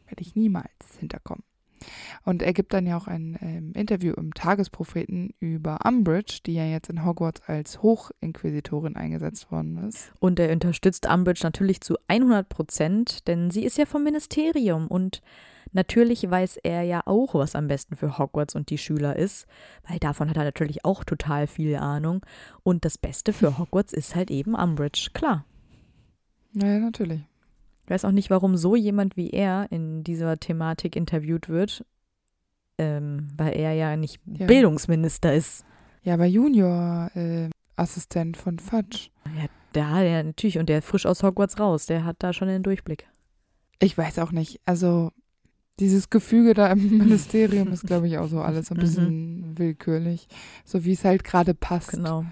[0.06, 1.44] Werde ich niemals hinterkommen.
[2.24, 6.64] Und er gibt dann ja auch ein ähm, Interview im Tagespropheten über Umbridge, die ja
[6.64, 10.12] jetzt in Hogwarts als Hochinquisitorin eingesetzt worden ist.
[10.20, 15.22] Und er unterstützt Umbridge natürlich zu 100 Prozent, denn sie ist ja vom Ministerium und
[15.72, 19.46] natürlich weiß er ja auch, was am besten für Hogwarts und die Schüler ist,
[19.88, 22.24] weil davon hat er natürlich auch total viel Ahnung.
[22.62, 25.44] Und das Beste für Hogwarts ist halt eben Umbridge, klar.
[26.52, 27.20] Naja, natürlich.
[27.86, 31.84] Ich weiß auch nicht, warum so jemand wie er in dieser Thematik interviewt wird,
[32.78, 34.46] ähm, weil er ja nicht Ja.
[34.46, 35.64] Bildungsminister ist.
[36.02, 39.08] Ja, aber Junior-Assistent von Fudge.
[39.74, 42.62] Der hat ja natürlich, und der frisch aus Hogwarts raus, der hat da schon den
[42.62, 43.06] Durchblick.
[43.80, 44.60] Ich weiß auch nicht.
[44.64, 45.12] Also
[45.78, 48.80] dieses Gefüge da im Ministerium ist, glaube ich, auch so alles ein Mhm.
[48.80, 50.28] bisschen willkürlich.
[50.64, 51.90] So wie es halt gerade passt.
[51.90, 52.24] Genau.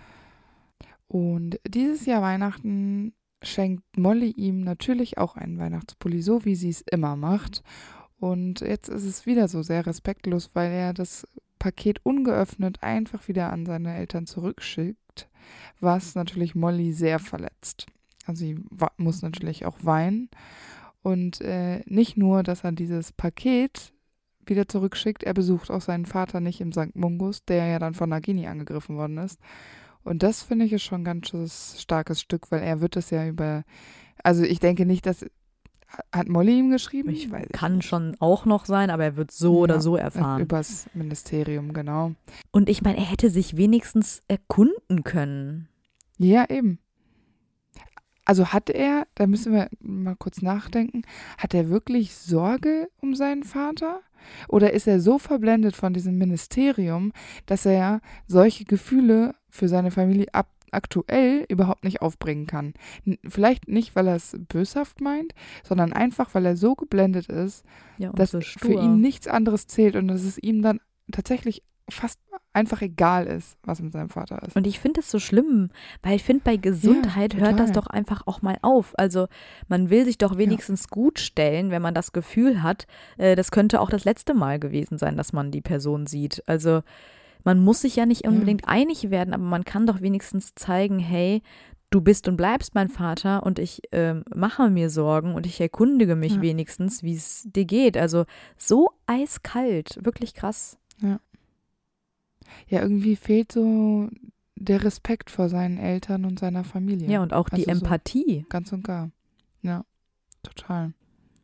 [1.07, 3.13] Und dieses Jahr Weihnachten
[3.45, 7.63] schenkt Molly ihm natürlich auch einen Weihnachtspulli, so wie sie es immer macht.
[8.19, 11.27] Und jetzt ist es wieder so sehr respektlos, weil er das
[11.59, 15.29] Paket ungeöffnet einfach wieder an seine Eltern zurückschickt,
[15.81, 17.87] was natürlich Molly sehr verletzt.
[18.27, 18.59] Also sie
[18.97, 20.29] muss natürlich auch weinen.
[21.03, 23.93] Und äh, nicht nur, dass er dieses Paket
[24.47, 26.95] wieder zurückschickt, er besucht auch seinen Vater nicht im St.
[26.95, 29.39] Mungus, der ja dann von Nagini angegriffen worden ist.
[30.05, 33.27] Und das finde ich ist schon ein ganz starkes Stück, weil er wird es ja
[33.27, 33.65] über,
[34.23, 35.25] also ich denke nicht, dass,
[36.13, 37.11] hat Molly ihm geschrieben?
[37.11, 37.89] Ich weiß kann nicht.
[37.89, 40.43] schon auch noch sein, aber er wird so oder Ja, so erfahren.
[40.43, 42.13] Übers Ministerium, genau.
[42.51, 45.69] Und ich meine, er hätte sich wenigstens erkunden können.
[46.19, 46.79] Ja, eben.
[48.25, 51.03] Also hat er, da müssen wir mal kurz nachdenken,
[51.37, 54.01] hat er wirklich Sorge um seinen Vater?
[54.49, 57.13] Oder ist er so verblendet von diesem Ministerium,
[57.47, 62.75] dass er solche Gefühle für seine Familie ab aktuell überhaupt nicht aufbringen kann?
[63.29, 65.33] Vielleicht nicht, weil er es böshaft meint,
[65.63, 67.65] sondern einfach, weil er so geblendet ist,
[67.97, 70.81] Ja, dass so für ihn nichts anderes zählt und dass es ihm dann
[71.13, 72.19] tatsächlich fast
[72.53, 74.57] einfach egal ist, was mit seinem Vater ist.
[74.57, 75.71] Und ich finde es so schlimm,
[76.03, 78.95] weil ich finde, bei Gesundheit hört das doch einfach auch mal auf.
[78.97, 79.27] Also
[79.69, 82.87] man will sich doch wenigstens gut stellen, wenn man das Gefühl hat,
[83.19, 86.43] äh, das könnte auch das letzte Mal gewesen sein, dass man die Person sieht.
[86.47, 86.83] Also
[87.43, 88.31] man muss sich ja nicht Ja.
[88.31, 91.43] unbedingt einig werden, aber man kann doch wenigstens zeigen, hey,
[91.91, 96.17] du bist und bleibst mein Vater und ich ähm, mache mir Sorgen und ich erkundige
[96.17, 96.41] mich Ja.
[96.41, 97.97] wenigstens, wie es dir geht.
[97.97, 98.25] Also
[98.57, 100.79] so eiskalt, wirklich krass.
[101.03, 101.19] Ja,
[102.69, 104.09] irgendwie fehlt so
[104.57, 107.09] der Respekt vor seinen Eltern und seiner Familie.
[107.11, 108.47] Ja, und auch die Also so- Empathie.
[108.49, 109.11] Ganz und gar.
[109.63, 109.85] Ja,
[110.43, 110.93] total.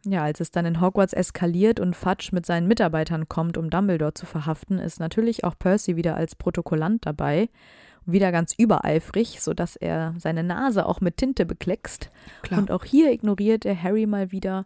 [0.07, 4.15] Ja, als es dann in Hogwarts eskaliert und Fudge mit seinen Mitarbeitern kommt, um Dumbledore
[4.15, 7.51] zu verhaften, ist natürlich auch Percy wieder als Protokollant dabei.
[8.07, 12.11] Wieder ganz übereifrig, sodass er seine Nase auch mit Tinte bekleckst.
[12.41, 12.61] Klar.
[12.61, 14.65] Und auch hier ignoriert er Harry mal wieder.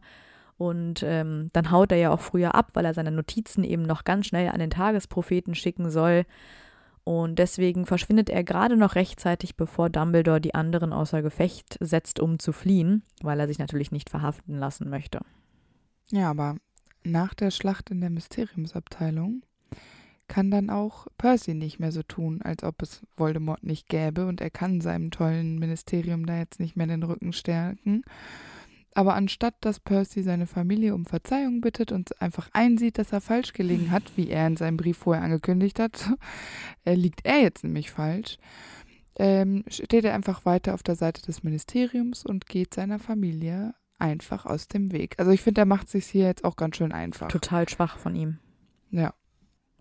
[0.57, 4.05] Und ähm, dann haut er ja auch früher ab, weil er seine Notizen eben noch
[4.05, 6.25] ganz schnell an den Tagespropheten schicken soll.
[7.05, 12.39] Und deswegen verschwindet er gerade noch rechtzeitig, bevor Dumbledore die anderen außer Gefecht setzt, um
[12.39, 15.21] zu fliehen, weil er sich natürlich nicht verhaften lassen möchte.
[16.11, 16.57] ja, aber
[17.05, 19.43] nach der Schlacht in der Mysteriumsabteilung
[20.27, 24.41] kann dann auch Percy nicht mehr so tun, als ob es Voldemort nicht gäbe und
[24.41, 28.03] er kann seinem tollen Ministerium da jetzt nicht mehr den Rücken stärken.
[28.95, 33.53] Aber anstatt dass Percy seine Familie um Verzeihung bittet und einfach einsieht, dass er falsch
[33.53, 36.11] gelegen hat, wie er in seinem Brief vorher angekündigt hat,
[36.85, 38.39] äh, liegt er jetzt nämlich falsch,
[39.16, 44.47] ähm, steht er einfach weiter auf der Seite des Ministeriums und geht seiner Familie einfach
[44.47, 45.16] aus dem Weg.
[45.19, 47.29] Also ich finde, er macht sich hier jetzt auch ganz schön einfach.
[47.29, 48.39] Total schwach von ihm.
[48.91, 49.15] Ja.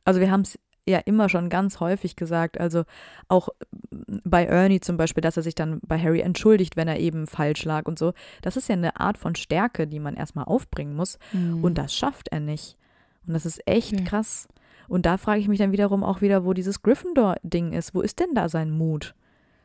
[0.05, 2.83] Also wir haben es ja immer schon ganz häufig gesagt, also
[3.29, 3.49] auch
[3.89, 7.63] bei Ernie zum Beispiel, dass er sich dann bei Harry entschuldigt, wenn er eben falsch
[7.65, 8.13] lag und so.
[8.41, 11.19] Das ist ja eine Art von Stärke, die man erstmal aufbringen muss.
[11.31, 11.63] Mhm.
[11.63, 12.77] Und das schafft er nicht.
[13.25, 14.03] Und das ist echt Nee.
[14.03, 14.47] krass.
[14.89, 17.95] Und da frage ich mich dann wiederum auch wieder, wo dieses Gryffindor-Ding ist.
[17.95, 19.15] Wo ist denn da sein Mut?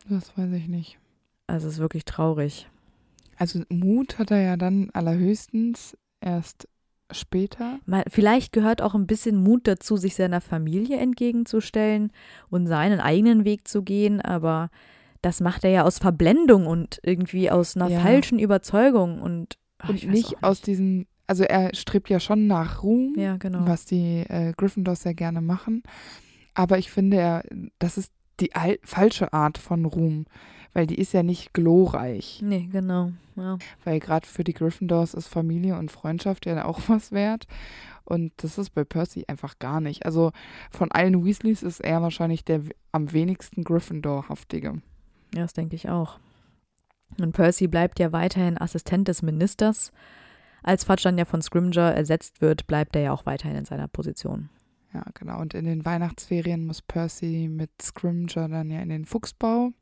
[0.08, 0.98] Das weiß ich nicht.
[1.48, 2.68] Also es ist wirklich traurig.
[3.36, 6.68] Also Mut hat er ja dann allerhöchstens erst
[7.10, 7.78] später.
[7.86, 12.12] Mal- Vielleicht gehört auch ein bisschen Mut dazu, sich seiner Familie entgegenzustellen
[12.50, 14.70] und seinen eigenen Weg zu gehen, aber
[15.22, 18.00] das macht er ja aus Verblendung und irgendwie aus einer Ja.
[18.00, 22.82] falschen Überzeugung und, ach, und nicht auch aus diesem, also er strebt ja schon nach
[22.82, 23.66] Ruhm, Ja, genau.
[23.66, 25.82] was die äh, Gryffindors sehr gerne machen.
[26.54, 27.42] Aber ich finde, er,
[27.78, 30.26] das ist die al falsche Art von Ruhm,
[30.78, 32.38] weil die ist ja nicht glorreich.
[32.40, 33.10] Nee, genau.
[33.34, 33.58] Ja.
[33.82, 37.48] Weil gerade für die Gryffindors ist Familie und Freundschaft ja auch was wert.
[38.04, 40.06] Und das ist bei Percy einfach gar nicht.
[40.06, 40.30] Also
[40.70, 42.60] von allen Weasleys ist er wahrscheinlich der
[42.92, 44.80] am wenigsten Gryffindor-haftige.
[45.34, 46.20] Ja, das denke ich auch.
[47.20, 49.90] Und Percy bleibt ja weiterhin Assistent des Ministers.
[50.62, 53.88] Als Fudge dann ja von Scrimger ersetzt wird, bleibt er ja auch weiterhin in seiner
[53.88, 54.48] Position.
[54.94, 55.40] Ja, genau.
[55.40, 59.72] Und in den Weihnachtsferien muss Percy mit Scrimger dann ja in den Fuchsbau,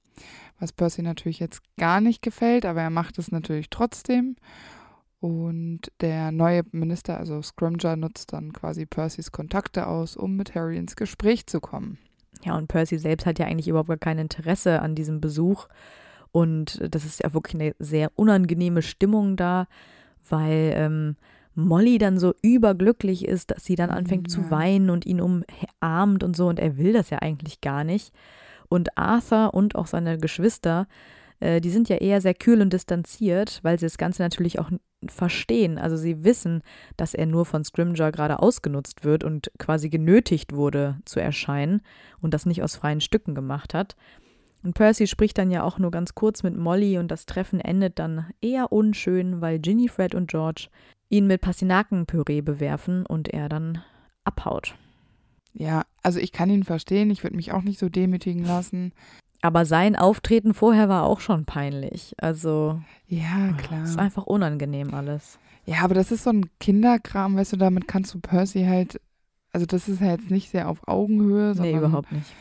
[0.58, 4.36] was Percy natürlich jetzt gar nicht gefällt, aber er macht es natürlich trotzdem.
[5.20, 10.76] Und der neue Minister, also Scrimger, nutzt dann quasi Percys Kontakte aus, um mit Harry
[10.76, 11.98] ins Gespräch zu kommen.
[12.44, 15.68] Ja, und Percy selbst hat ja eigentlich überhaupt gar kein Interesse an diesem Besuch.
[16.32, 19.68] Und das ist ja wirklich eine sehr unangenehme Stimmung da,
[20.28, 21.16] weil ähm,
[21.54, 24.34] Molly dann so überglücklich ist, dass sie dann anfängt ja.
[24.34, 26.46] zu weinen und ihn umarmt und so.
[26.46, 28.12] Und er will das ja eigentlich gar nicht.
[28.68, 30.86] Und Arthur und auch seine Geschwister,
[31.40, 34.70] äh, die sind ja eher sehr kühl und distanziert, weil sie das Ganze natürlich auch
[35.06, 35.78] verstehen.
[35.78, 36.62] Also sie wissen,
[36.96, 41.82] dass er nur von Scrimger gerade ausgenutzt wird und quasi genötigt wurde zu erscheinen
[42.20, 43.96] und das nicht aus freien Stücken gemacht hat.
[44.62, 47.98] Und Percy spricht dann ja auch nur ganz kurz mit Molly und das Treffen endet
[47.98, 50.68] dann eher unschön, weil Ginny, Fred und George
[51.08, 53.82] ihn mit Pastinakenpüree bewerfen und er dann
[54.24, 54.74] abhaut.
[55.58, 58.92] Ja, also ich kann ihn verstehen, ich würde mich auch nicht so demütigen lassen.
[59.40, 62.14] Aber sein Auftreten vorher war auch schon peinlich.
[62.18, 62.80] Also.
[63.06, 63.84] Ja, klar.
[63.84, 65.38] Ist einfach unangenehm alles.
[65.64, 69.00] Ja, aber das ist so ein Kinderkram, weißt du, damit kannst du Percy halt.
[69.52, 71.54] Also, das ist ja jetzt nicht sehr auf Augenhöhe.
[71.54, 72.34] Sondern, nee, überhaupt nicht.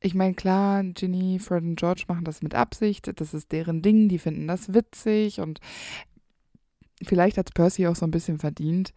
[0.00, 3.10] Ich meine, klar, Ginny, Fred und George machen das mit Absicht.
[3.20, 4.08] Das ist deren Ding.
[4.08, 5.60] Die finden das witzig und
[7.02, 8.94] vielleicht hat Percy auch so ein bisschen verdient.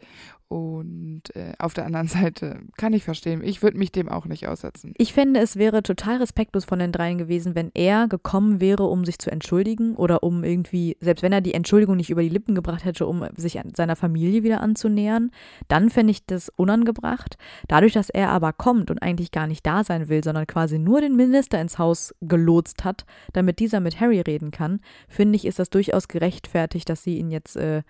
[0.50, 4.48] Und äh, auf der anderen Seite kann ich verstehen, ich würde mich dem auch nicht
[4.48, 4.94] aussetzen.
[4.98, 9.06] Ich fände, es wäre total respektlos von den dreien gewesen, wenn er gekommen wäre, um
[9.06, 12.56] sich zu entschuldigen oder um irgendwie, selbst wenn er die Entschuldigung nicht über die Lippen
[12.56, 15.30] gebracht hätte, um sich seiner Familie wieder anzunähern,
[15.68, 17.38] dann fände ich das unangebracht.
[17.68, 21.00] Dadurch, dass er aber kommt und eigentlich gar nicht da sein will, sondern quasi nur
[21.00, 25.60] den Minister ins Haus gelotst hat, damit dieser mit Harry reden kann, finde ich, ist
[25.60, 27.84] das durchaus gerechtfertigt, dass sie ihn jetzt äh,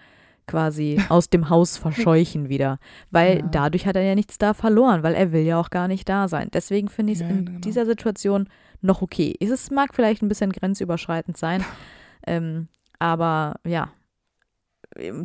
[0.50, 2.80] quasi aus dem Haus verscheuchen wieder.
[3.12, 3.48] Weil ja.
[3.48, 6.28] dadurch hat er ja nichts da verloren, weil er will ja auch gar nicht da
[6.28, 6.50] sein.
[6.54, 7.60] Deswegen finde ich es ja, in genau.
[7.60, 8.50] dieser Situation
[8.82, 9.36] noch okay.
[9.40, 11.64] Es mag vielleicht ein bisschen grenzüberschreitend sein,
[12.28, 12.68] ähm,
[12.98, 13.92] aber ja,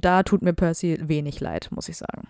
[0.01, 2.29] da tut mir Percy wenig leid, muss ich sagen.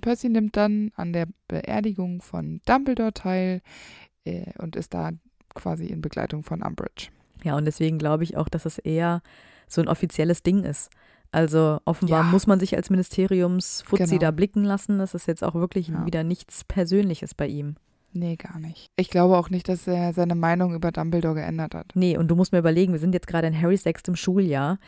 [0.00, 3.60] Percy nimmt dann an der Beerdigung von Dumbledore teil
[4.24, 5.10] äh, und ist da
[5.54, 7.08] quasi in Begleitung von Umbridge.
[7.42, 9.22] Ja, und deswegen glaube ich auch, dass es eher
[9.66, 10.90] so ein offizielles Ding ist.
[11.32, 12.30] Also offenbar ja.
[12.30, 14.18] muss man sich als Ministeriumsfuzzi genau.
[14.18, 14.98] da blicken lassen.
[14.98, 16.04] Das ist jetzt auch wirklich ja.
[16.04, 17.76] wieder nichts Persönliches bei ihm.
[18.12, 18.90] Nee, gar nicht.
[18.96, 21.92] Ich glaube auch nicht, dass er seine Meinung über Dumbledore geändert hat.
[21.94, 24.78] Nee, und du musst mir überlegen, wir sind jetzt gerade in Harrys sechstem Schuljahr.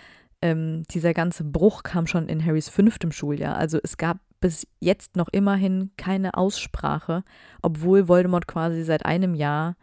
[0.41, 3.57] Ähm, dieser ganze Bruch kam schon in Harrys fünftem Schuljahr.
[3.57, 7.23] Also es gab bis jetzt noch immerhin keine Aussprache,
[7.63, 9.77] obwohl Voldemort quasi seit einem Jahr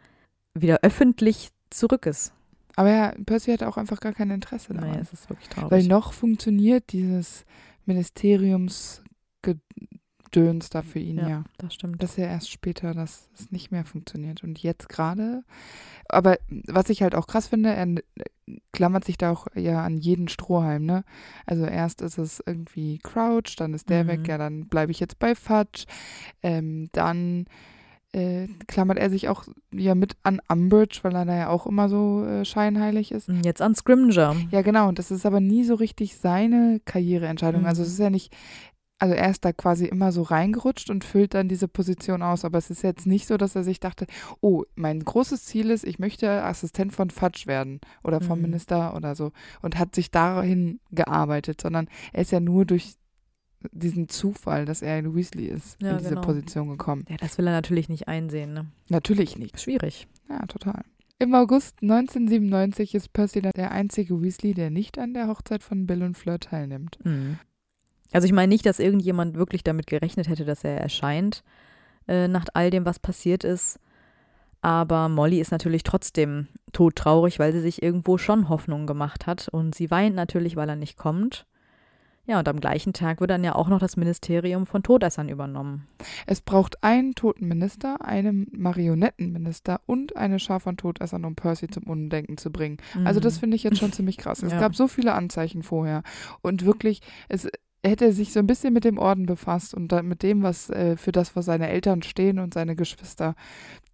[0.52, 2.34] wieder öffentlich zurück ist.
[2.80, 4.88] Aber ja, Percy hat auch einfach gar kein Interesse daran.
[4.88, 5.70] Naja, es ist wirklich traurig.
[5.70, 7.44] Weil noch funktioniert dieses
[7.84, 11.44] Ministeriumsgedöns da für ihn, ja, ja.
[11.58, 12.02] Das stimmt.
[12.02, 14.42] Das ist ja erst später, dass es nicht mehr funktioniert.
[14.42, 15.44] Und jetzt gerade.
[16.08, 17.86] Aber was ich halt auch krass finde, er
[18.72, 21.04] klammert sich da auch ja an jeden Strohhalm, ne?
[21.44, 24.08] Also erst ist es irgendwie Crouch, dann ist der mhm.
[24.08, 25.84] weg, ja, dann bleibe ich jetzt bei Fudge.
[26.42, 27.44] Ähm, dann
[28.12, 31.88] äh, klammert er sich auch ja mit an Umbridge, weil er da ja auch immer
[31.88, 33.28] so äh, scheinheilig ist.
[33.44, 34.36] Jetzt an Scrimger.
[34.50, 34.88] Ja, genau.
[34.88, 37.62] Und das ist aber nie so richtig seine Karriereentscheidung.
[37.62, 37.68] Mhm.
[37.68, 38.34] Also es ist ja nicht,
[38.98, 42.44] also er ist da quasi immer so reingerutscht und füllt dann diese Position aus.
[42.44, 44.06] Aber es ist jetzt nicht so, dass er sich dachte,
[44.40, 48.46] oh, mein großes Ziel ist, ich möchte Assistent von Fudge werden oder vom mhm.
[48.46, 49.30] Minister oder so
[49.62, 52.96] und hat sich dahin gearbeitet, sondern er ist ja nur durch
[53.72, 56.22] diesen Zufall, dass er ein Weasley ist, ja, in diese genau.
[56.22, 57.04] Position gekommen.
[57.08, 58.66] Ja, das will er natürlich nicht einsehen, ne?
[58.88, 59.60] Natürlich nicht.
[59.60, 60.06] Schwierig.
[60.28, 60.82] Ja, total.
[61.18, 66.02] Im August 1997 ist Percy der einzige Weasley, der nicht an der Hochzeit von Bill
[66.02, 66.98] und Fleur teilnimmt.
[67.04, 67.38] Mhm.
[68.12, 71.44] Also ich meine nicht, dass irgendjemand wirklich damit gerechnet hätte, dass er erscheint,
[72.08, 73.78] äh, nach all dem, was passiert ist.
[74.62, 79.48] Aber Molly ist natürlich trotzdem todtraurig, weil sie sich irgendwo schon Hoffnung gemacht hat.
[79.48, 81.46] Und sie weint natürlich, weil er nicht kommt.
[82.26, 85.88] Ja, und am gleichen Tag wird dann ja auch noch das Ministerium von Todessern übernommen.
[86.26, 91.84] Es braucht einen toten Minister, einen Marionettenminister und eine Schar von Todessern, um Percy zum
[91.84, 92.76] Undenken zu bringen.
[92.94, 93.06] Mhm.
[93.06, 94.42] Also das finde ich jetzt schon ziemlich krass.
[94.42, 94.60] Es ja.
[94.60, 96.02] gab so viele Anzeichen vorher.
[96.42, 97.48] Und wirklich, es
[97.82, 101.12] hätte sich so ein bisschen mit dem Orden befasst und mit dem, was äh, für
[101.12, 103.34] das, was seine Eltern stehen und seine Geschwister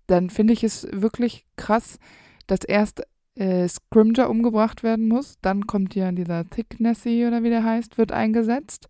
[0.07, 1.99] dann finde ich es wirklich krass,
[2.47, 3.03] dass erst
[3.37, 5.37] äh, Scrimger umgebracht werden muss.
[5.43, 8.89] Dann kommt ja dieser Thicknessy oder wie der heißt, wird eingesetzt.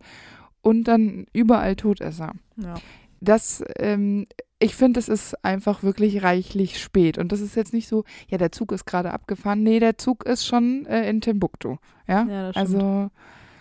[0.61, 2.31] Und dann überall Todesser.
[2.57, 2.75] Ja.
[3.21, 4.25] Das, ähm,
[4.59, 7.17] ich finde, es ist einfach wirklich reichlich spät.
[7.17, 9.63] Und das ist jetzt nicht so, ja, der Zug ist gerade abgefahren.
[9.63, 11.77] Nee, der Zug ist schon äh, in Timbuktu.
[12.07, 12.81] Ja, Ja, das stimmt.
[12.81, 13.09] also,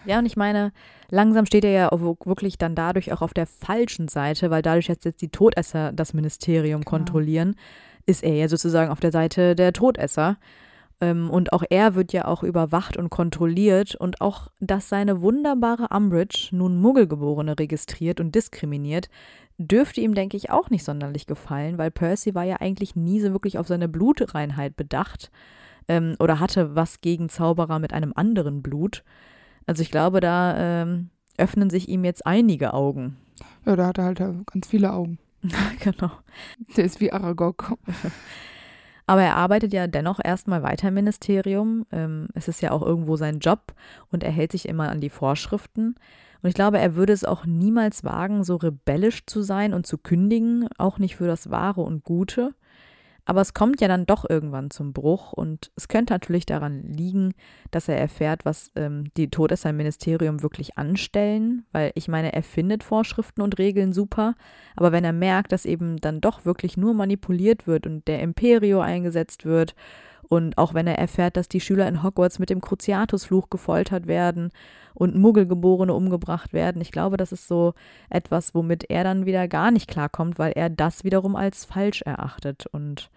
[0.05, 0.73] Ja, und ich meine,
[1.11, 4.87] langsam steht er ja auch wirklich dann dadurch auch auf der falschen Seite, weil dadurch,
[4.87, 6.91] dass jetzt die Todesser das Ministerium Genau.
[6.91, 7.57] kontrollieren,
[8.07, 10.39] ist er ja sozusagen auf der Seite der Todesser.
[11.01, 15.89] Ähm, und auch er wird ja auch überwacht und kontrolliert und auch, dass seine wunderbare
[15.95, 19.09] Umbridge nun Muggelgeborene registriert und diskriminiert,
[19.59, 23.33] dürfte ihm, denke ich, auch nicht sonderlich gefallen, weil Percy war ja eigentlich nie so
[23.33, 25.31] wirklich auf seine Blutreinheit bedacht
[25.89, 29.05] ähm, oder hatte was gegen Zauberer mit einem anderen Blut.
[29.67, 33.17] Also ich glaube, da ähm, öffnen sich ihm jetzt einige Augen.
[33.67, 35.19] ja, da hat er halt äh, ganz viele Augen.
[35.81, 36.11] genau.
[36.77, 37.75] Der ist wie Aragog.
[39.07, 41.87] Aber er arbeitet ja dennoch erstmal weiter im Ministerium.
[41.93, 43.75] Ähm, es ist ja auch irgendwo sein Job
[44.11, 45.95] und er hält sich immer an die Vorschriften.
[46.43, 49.99] Und ich glaube, er würde es auch niemals wagen, so rebellisch zu sein und zu
[49.99, 52.55] kündigen, auch nicht für das Wahre und Gute.
[53.27, 57.35] Aber es kommt ja dann doch irgendwann zum Bruch und es könnte natürlich daran liegen,
[57.73, 62.45] dass er erfährt, was ähm, die Todesser im Ministerium wirklich anstellen, weil ich meine, er
[62.45, 64.37] findet Vorschriften und Regeln super,
[64.77, 68.81] aber wenn er merkt, dass eben dann doch wirklich nur manipuliert wird und der Imperio
[68.81, 69.75] eingesetzt wird
[70.29, 74.51] und auch wenn er erfährt, dass die Schüler in Hogwarts mit dem Cruciatusfluch gefoltert werden
[74.95, 77.75] und Muggelgeborene umgebracht werden, ich glaube, das ist so
[78.11, 82.67] etwas, womit er dann wieder gar nicht klarkommt, weil er das wiederum als falsch erachtet
[82.67, 83.11] und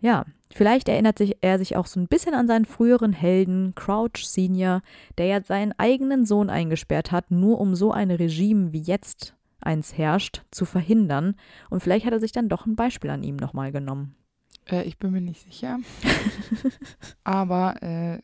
[0.00, 4.26] ja, vielleicht erinnert sich er sich auch so ein bisschen an seinen früheren Helden, Crouch
[4.26, 4.82] Senior,
[5.16, 9.96] der ja seinen eigenen Sohn eingesperrt hat, nur um so ein Regime wie jetzt eins
[9.96, 11.36] herrscht, zu verhindern.
[11.70, 14.14] Und vielleicht hat er sich dann doch ein Beispiel an ihm nochmal genommen.
[14.70, 15.78] Äh, ich bin mir nicht sicher.
[17.24, 18.18] Aber äh,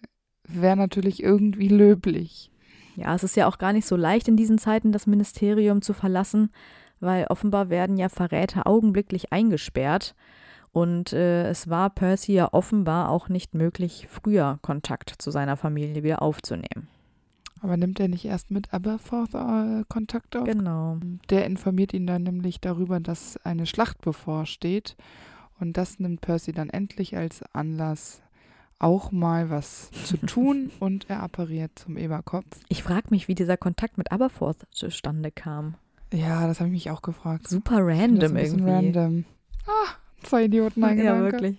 [0.45, 2.51] wäre natürlich irgendwie löblich.
[2.97, 5.93] Ja, es ist ja auch gar nicht so leicht in diesen Zeiten, das Ministerium zu
[5.93, 6.51] verlassen,
[6.99, 10.15] weil offenbar werden ja Verräter augenblicklich eingesperrt.
[10.73, 16.03] Und äh, es war Percy ja offenbar auch nicht möglich, früher Kontakt zu seiner Familie
[16.03, 16.89] wieder aufzunehmen.
[17.63, 20.45] Aber nimmt er nicht erst mit Aberforth äh, Kontakt auf?
[20.45, 20.99] Genau.
[21.29, 24.97] Der informiert ihn dann nämlich darüber, dass eine Schlacht bevorsteht.
[25.61, 28.23] Und das nimmt Percy dann endlich als Anlass,
[28.79, 30.71] auch mal was zu tun.
[30.81, 32.47] und er appariert zum Eberkopf.
[32.69, 35.75] Ich frage mich, wie dieser Kontakt mit Aberforth zustande kam.
[36.13, 37.47] Ja, das habe ich mich auch gefragt.
[37.49, 38.71] Super random irgendwie.
[38.71, 39.25] random.
[39.67, 39.91] Ah,
[40.23, 41.59] zwei Idioten, ein Ja, wirklich.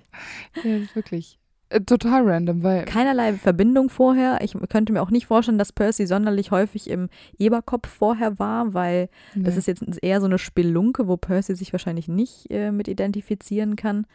[0.64, 1.38] Ja, wirklich.
[1.72, 4.40] Äh, total random, weil Keinerlei Verbindung vorher.
[4.42, 9.10] Ich könnte mir auch nicht vorstellen, dass Percy sonderlich häufig im Eberkopf vorher war, weil
[9.36, 9.60] das Nee.
[9.60, 14.06] ist jetzt eher so eine Spelunke, wo Percy sich wahrscheinlich nicht äh, mit identifizieren kann.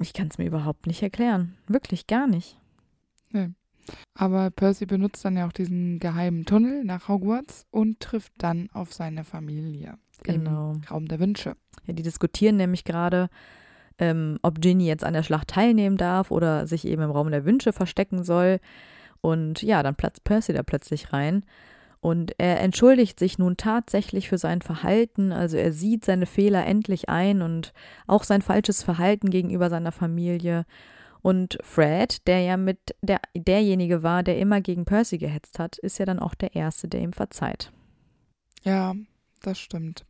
[0.00, 1.54] Ich kann es mir überhaupt nicht erklären.
[1.66, 2.56] Wirklich gar nicht.
[4.14, 8.92] Aber Percy benutzt dann ja auch diesen geheimen Tunnel nach Hogwarts und trifft dann auf
[8.92, 9.94] seine Familie
[10.24, 10.72] Genau.
[10.72, 11.54] im Raum der Wünsche.
[11.86, 13.28] Ja, die diskutieren nämlich gerade,
[13.98, 17.44] ähm, ob Ginny jetzt an der Schlacht teilnehmen darf oder sich eben im Raum der
[17.44, 18.60] Wünsche verstecken soll.
[19.20, 21.44] Und ja, dann platzt Percy da plötzlich rein.
[22.00, 25.32] Und er entschuldigt sich nun tatsächlich für sein Verhalten.
[25.32, 27.72] Also er sieht seine Fehler endlich ein und
[28.06, 30.64] auch sein falsches Verhalten gegenüber seiner Familie.
[31.20, 35.98] Und Fred, der ja mit der, derjenige war, der immer gegen Percy gehetzt hat, ist
[35.98, 37.72] ja dann auch der Erste, der ihm verzeiht.
[38.62, 38.94] Ja,
[39.42, 40.04] das stimmt.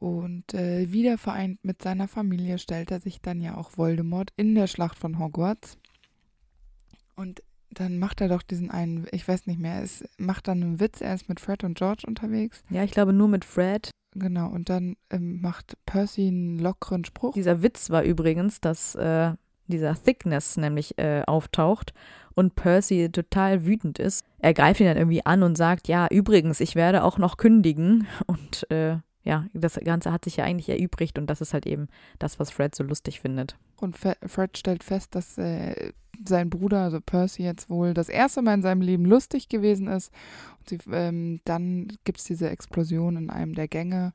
[0.00, 4.54] Und äh, wieder vereint mit seiner Familie stellt er sich dann ja auch Voldemort in
[4.54, 5.76] der Schlacht von Hogwarts.
[7.16, 10.80] Und dann macht er doch diesen einen, ich weiß nicht mehr, es macht dann einen
[10.80, 12.64] Witz, er ist mit Fred und George unterwegs.
[12.70, 13.90] Ja, ich glaube nur mit Fred.
[14.14, 17.34] Genau, und dann ähm, macht Percy einen lockeren Spruch.
[17.34, 19.34] Dieser Witz war übrigens, dass äh,
[19.66, 21.92] dieser Thickness nämlich äh, auftaucht
[22.34, 24.24] und Percy total wütend ist.
[24.38, 28.06] Er greift ihn dann irgendwie an und sagt, ja, übrigens, ich werde auch noch kündigen.
[28.26, 31.88] Und äh, ja, das Ganze hat sich ja eigentlich erübrigt und das ist halt eben
[32.18, 33.56] das, was Fred so lustig findet.
[33.76, 35.92] Und Fe Fred stellt fest, dass äh,
[36.24, 40.12] sein Bruder, also Percy, jetzt wohl das erste Mal in seinem Leben lustig gewesen ist.
[40.58, 44.12] Und sie, ähm, dann gibt es diese Explosion in einem der Gänge,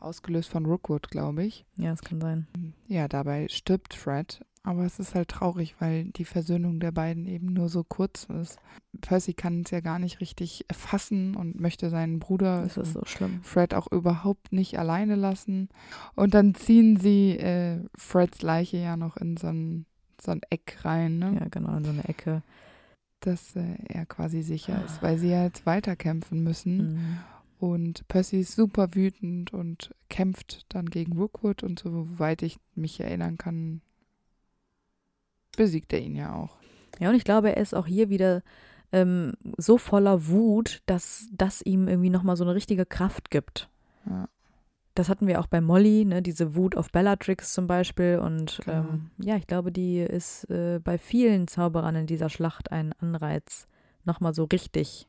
[0.00, 1.66] ausgelöst von Rookwood, glaube ich.
[1.76, 2.46] Ja, das kann sein.
[2.88, 4.44] Ja, dabei stirbt Fred.
[4.66, 8.58] Aber es ist halt traurig, weil die Versöhnung der beiden eben nur so kurz ist.
[9.02, 13.42] Percy kann es ja gar nicht richtig fassen und möchte seinen Bruder ist so schlimm.
[13.42, 15.68] Fred auch überhaupt nicht alleine lassen.
[16.14, 19.84] Und dann ziehen sie äh, Freds Leiche ja noch in so ein,
[20.18, 21.36] so ein Eck rein, ne?
[21.40, 22.42] Ja, genau, in so eine Ecke.
[23.20, 26.94] dass äh, er quasi sicher ist, weil sie ja jetzt weiterkämpfen müssen.
[26.94, 27.18] Mhm.
[27.58, 33.38] Und Percy ist super wütend und kämpft dann gegen Rookwood und soweit ich mich erinnern
[33.38, 33.80] kann,
[35.56, 36.56] besiegt er ihn ja auch.
[37.00, 38.42] Ja, und ich glaube, er ist auch hier wieder
[38.92, 43.68] ähm, so voller Wut, dass das ihm irgendwie nochmal so eine richtige Kraft gibt.
[44.06, 44.28] Ja.
[44.94, 48.20] Das hatten wir auch bei Molly, ne, diese Wut auf Bellatrix zum Beispiel.
[48.22, 48.78] Und Genau.
[48.90, 53.66] ähm, ja, ich glaube, die ist äh, bei vielen Zauberern in dieser Schlacht ein Anreiz,
[54.04, 55.08] nochmal so richtig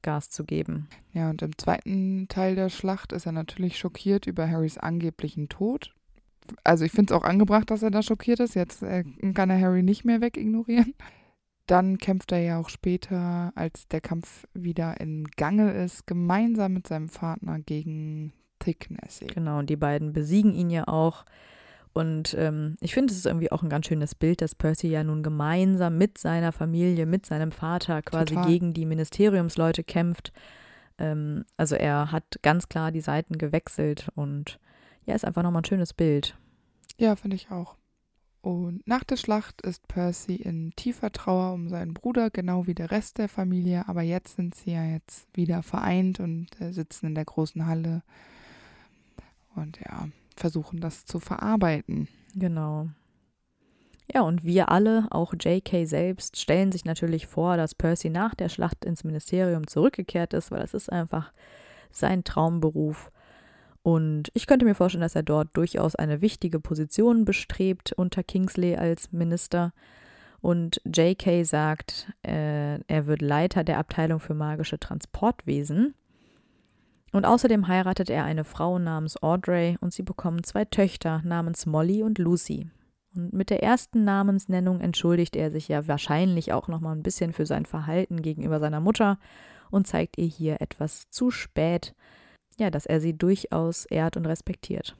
[0.00, 0.88] Gas zu geben.
[1.12, 5.94] Ja, und im zweiten Teil der Schlacht ist er natürlich schockiert über Harrys angeblichen Tod.
[6.64, 8.54] Also ich finde es auch angebracht, dass er da schockiert ist.
[8.54, 9.04] Jetzt äh,
[9.34, 10.94] kann er Harry nicht mehr wegignorieren.
[11.66, 16.88] Dann kämpft er ja auch später, als der Kampf wieder in Gange ist, gemeinsam mit
[16.88, 19.26] seinem Partner gegen Thicknessy.
[19.26, 21.24] Genau, und die beiden besiegen ihn ja auch.
[21.92, 25.04] Und ähm, ich finde, es ist irgendwie auch ein ganz schönes Bild, dass Percy ja
[25.04, 28.46] nun gemeinsam mit seiner Familie, mit seinem Vater quasi Total.
[28.46, 30.32] gegen die Ministeriumsleute kämpft.
[30.98, 34.58] Ähm, also er hat ganz klar die Seiten gewechselt und
[35.06, 36.36] ja, ist einfach nochmal ein schönes Bild.
[36.98, 37.76] Ja, finde ich auch.
[38.42, 42.90] Und nach der Schlacht ist Percy in tiefer Trauer um seinen Bruder, genau wie der
[42.90, 43.88] Rest der Familie.
[43.88, 48.02] Aber jetzt sind sie ja jetzt wieder vereint und äh, sitzen in der großen Halle
[49.54, 52.08] und ja, versuchen das zu verarbeiten.
[52.34, 52.88] Genau.
[54.12, 58.48] Ja, und wir alle, auch JK selbst, stellen sich natürlich vor, dass Percy nach der
[58.48, 61.32] Schlacht ins Ministerium zurückgekehrt ist, weil das ist einfach
[61.90, 63.12] sein Traumberuf.
[63.82, 68.76] Und ich könnte mir vorstellen, dass er dort durchaus eine wichtige Position bestrebt unter Kingsley
[68.76, 69.72] als Minister.
[70.40, 75.94] Und JK sagt, äh, er wird Leiter der Abteilung für magische Transportwesen.
[77.12, 82.02] Und außerdem heiratet er eine Frau namens Audrey und sie bekommen zwei Töchter namens Molly
[82.02, 82.70] und Lucy.
[83.14, 87.44] Und mit der ersten Namensnennung entschuldigt er sich ja wahrscheinlich auch nochmal ein bisschen für
[87.44, 89.18] sein Verhalten gegenüber seiner Mutter
[89.70, 91.94] und zeigt ihr hier etwas zu spät,
[92.58, 94.96] ja, dass er sie durchaus ehrt und respektiert.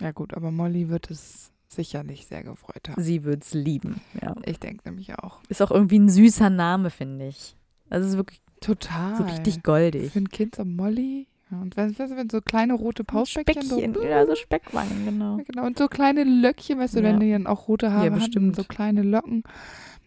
[0.00, 3.02] Ja gut, aber Molly wird es sicherlich sehr gefreut haben.
[3.02, 4.34] Sie wird's lieben, ja.
[4.44, 5.40] Ich denke nämlich auch.
[5.48, 7.56] Ist auch irgendwie ein süßer Name, finde ich.
[7.90, 9.16] Also es ist wirklich Total.
[9.16, 10.12] so richtig goldig.
[10.12, 11.28] Für ein Kind so Molly.
[11.50, 15.36] Ja, und wenn, wenn so kleine rote Pausbäckchen Speckchen, so, ja, so Speckwangen, genau.
[15.46, 15.64] Genau.
[15.64, 17.04] Und so kleine Löckchen, weißt du, Ja.
[17.04, 18.56] wenn die dann auch rote Haare Ja, hatten, bestimmt.
[18.56, 19.44] so kleine Locken.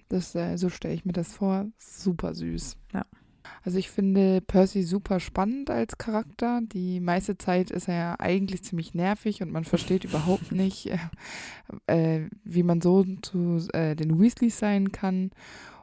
[0.09, 1.67] Das, äh, so stelle ich mir das vor.
[1.77, 2.75] Super süß.
[2.93, 3.05] Ja.
[3.63, 6.61] Also ich finde Percy super spannend als Charakter.
[6.63, 10.91] Die meiste Zeit ist er ja eigentlich ziemlich nervig und man versteht überhaupt nicht,
[11.87, 15.31] äh, äh, wie man so zu äh, den Weasleys sein kann.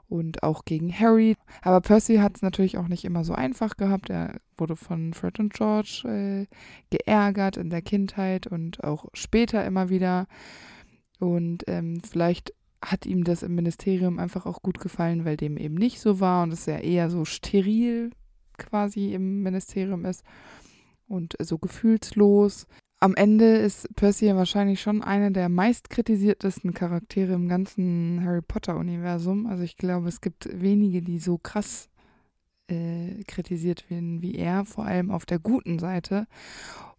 [0.09, 1.35] Und auch gegen Harry.
[1.63, 4.09] Aber Percy hat es natürlich auch nicht immer so einfach gehabt.
[4.09, 6.47] Er wurde von Fred und George äh,
[6.91, 10.29] geärgert in der Kindheit und auch später immer wieder.
[11.19, 12.53] Und ähm, vielleicht
[12.87, 16.45] hat ihm das im Ministerium einfach auch gut gefallen, weil dem eben nicht so war
[16.45, 18.11] und es ja eher so steril
[18.59, 20.25] quasi im Ministerium ist
[21.09, 22.67] und so gefühlslos.
[22.99, 29.47] Am Ende ist Percy ja wahrscheinlich schon einer der meistkritisiertesten Charaktere im ganzen Harry Potter-Universum.
[29.47, 31.91] Also ich glaube, es gibt wenige, die so krass
[32.69, 36.27] äh, kritisiert werden wie er, vor allem auf der guten Seite.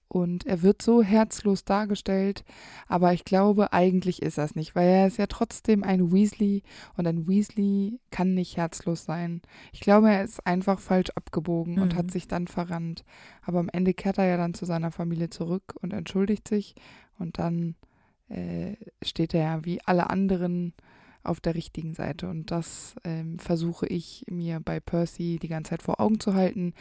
[0.10, 2.46] Und er wird so herzlos dargestellt,
[2.88, 6.64] aber ich glaube, eigentlich ist er es nicht, weil er ist ja trotzdem ein Weasley
[6.96, 9.42] und ein Weasley kann nicht herzlos sein.
[9.74, 11.98] Ich glaube, er ist einfach falsch abgebogen und Mhm.
[11.98, 13.04] hat sich dann verrannt.
[13.44, 16.76] Aber am Ende kehrt er ja dann zu seiner Familie zurück und entschuldigt sich
[17.20, 17.76] und dann
[18.30, 20.74] äh, steht er ja wie alle anderen
[21.24, 22.30] auf der richtigen Seite.
[22.30, 26.74] Und das ähm, versuche ich mir bei Percy die ganze Zeit vor Augen zu halten,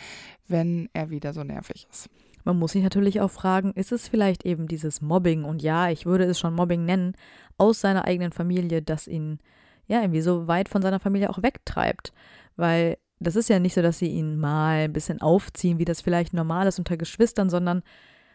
[0.47, 2.09] wenn er wieder so nervig ist.
[2.47, 6.07] Man muss sich natürlich auch fragen, ist es vielleicht eben dieses Mobbing, und ja, ich
[6.07, 7.15] würde es schon Mobbing nennen,
[7.59, 9.41] aus seiner eigenen Familie, das ihn
[9.89, 12.13] ja irgendwie so weit von seiner Familie auch wegtreibt.
[12.55, 16.03] Weil das ist ja nicht so, dass sie ihn mal ein bisschen aufziehen, wie das
[16.03, 17.83] vielleicht normal ist unter Geschwistern, sondern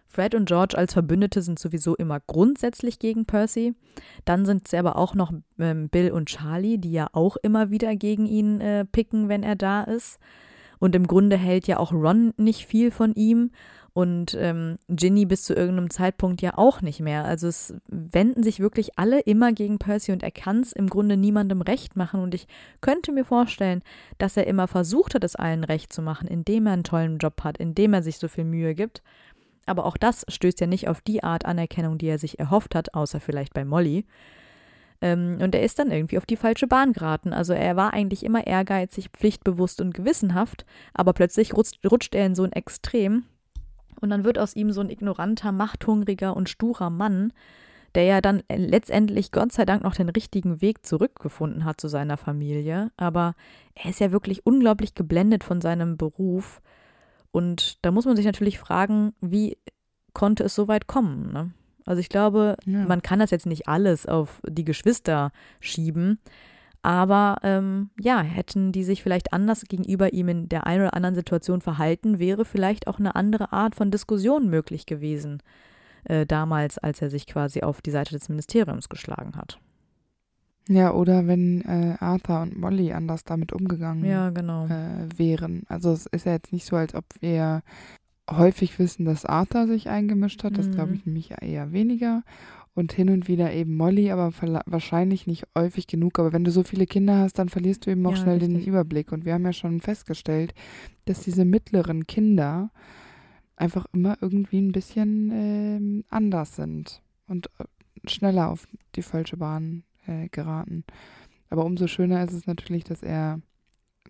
[0.08, 3.76] Fred und George als Verbündete sind sowieso immer grundsätzlich gegen Percy.
[4.26, 7.96] Dann sind es aber auch noch ähm, Bill und Charlie, die ja auch immer wieder
[7.96, 10.20] gegen ihn äh, picken, wenn er da ist.
[10.80, 13.52] Und im Grunde hält ja auch Ron nicht viel von ihm
[13.94, 17.26] und ähm, Ginny bis zu irgendeinem Zeitpunkt ja auch nicht mehr.
[17.26, 21.18] Also es wenden sich wirklich alle immer gegen Percy und er kann es im Grunde
[21.18, 22.22] niemandem recht machen.
[22.22, 22.48] Und ich
[22.80, 23.82] könnte mir vorstellen,
[24.18, 27.44] dass er immer versucht hat, es allen recht zu machen, indem er einen tollen Job
[27.44, 29.04] hat, indem er sich so viel Mühe gibt.
[29.66, 32.94] Aber auch das stößt ja nicht auf die Art Anerkennung, die er sich erhofft hat,
[32.94, 34.06] außer vielleicht bei Molly.
[35.02, 37.34] Ähm, und er ist dann irgendwie auf die falsche Bahn geraten.
[37.34, 42.36] Also er war eigentlich immer ehrgeizig, pflichtbewusst und gewissenhaft, aber plötzlich rutscht, rutscht er in
[42.36, 43.26] so ein Extrem.
[44.02, 47.32] Und dann wird aus ihm so ein ignoranter, machthungriger und sturer Mann,
[47.96, 52.18] der ja dann letztendlich Gott sei Dank noch den richtigen Weg zurückgefunden hat zu seiner
[52.18, 52.92] Familie.
[52.98, 53.36] Aber
[53.76, 56.62] er ist ja wirklich unglaublich geblendet von seinem Beruf
[57.32, 59.58] Und da muss man sich natürlich fragen, wie
[60.14, 61.32] konnte es so weit kommen?
[61.32, 61.52] Ne?
[61.86, 62.86] Also ich glaube, Ja.
[62.86, 66.20] man kann das jetzt nicht alles auf die Geschwister schieben.
[66.84, 71.16] Aber ähm, ja, hätten die sich vielleicht anders gegenüber ihm in der einen oder anderen
[71.16, 75.44] Situation verhalten, wäre vielleicht auch eine andere Art von Diskussion möglich gewesen,
[76.06, 79.60] äh, damals, als er sich quasi auf die Seite des Ministeriums geschlagen hat.
[80.70, 84.68] Ja, oder wenn äh, Arthur und Molly anders damit umgegangen Ja, genau.
[84.68, 85.64] äh, wären.
[85.68, 87.62] Also es ist ja jetzt nicht so, als ob wir
[88.30, 90.58] häufig wissen, dass Arthur sich eingemischt hat.
[90.58, 90.72] Das Mhm.
[90.72, 92.24] glaube ich nämlich eher weniger.
[92.74, 94.32] Und hin und wieder eben Molly, aber
[94.66, 96.20] wahrscheinlich nicht häufig genug.
[96.20, 98.52] Aber wenn du so viele Kinder hast, dann verlierst du eben auch Ja, schnell den
[98.52, 98.68] richtig.
[98.68, 99.12] Überblick.
[99.12, 100.54] Und wir haben ja schon festgestellt,
[101.06, 102.72] dass diese mittleren Kinder
[103.58, 107.66] einfach immer irgendwie ein bisschen ähm, anders sind und äh,
[108.10, 110.86] schneller auf die falsche Bahn äh, geraten.
[111.50, 113.42] Aber umso schöner ist es natürlich, dass er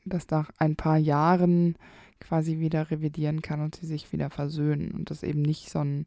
[0.06, 1.76] das nach ein paar Jahren
[2.20, 6.06] quasi wieder revidieren kann und sie sich wieder versöhnen und das eben nicht so ein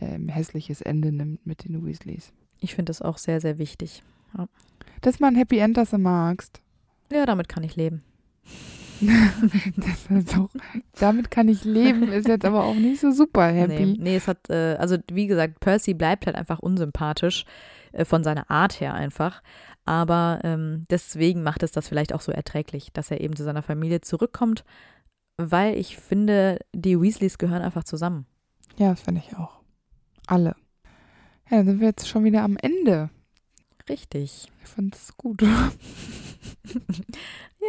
[0.00, 2.32] ähm, hässliches Ende nimmt mit den Weasleys.
[2.60, 4.02] Ich finde das auch sehr, sehr wichtig.
[5.02, 6.60] Das ist mal ein Happy End, das du magst.
[7.12, 8.02] Ja, damit kann ich leben.
[10.34, 10.48] Doch,
[10.98, 13.96] damit kann ich leben, ist jetzt aber auch nicht so super Nee, happy.
[13.98, 17.44] nee, es hat, äh, also wie gesagt, Percy bleibt halt einfach unsympathisch,
[17.92, 19.42] äh, von seiner Art her einfach.
[19.84, 23.62] Aber ähm, deswegen macht es das vielleicht auch so erträglich, dass er eben zu seiner
[23.62, 24.64] Familie zurückkommt,
[25.36, 28.26] weil ich finde, die Weasleys gehören einfach zusammen.
[28.78, 29.55] Ja, das finde ich auch.
[30.26, 30.56] Alle.
[31.50, 33.10] Ja, dann sind wir jetzt schon wieder am Ende.
[33.88, 34.48] Richtig.
[34.62, 35.42] Ich finde es gut.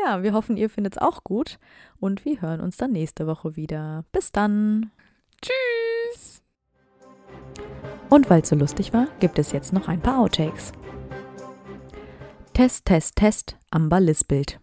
[0.05, 1.57] Ja, wir hoffen, ihr findet es auch gut
[1.99, 4.05] und wir hören uns dann nächste Woche wieder.
[4.11, 4.91] Bis dann.
[5.41, 6.43] Tschüss.
[8.09, 10.71] Und weil es so lustig war, gibt es jetzt noch ein paar Outtakes.
[12.53, 14.59] Test, Test, Test, Amber Lispelt.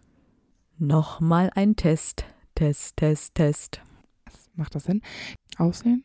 [0.77, 2.25] Nochmal ein Test.
[2.55, 3.81] Test, Test, Test.
[4.53, 5.01] Macht das Sinn?
[5.57, 6.03] Aussehen?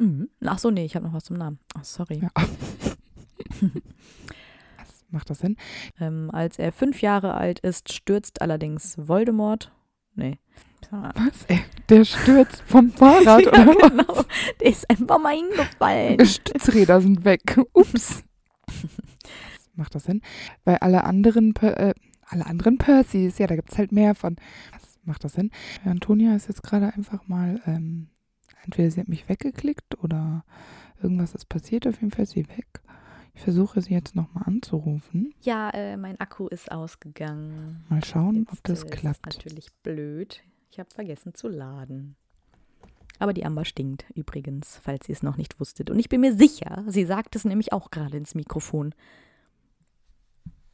[0.00, 0.28] Mhm.
[0.44, 1.58] Ach so, nee, ich habe noch was zum Namen.
[1.74, 2.20] Ach, sorry.
[2.22, 2.30] Ja.
[5.10, 5.56] Macht das Sinn?
[6.00, 9.72] Ähm, als er fünf Jahre alt ist, stürzt allerdings Voldemort.
[10.14, 10.38] Nee.
[10.90, 11.44] Was?
[11.48, 13.90] Ey, der stürzt vom Fahrrad ja, oder was?
[13.90, 14.24] genau.
[14.60, 16.18] Der ist einfach mal hingefallen.
[16.18, 17.60] Die Stützräder sind weg.
[17.74, 18.22] Ups.
[19.74, 20.22] Macht das Sinn?
[20.64, 21.94] Weil alle anderen, Per- äh,
[22.26, 24.36] alle anderen Percys, ja, da gibt es halt mehr von.
[24.72, 25.50] Was macht das Sinn?
[25.84, 28.08] Antonia ist jetzt gerade einfach mal, ähm,
[28.64, 30.44] entweder sie hat mich weggeklickt oder
[31.02, 31.86] irgendwas ist passiert.
[31.86, 32.80] Auf jeden Fall ist sie weg.
[33.34, 35.32] Ich versuche sie jetzt nochmal anzurufen.
[35.40, 37.84] Ja, äh, mein Akku ist ausgegangen.
[37.88, 39.26] Mal schauen, ob Jetzt, das äh, klappt.
[39.26, 40.42] Ist natürlich blöd.
[40.70, 42.16] Ich habe vergessen zu laden.
[43.18, 45.90] Aber die Amber stinkt übrigens, falls ihr es noch nicht wusstet.
[45.90, 48.94] Und ich bin mir sicher, sie sagt es nämlich auch gerade ins Mikrofon.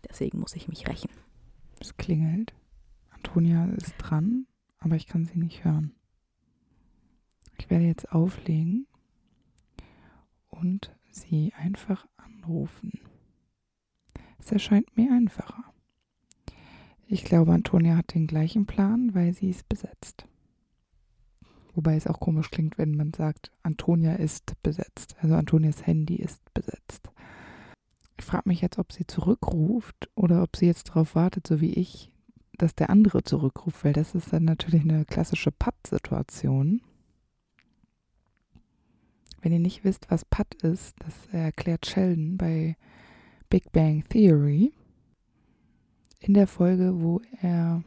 [0.09, 1.11] Deswegen muss ich mich rächen.
[1.81, 2.55] Es klingelt.
[3.11, 4.47] Antonia ist dran,
[4.79, 5.93] aber ich kann sie nicht hören.
[7.59, 8.87] Ich werde jetzt auflegen
[10.49, 13.01] und sie einfach anrufen.
[14.39, 15.65] Es erscheint mir einfacher.
[17.09, 20.27] Ich glaube, Antonia hat den gleichen Plan, weil sie ist besetzt.
[21.75, 25.15] Wobei es auch komisch klingt, wenn man sagt, Antonia ist besetzt.
[25.21, 27.11] Also Antonias Handy ist besetzt.
[28.19, 31.75] Ich frage mich jetzt, ob sie zurückruft oder ob sie jetzt darauf wartet, so wie
[31.75, 32.11] ich,
[32.57, 36.81] dass der andere zurückruft, weil das ist dann natürlich eine klassische Patt-Situation.
[39.47, 42.77] Wenn ihr nicht wisst, was Patt ist, das erklärt Sheldon bei
[43.49, 44.73] Big Bang Theory
[46.19, 47.85] in der Folge, wo er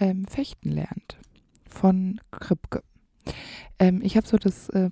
[0.00, 1.16] ähm, fechten lernt
[1.64, 2.82] von Kripke.
[3.78, 4.90] Ähm, ich habe so das äh,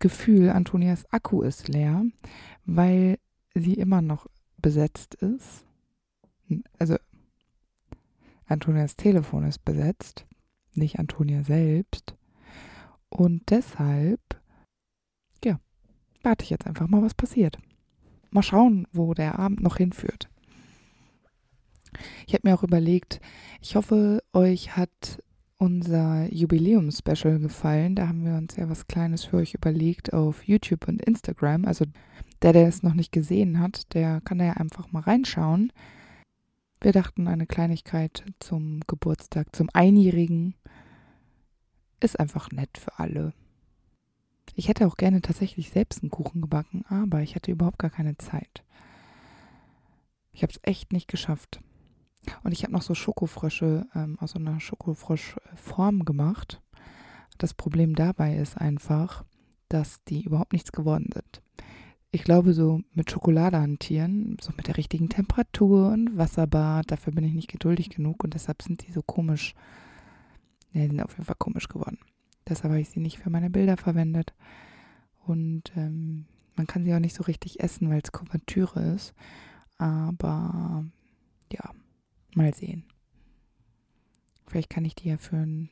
[0.00, 2.06] Gefühl, Antonias Akku ist leer,
[2.64, 3.18] weil
[3.52, 4.26] sie immer noch
[4.62, 5.66] besetzt ist.
[6.78, 6.96] Also
[8.46, 10.24] Antonias Telefon ist besetzt,
[10.72, 12.16] nicht Antonia selbst.
[13.10, 14.40] Und deshalb,
[16.24, 17.58] warte ich jetzt einfach mal, was passiert.
[18.30, 20.28] Mal schauen, wo der Abend noch hinführt.
[22.26, 23.20] Ich habe mir auch überlegt,
[23.60, 25.22] ich hoffe, euch hat
[25.58, 27.94] unser Jubiläum-Special gefallen.
[27.94, 31.64] Da haben wir uns ja was Kleines für euch überlegt auf YouTube und Instagram.
[31.64, 31.84] Also
[32.42, 35.72] der, der es noch nicht gesehen hat, der kann da ja einfach mal reinschauen.
[36.80, 40.54] Wir dachten, eine Kleinigkeit zum Geburtstag, zum Einjährigen
[42.00, 43.32] ist einfach nett für alle.
[44.54, 48.16] Ich hätte auch gerne tatsächlich selbst einen Kuchen gebacken, aber ich hatte überhaupt gar keine
[48.18, 48.64] Zeit.
[50.32, 51.60] Ich habe es echt nicht geschafft.
[52.42, 56.60] Und ich habe noch so Schokofrösche ähm, aus so einer Schokofroschform gemacht.
[57.38, 59.24] Das Problem dabei ist einfach,
[59.68, 61.42] dass die überhaupt nichts geworden sind.
[62.10, 67.24] Ich glaube, so mit Schokolade hantieren, so mit der richtigen Temperatur und Wasserbad, dafür bin
[67.24, 69.54] ich nicht geduldig genug und deshalb sind die so komisch,
[70.72, 71.98] Ja, die sind auf jeden Fall komisch geworden.
[72.48, 74.34] Deshalb habe ich sie nicht für meine Bilder verwendet.
[75.26, 76.26] Und ähm,
[76.56, 79.14] man kann sie auch nicht so richtig essen, weil es Kuvertüre ist.
[79.78, 80.84] Aber
[81.52, 81.70] ja,
[82.34, 82.84] mal sehen.
[84.46, 85.70] Vielleicht kann ich die ja für ein,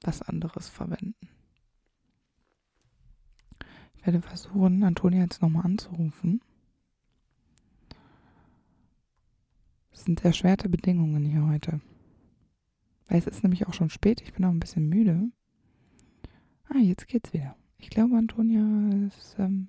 [0.00, 1.28] was anderes verwenden.
[3.94, 6.40] Ich werde versuchen, Antonia jetzt nochmal anzurufen.
[9.92, 11.80] Es sind erschwerte Bedingungen hier heute.
[13.08, 14.22] Weil es ist nämlich auch schon spät.
[14.22, 15.28] Ich bin auch ein bisschen müde.
[16.68, 17.56] Ah, jetzt geht's wieder.
[17.78, 19.68] Ich glaube, Antonia ist ähm,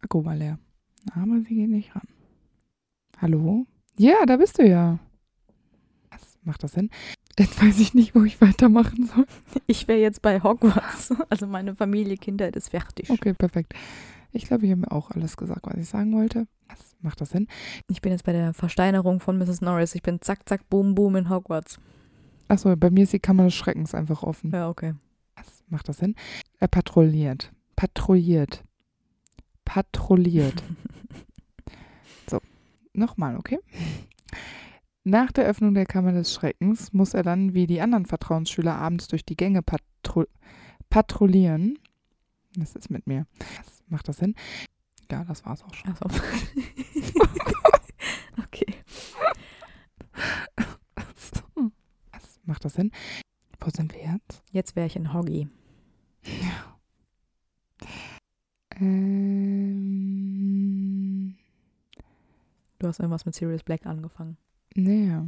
[0.00, 0.58] Akku war leer.
[1.14, 2.06] Aber sie geht nicht ran.
[3.18, 3.66] Hallo?
[3.96, 4.98] Ja, da bist du ja.
[6.10, 6.90] Was macht das Sinn?
[7.38, 9.26] Jetzt weiß ich nicht, wo ich weitermachen soll.
[9.66, 11.12] Ich wäre jetzt bei Hogwarts.
[11.30, 13.10] Also meine Familie, Kindheit ist fertig.
[13.10, 13.74] Okay, perfekt.
[14.32, 16.46] Ich glaube, ich habe mir auch alles gesagt, was ich sagen wollte.
[16.68, 17.48] Was macht das Sinn?
[17.88, 19.60] Ich bin jetzt bei der Versteinerung von Mrs.
[19.60, 19.94] Norris.
[19.94, 21.78] Ich bin zack, zack, boom, boom in Hogwarts.
[22.48, 24.50] Achso, bei mir ist die Kammer des Schreckens einfach offen.
[24.50, 24.94] Ja, okay.
[25.36, 26.14] Was macht das Sinn?
[26.58, 27.52] Er patrouilliert.
[27.76, 28.62] Patrouilliert.
[29.64, 30.62] Patrouilliert.
[32.30, 32.40] so,
[32.92, 33.58] nochmal, okay?
[35.04, 39.08] Nach der Öffnung der Kammer des Schreckens muss er dann wie die anderen Vertrauensschüler abends
[39.08, 40.24] durch die Gänge patru
[40.88, 41.78] patrouillieren.
[42.56, 43.26] Was ist mit mir?
[43.38, 44.34] Was macht das Sinn?
[45.10, 45.92] Ja, das war's auch schon.
[45.92, 46.20] Ach so.
[48.44, 48.74] okay.
[52.44, 52.90] Macht das Sinn?
[53.60, 54.42] Wo sind wir jetzt?
[54.50, 55.48] Jetzt wäre ich in Hoggy.
[59.64, 61.36] Ähm,
[62.78, 64.36] Du hast irgendwas mit Sirius Black angefangen.
[64.74, 65.26] naja.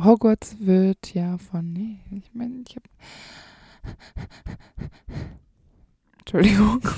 [0.00, 1.72] Hogwarts wird ja von.
[1.72, 2.88] Nee, ich meine, ich habe.
[6.20, 6.80] Entschuldigung.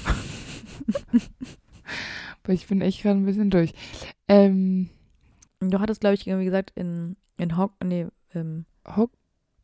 [2.42, 3.74] Aber ich bin echt gerade ein bisschen durch.
[4.28, 4.88] Ähm,
[5.60, 7.72] Du hattest, glaube ich, irgendwie gesagt, in, in Hog...
[7.84, 8.64] Nee, ähm,
[8.96, 9.10] Hog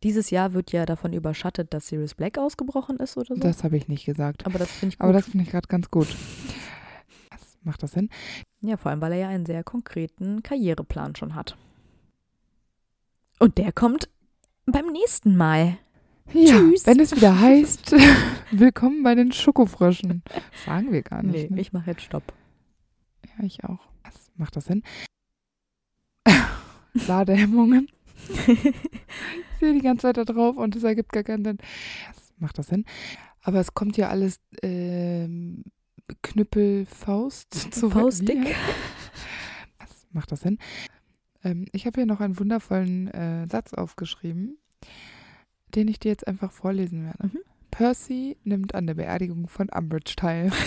[0.02, 3.40] dieses Jahr wird ja davon überschattet, dass Sirius Black ausgebrochen ist oder so.
[3.40, 4.46] das habe ich nicht gesagt.
[4.46, 5.04] Aber das finde ich gut.
[5.04, 6.06] Aber das finde ich gerade ganz gut.
[7.30, 8.10] Was macht das Sinn?
[8.60, 11.56] ja, vor allem, weil er ja einen sehr konkreten Karriereplan schon hat.
[13.38, 14.08] Und der kommt
[14.66, 15.78] beim nächsten Mal.
[16.32, 16.86] Ja, Tschüss.
[16.86, 17.94] wenn es wieder heißt,
[18.50, 20.22] willkommen bei den Schokofröschen.
[20.64, 21.50] Sagen wir gar nicht.
[21.50, 21.60] Nee, ne?
[21.60, 22.32] ich mache jetzt Stopp.
[23.24, 23.80] Ja, ich auch.
[24.04, 24.82] Was macht das Sinn?
[27.08, 27.88] Ladehemmungen.
[28.28, 31.58] Ich sehe die ganze Zeit da drauf und es ergibt gar keinen Sinn.
[32.08, 32.84] Was macht das Sinn?
[33.42, 35.64] Aber es kommt ja alles ähm,
[36.22, 38.54] Knüppel, Faust zu Faustdick.
[39.78, 40.58] Was macht das Sinn?
[41.42, 44.58] Ähm, ich habe hier noch einen wundervollen äh, Satz aufgeschrieben,
[45.74, 47.28] den ich dir jetzt einfach vorlesen werde.
[47.28, 47.38] Mhm.
[47.70, 50.50] Percy nimmt an der Beerdigung von Umbridge teil.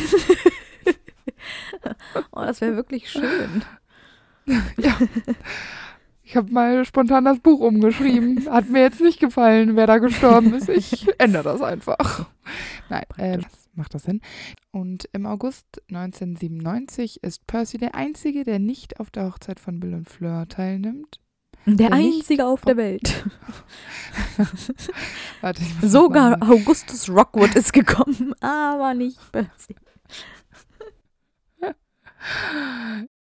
[2.31, 3.63] Oh, das wäre wirklich schön.
[4.77, 4.97] ja.
[6.29, 8.47] Ich habe mal spontan das Buch umgeschrieben.
[8.51, 10.69] Hat mir jetzt nicht gefallen, wer da gestorben ist.
[10.69, 12.27] Ich ändere das einfach.
[12.87, 14.21] Nein, äh, was macht das Sinn?
[14.69, 19.95] Und im August 1997 ist Percy der Einzige, der nicht auf der Hochzeit von Bill
[19.95, 21.19] und Fleur teilnimmt.
[21.65, 23.25] Der Der einzige auf der Welt.
[25.41, 29.75] Warte, das Sogar Augustus Rockwood ist gekommen, aber nicht Percy.